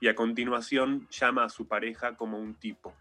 [0.00, 2.94] y a continuación llama a su pareja como un tipo.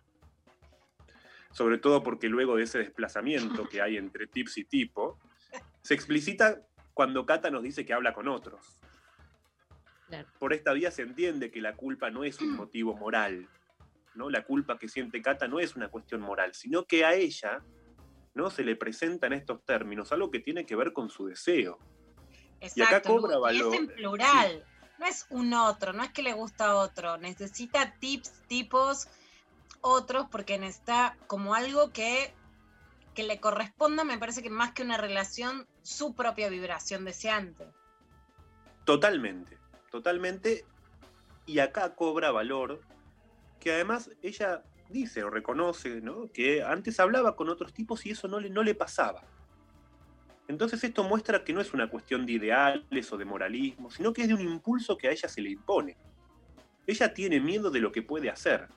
[1.52, 5.20] Sobre todo porque luego de ese desplazamiento que hay entre tips y tipo,
[5.82, 6.62] se explicita
[6.96, 8.80] cuando Cata nos dice que habla con otros.
[10.08, 10.28] Claro.
[10.40, 13.48] Por esta vía se entiende que la culpa no es un motivo moral,
[14.16, 14.30] ¿no?
[14.30, 17.62] La culpa que siente Cata no es una cuestión moral, sino que a ella
[18.34, 18.50] ¿no?
[18.50, 21.78] se le presenta en estos términos algo que tiene que ver con su deseo.
[22.62, 23.74] y acá Exacto, cobra Lu, y valor.
[23.74, 24.66] es en plural.
[24.98, 27.18] No es un otro, no es que le gusta a otro.
[27.18, 29.10] Necesita tips, tipos,
[29.82, 32.34] otros, porque necesita como algo que,
[33.16, 37.66] que le corresponda, me parece que más que una relación, su propia vibración deseante.
[38.84, 39.58] Totalmente,
[39.90, 40.66] totalmente.
[41.48, 42.82] Y acá cobra valor
[43.60, 46.32] que además ella dice o reconoce ¿no?
[46.32, 49.24] que antes hablaba con otros tipos y eso no le, no le pasaba.
[50.48, 54.22] Entonces esto muestra que no es una cuestión de ideales o de moralismo, sino que
[54.22, 55.98] es de un impulso que a ella se le impone.
[56.86, 58.68] Ella tiene miedo de lo que puede hacer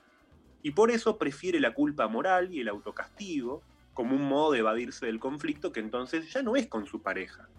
[0.63, 3.61] y por eso prefiere la culpa moral y el autocastigo
[3.99, 7.49] como un modo de evadirse del conflicto que entonces ya no es con su pareja,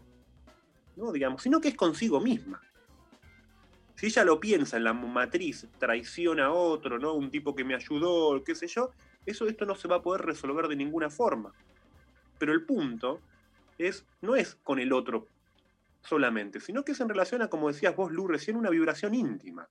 [0.97, 1.13] ¿no?
[1.13, 2.63] digamos, sino que es consigo misma.
[3.95, 7.13] Si ella lo piensa en la matriz, traición a otro, ¿no?
[7.13, 8.91] Un tipo que me ayudó, qué sé yo,
[9.27, 11.53] eso esto no se va a poder resolver de ninguna forma.
[12.39, 13.21] Pero el punto
[13.77, 15.27] es, no es con el otro
[16.01, 19.69] solamente, sino que es en relación a, como decías vos, Lu, recién una vibración íntima.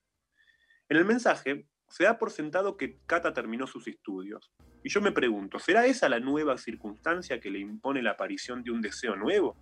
[0.87, 4.51] En el mensaje se da por sentado que Cata terminó sus estudios.
[4.83, 8.71] Y yo me pregunto, ¿será esa la nueva circunstancia que le impone la aparición de
[8.71, 9.57] un deseo nuevo?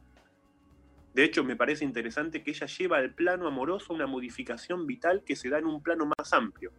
[1.13, 5.35] De hecho, me parece interesante que ella lleva al plano amoroso una modificación vital que
[5.35, 6.71] se da en un plano más amplio.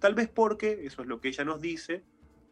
[0.00, 2.02] Tal vez porque, eso es lo que ella nos dice,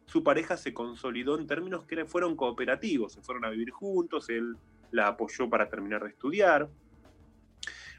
[0.05, 4.55] su pareja se consolidó en términos que fueron cooperativos, se fueron a vivir juntos, él
[4.91, 6.69] la apoyó para terminar de estudiar.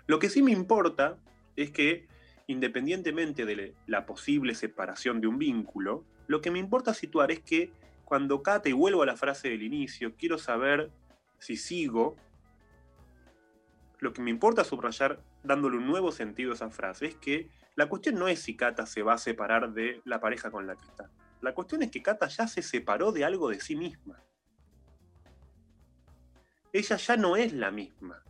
[0.07, 1.19] Lo que sí me importa
[1.57, 2.09] es que,
[2.47, 7.73] independientemente de la posible separación de un vínculo, lo que me importa situar es que
[8.05, 10.91] cuando Kate, y vuelvo a la frase del inicio, quiero saber
[11.39, 12.17] si sigo,
[13.99, 17.89] lo que me importa subrayar, dándole un nuevo sentido a esa frase, es que la
[17.89, 20.87] cuestión no es si Kata se va a separar de la pareja con la que
[20.87, 21.11] está.
[21.41, 24.23] La cuestión es que Kata ya se separó de algo de sí misma.
[26.73, 28.23] Ella ya no es la misma.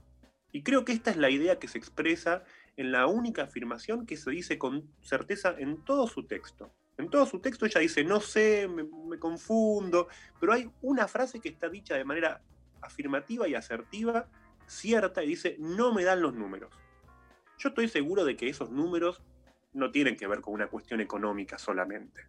[0.53, 2.45] Y creo que esta es la idea que se expresa
[2.77, 6.73] en la única afirmación que se dice con certeza en todo su texto.
[6.99, 10.09] En todo su texto ella dice, no sé, me, me confundo,
[10.41, 12.43] pero hay una frase que está dicha de manera
[12.81, 14.29] afirmativa y asertiva
[14.67, 16.71] cierta y dice, no me dan los números.
[17.59, 19.23] Yo estoy seguro de que esos números
[19.73, 22.27] no tienen que ver con una cuestión económica solamente.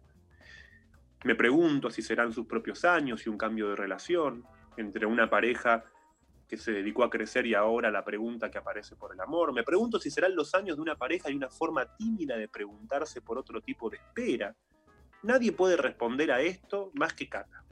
[1.24, 4.44] Me pregunto si serán sus propios años y un cambio de relación
[4.76, 5.84] entre una pareja
[6.48, 9.52] que se dedicó a crecer y ahora la pregunta que aparece por el amor.
[9.52, 13.20] Me pregunto si serán los años de una pareja y una forma tímida de preguntarse
[13.20, 14.56] por otro tipo de espera.
[15.22, 17.64] Nadie puede responder a esto más que Cata.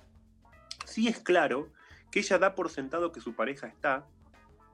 [0.84, 1.72] Sí es claro
[2.10, 4.06] que ella da por sentado que su pareja está,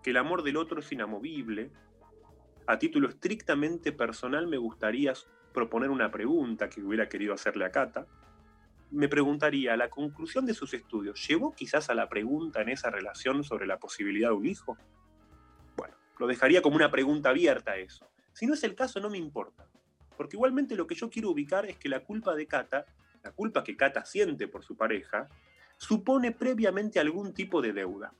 [0.02, 1.70] que el amor del otro es inamovible.
[2.66, 5.12] A título estrictamente personal me gustaría
[5.54, 8.06] proponer una pregunta que hubiera querido hacerle a Cata.
[8.92, 13.42] Me preguntaría, ¿la conclusión de sus estudios llevó quizás a la pregunta en esa relación
[13.42, 14.76] sobre la posibilidad de un hijo?
[15.78, 18.06] Bueno, lo dejaría como una pregunta abierta a eso.
[18.34, 19.66] Si no es el caso, no me importa.
[20.14, 22.84] Porque igualmente lo que yo quiero ubicar es que la culpa de Cata,
[23.22, 25.26] la culpa que Cata siente por su pareja,
[25.78, 28.12] supone previamente algún tipo de deuda.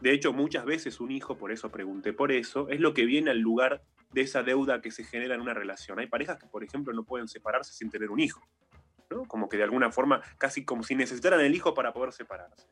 [0.00, 3.30] De hecho, muchas veces un hijo, por eso pregunté por eso, es lo que viene
[3.30, 5.98] al lugar de esa deuda que se genera en una relación.
[5.98, 8.40] Hay parejas que, por ejemplo, no pueden separarse sin tener un hijo.
[9.26, 12.66] Como que de alguna forma, casi como si necesitaran el hijo para poder separarse.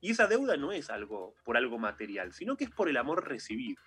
[0.00, 3.28] Y esa deuda no es algo por algo material, sino que es por el amor
[3.28, 3.80] recibido.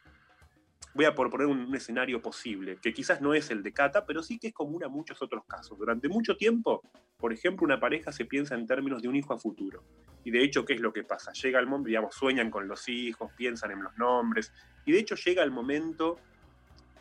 [0.94, 4.24] Voy a proponer un, un escenario posible, que quizás no es el de Cata, pero
[4.24, 5.78] sí que es común a muchos otros casos.
[5.78, 6.82] Durante mucho tiempo,
[7.18, 9.84] por ejemplo, una pareja se piensa en términos de un hijo a futuro.
[10.24, 11.32] Y de hecho, ¿qué es lo que pasa?
[11.34, 14.54] Llega el momento, digamos, sueñan con los hijos, piensan en los nombres,
[14.86, 16.18] y de hecho llega el momento,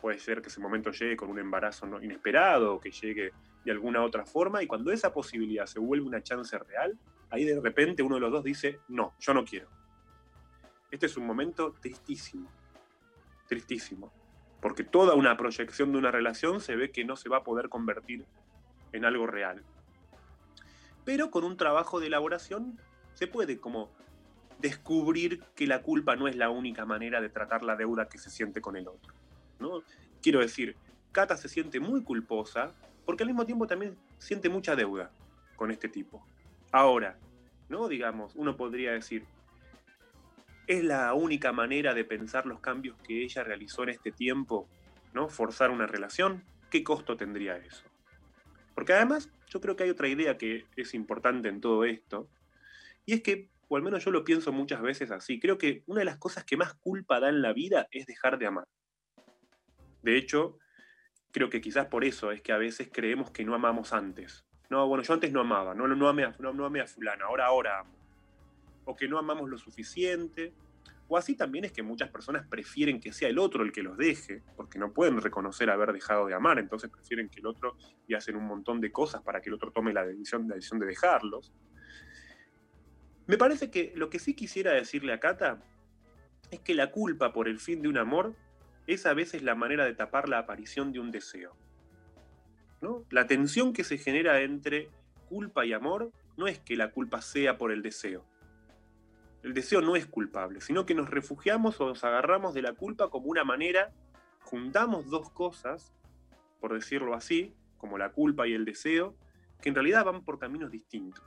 [0.05, 3.33] puede ser que ese momento llegue con un embarazo no inesperado, que llegue
[3.63, 6.95] de alguna otra forma, y cuando esa posibilidad se vuelve una chance real,
[7.31, 9.67] ahí de repente uno de los dos dice, no, yo no quiero.
[10.91, 12.51] Este es un momento tristísimo,
[13.47, 14.13] tristísimo,
[14.61, 17.67] porque toda una proyección de una relación se ve que no se va a poder
[17.67, 18.27] convertir
[18.91, 19.63] en algo real.
[21.03, 22.79] Pero con un trabajo de elaboración
[23.15, 23.89] se puede como
[24.59, 28.29] descubrir que la culpa no es la única manera de tratar la deuda que se
[28.29, 29.24] siente con el otro.
[29.59, 29.83] ¿No?
[30.21, 30.75] Quiero decir,
[31.11, 32.73] Cata se siente muy culposa
[33.05, 35.11] porque al mismo tiempo también siente mucha deuda
[35.55, 36.25] con este tipo.
[36.71, 37.17] Ahora,
[37.69, 37.87] ¿no?
[37.87, 39.25] Digamos, uno podría decir,
[40.67, 44.67] ¿es la única manera de pensar los cambios que ella realizó en este tiempo,
[45.13, 45.29] ¿no?
[45.29, 47.85] Forzar una relación, ¿qué costo tendría eso?
[48.73, 52.27] Porque además, yo creo que hay otra idea que es importante en todo esto,
[53.05, 55.99] y es que o al menos yo lo pienso muchas veces así, creo que una
[55.99, 58.67] de las cosas que más culpa da en la vida es dejar de amar.
[60.05, 60.59] De hecho,
[61.31, 64.45] creo que quizás por eso es que a veces creemos que no amamos antes.
[64.69, 67.25] No, bueno, yo antes no amaba, no, no, amé, a, no, no amé a fulano,
[67.25, 67.97] ahora, ahora amo.
[68.85, 70.53] O que no amamos lo suficiente.
[71.07, 73.97] O así también es que muchas personas prefieren que sea el otro el que los
[73.97, 77.77] deje, porque no pueden reconocer haber dejado de amar, entonces prefieren que el otro
[78.07, 80.79] y hacen un montón de cosas para que el otro tome la decisión, la decisión
[80.79, 81.51] de dejarlos.
[83.25, 85.63] Me parece que lo que sí quisiera decirle a Cata
[86.51, 88.35] es que la culpa por el fin de un amor
[88.87, 91.55] es a veces la manera de tapar la aparición de un deseo.
[92.81, 93.05] ¿no?
[93.09, 94.89] La tensión que se genera entre
[95.29, 98.25] culpa y amor no es que la culpa sea por el deseo.
[99.43, 103.09] El deseo no es culpable, sino que nos refugiamos o nos agarramos de la culpa
[103.09, 103.93] como una manera,
[104.41, 105.93] juntamos dos cosas,
[106.59, 109.15] por decirlo así, como la culpa y el deseo,
[109.61, 111.23] que en realidad van por caminos distintos.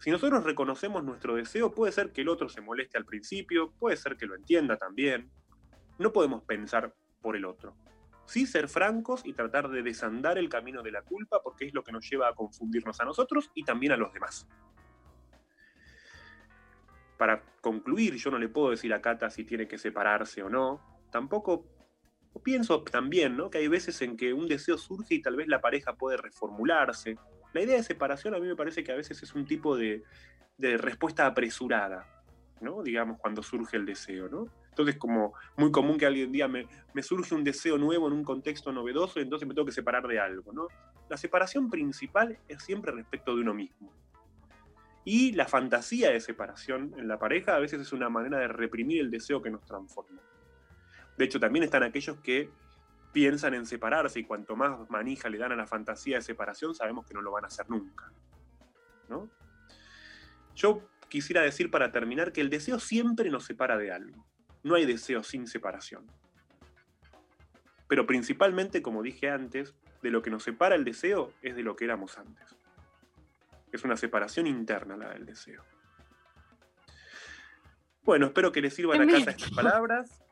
[0.00, 3.96] Si nosotros reconocemos nuestro deseo, puede ser que el otro se moleste al principio, puede
[3.96, 5.30] ser que lo entienda también.
[5.98, 7.76] No podemos pensar por el otro.
[8.26, 11.82] Sí ser francos y tratar de desandar el camino de la culpa porque es lo
[11.82, 14.46] que nos lleva a confundirnos a nosotros y también a los demás.
[17.16, 20.80] Para concluir, yo no le puedo decir a Cata si tiene que separarse o no.
[21.10, 21.66] Tampoco
[22.44, 23.50] pienso también ¿no?
[23.50, 27.16] que hay veces en que un deseo surge y tal vez la pareja puede reformularse.
[27.52, 30.04] La idea de separación a mí me parece que a veces es un tipo de,
[30.58, 32.17] de respuesta apresurada,
[32.60, 32.82] ¿no?
[32.82, 34.28] digamos, cuando surge el deseo.
[34.28, 34.48] ¿no?
[34.70, 38.24] Entonces, como muy común que alguien día me, me, surge un deseo nuevo en un
[38.24, 40.52] contexto novedoso y entonces me tengo que separar de algo.
[40.52, 40.68] ¿no?
[41.08, 43.92] La separación principal es siempre respecto de uno mismo.
[45.04, 49.00] Y la fantasía de separación en la pareja a veces es una manera de reprimir
[49.00, 50.20] el deseo que nos transforma.
[51.16, 52.50] De hecho, también están aquellos que
[53.12, 57.06] piensan en separarse y cuanto más manija le dan a la fantasía de separación, sabemos
[57.06, 58.12] que no lo van a hacer nunca.
[60.54, 64.26] Yo quisiera decir para terminar que el deseo siempre nos separa de algo.
[64.62, 66.06] No hay deseo sin separación.
[67.88, 71.76] Pero principalmente, como dije antes, de lo que nos separa el deseo es de lo
[71.76, 72.56] que éramos antes.
[73.72, 75.64] Es una separación interna la del deseo.
[78.02, 80.22] Bueno, espero que les sirvan a casa estas palabras,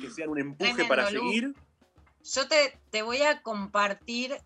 [0.00, 1.20] que sean un empuje Tremendo, para Lu.
[1.20, 1.54] seguir.
[2.22, 4.36] Yo te, te voy a compartir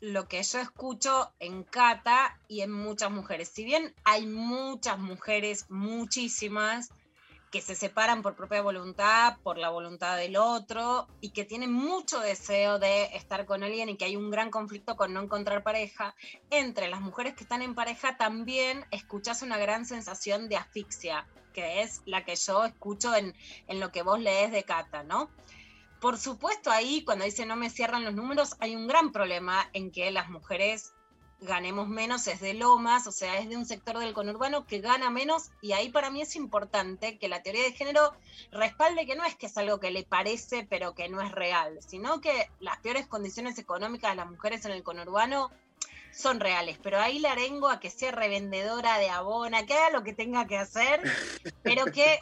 [0.00, 3.48] lo que yo escucho en Cata y en muchas mujeres.
[3.48, 6.90] Si bien hay muchas mujeres, muchísimas,
[7.50, 12.20] que se separan por propia voluntad, por la voluntad del otro, y que tienen mucho
[12.20, 16.14] deseo de estar con alguien y que hay un gran conflicto con no encontrar pareja,
[16.50, 21.82] entre las mujeres que están en pareja también escuchas una gran sensación de asfixia, que
[21.82, 23.34] es la que yo escucho en,
[23.66, 25.28] en lo que vos lees de Cata, ¿no?
[26.00, 29.90] Por supuesto, ahí cuando dice no me cierran los números, hay un gran problema en
[29.90, 30.94] que las mujeres
[31.40, 35.10] ganemos menos, es de Lomas, o sea, es de un sector del conurbano que gana
[35.10, 38.14] menos, y ahí para mí es importante que la teoría de género
[38.50, 41.78] respalde que no es que es algo que le parece, pero que no es real,
[41.86, 45.50] sino que las peores condiciones económicas de las mujeres en el conurbano
[46.12, 50.02] son reales, pero ahí la arengo a que sea revendedora de abona, que haga lo
[50.02, 51.00] que tenga que hacer,
[51.62, 52.18] pero que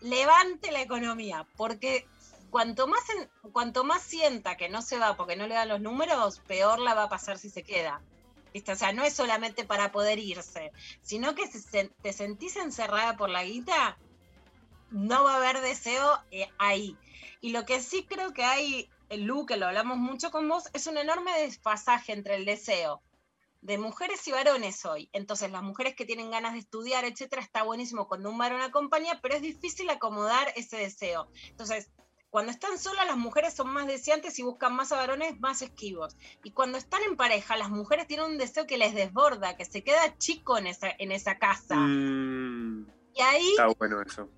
[0.00, 2.06] levante la economía, porque
[2.50, 3.02] cuanto más,
[3.52, 6.94] cuanto más sienta que no se va porque no le dan los números, peor la
[6.94, 8.02] va a pasar si se queda.
[8.54, 10.72] O sea, no es solamente para poder irse,
[11.02, 11.60] sino que si
[12.02, 13.96] te sentís encerrada por la guita,
[14.90, 16.96] no va a haber deseo eh, ahí.
[17.40, 20.64] Y lo que sí creo que hay, eh, Lu, que lo hablamos mucho con vos,
[20.72, 23.00] es un enorme desfasaje entre el deseo
[23.62, 25.08] de mujeres y varones hoy.
[25.12, 29.20] Entonces, las mujeres que tienen ganas de estudiar, etcétera, está buenísimo cuando un varón acompaña,
[29.20, 31.28] pero es difícil acomodar ese deseo.
[31.48, 31.90] Entonces,
[32.30, 36.16] cuando están solas, las mujeres son más deseantes y buscan más a varones más esquivos.
[36.44, 39.82] Y cuando están en pareja, las mujeres tienen un deseo que les desborda, que se
[39.84, 41.76] queda chico en esa, en esa casa.
[41.76, 44.28] Mm, Y ahí está bueno eso.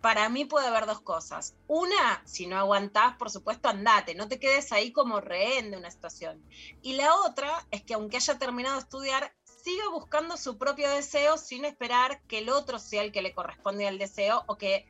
[0.00, 1.56] para mí puede haber dos cosas.
[1.66, 5.90] Una, si no aguantás, por supuesto, andate, no te quedes ahí como rehén de una
[5.90, 6.42] situación.
[6.80, 11.36] Y la otra es que aunque haya terminado de estudiar, siga buscando su propio deseo
[11.36, 14.86] sin esperar que el otro sea el que le corresponde al deseo o que,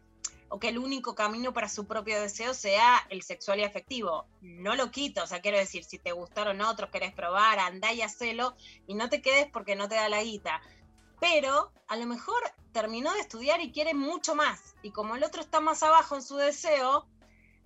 [0.51, 4.27] o que el único camino para su propio deseo sea el sexual y afectivo.
[4.43, 8.03] No lo quito, o sea, quiero decir, si te gustaron otros, querés probar, andá y
[8.03, 8.55] hacelo
[8.87, 10.61] y no te quedes porque no te da la guita
[11.21, 14.75] pero a lo mejor terminó de estudiar y quiere mucho más.
[14.83, 17.07] Y como el otro está más abajo en su deseo,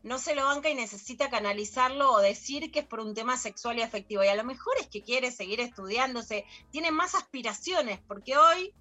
[0.03, 3.79] no se lo banca y necesita canalizarlo o decir que es por un tema sexual
[3.79, 4.25] y afectivo.
[4.25, 8.75] Y a lo mejor es que quiere seguir estudiándose, tiene más aspiraciones, porque hoy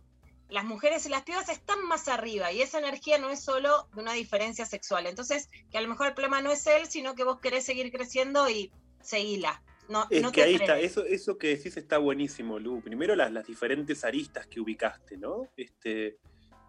[0.53, 4.01] las mujeres y las pibas están más arriba y esa energía no es solo de
[4.01, 5.07] una diferencia sexual.
[5.07, 7.91] Entonces, que a lo mejor el problema no es él, sino que vos querés seguir
[7.91, 8.71] creciendo y
[9.01, 9.63] seguila.
[9.89, 12.81] No, Es no que te ahí está, eso, eso que decís está buenísimo, Lu.
[12.81, 15.49] Primero las, las diferentes aristas que ubicaste, ¿no?
[15.57, 16.19] Este,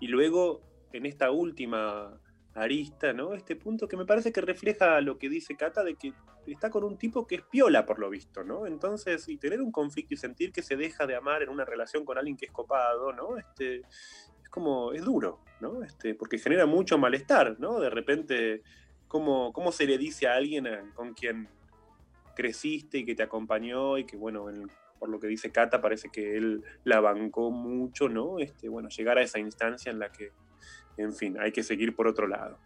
[0.00, 0.62] y luego
[0.94, 2.18] en esta última
[2.54, 3.34] arista, ¿no?
[3.34, 6.12] Este punto que me parece que refleja lo que dice Cata de que
[6.46, 8.66] está con un tipo que es piola por lo visto, ¿no?
[8.66, 12.04] Entonces, y tener un conflicto y sentir que se deja de amar en una relación
[12.04, 13.36] con alguien que es copado, ¿no?
[13.38, 13.78] Este,
[14.42, 15.82] es como, es duro, ¿no?
[15.82, 17.80] Este, porque genera mucho malestar, ¿no?
[17.80, 18.62] De repente,
[19.08, 21.48] ¿cómo, cómo se le dice a alguien con quien
[22.36, 26.08] creciste y que te acompañó y que, bueno, en- por lo que dice Cata, parece
[26.08, 28.38] que él la bancó mucho, ¿no?
[28.38, 30.32] Este, bueno, llegar a esa instancia en la que,
[30.96, 32.58] en fin, hay que seguir por otro lado.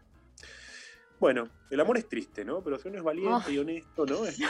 [1.20, 2.62] Bueno, el amor es triste, ¿no?
[2.62, 3.50] Pero si uno es valiente Oh.
[3.50, 4.24] y honesto, ¿no?
[4.26, 4.44] Este,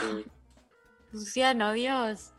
[1.11, 2.31] Luciano, Dios.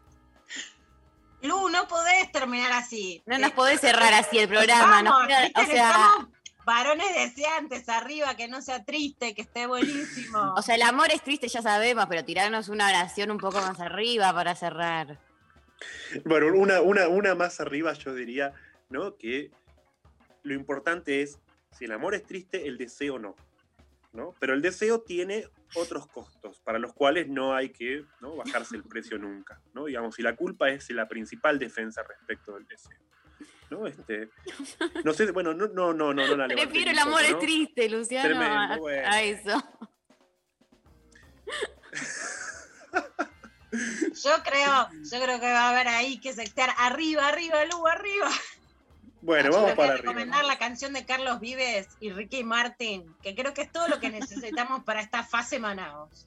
[1.43, 3.23] Lu, no podés terminar así.
[3.27, 5.03] No nos podés cerrar así el programa.
[5.03, 6.29] Vamos, viste, o sea,
[6.67, 10.53] varones deseantes arriba, que no sea triste, que esté buenísimo.
[10.55, 13.81] o sea, el amor es triste, ya sabemos, pero tirarnos una oración un poco más
[13.81, 15.19] arriba para cerrar.
[16.27, 18.53] Bueno, una, una, una más arriba yo diría,
[18.91, 19.17] ¿no?
[19.17, 19.51] Que
[20.43, 21.39] lo importante es,
[21.77, 23.37] si el amor es triste, el deseo no.
[24.12, 24.35] ¿no?
[24.41, 28.37] Pero el deseo tiene otros costos, para los cuales no hay que ¿no?
[28.37, 29.61] bajarse el precio nunca.
[29.73, 29.85] ¿no?
[29.85, 32.99] Digamos, y la culpa es la principal defensa respecto del deseo.
[33.71, 33.87] ¿no?
[33.87, 34.31] Este,
[35.05, 38.29] no sé, bueno, no, no, no, no, no la Prefiero el amor es triste, Luciano,
[38.29, 39.09] Tremendo, a, bueno.
[39.09, 39.62] a eso.
[43.73, 48.29] Yo creo, yo creo que va a haber ahí que sectear arriba, arriba, Lu, arriba.
[49.23, 50.13] Bueno, vamos para arriba.
[50.13, 54.01] recomendar la canción de Carlos Vives y Ricky Martin, que creo que es todo lo
[54.01, 56.27] que necesitamos para esta fase Manaos.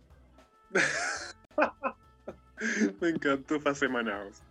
[3.02, 4.42] Me encantó Fase Manaos.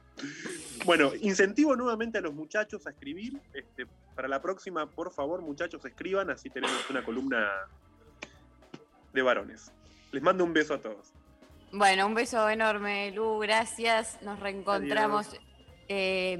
[0.84, 3.40] Bueno, incentivo nuevamente a los muchachos a escribir.
[3.54, 7.48] Este, para la próxima, por favor, muchachos, escriban, así tenemos una columna
[9.12, 9.72] de varones.
[10.10, 11.12] Les mando un beso a todos.
[11.72, 14.20] Bueno, un beso enorme, Lu, gracias.
[14.22, 15.30] Nos reencontramos.
[15.94, 16.36] Eh,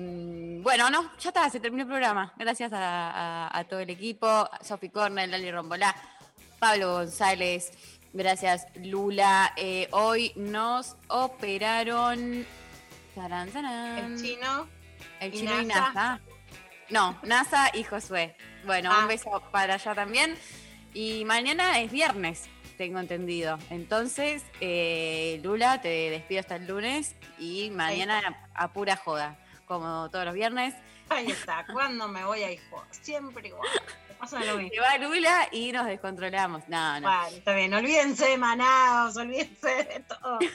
[0.63, 2.33] bueno, no, ya está, se terminó el programa.
[2.39, 3.11] Gracias a,
[3.49, 5.95] a- a todo el equipo, Sofi Cornell, Lali Rombolá,
[6.59, 7.71] Pablo González,
[8.15, 9.53] gracias Lula.
[9.57, 12.47] Eh, hoy nos operaron.
[13.15, 13.99] Tarán, tarán.
[14.13, 14.67] El chino.
[15.21, 15.81] El y chino y NASA.
[15.93, 16.21] NASA.
[16.89, 18.35] No, NASA y Josué.
[18.65, 19.01] Bueno, Ah.
[19.03, 20.35] un beso para allá también.
[20.95, 22.49] Y mañana es viernes,
[22.79, 23.59] tengo entendido.
[23.69, 29.37] Entonces, eh, Lula, te despido hasta el lunes y mañana a, a pura joda,
[29.81, 30.75] como todos los viernes.
[31.09, 32.83] Ahí está, ¿cuándo me voy a hijo?
[32.91, 33.69] Siempre igual.
[34.19, 34.71] Pasa lo mismo.
[34.73, 36.69] Se va Lula y nos descontrolamos.
[36.69, 37.09] No, no.
[37.09, 37.75] Vale, está bien.
[37.75, 40.39] Olvídense de Manaos, olvídense de todo.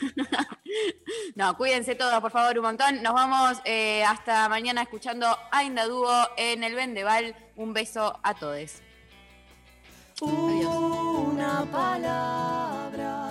[1.35, 3.01] No, cuídense todos, por favor, un montón.
[3.01, 7.35] Nos vamos eh, hasta mañana escuchando Ainda Dúo en el Vendeval.
[7.55, 8.81] Un beso a todos.
[10.21, 13.26] Una palabra.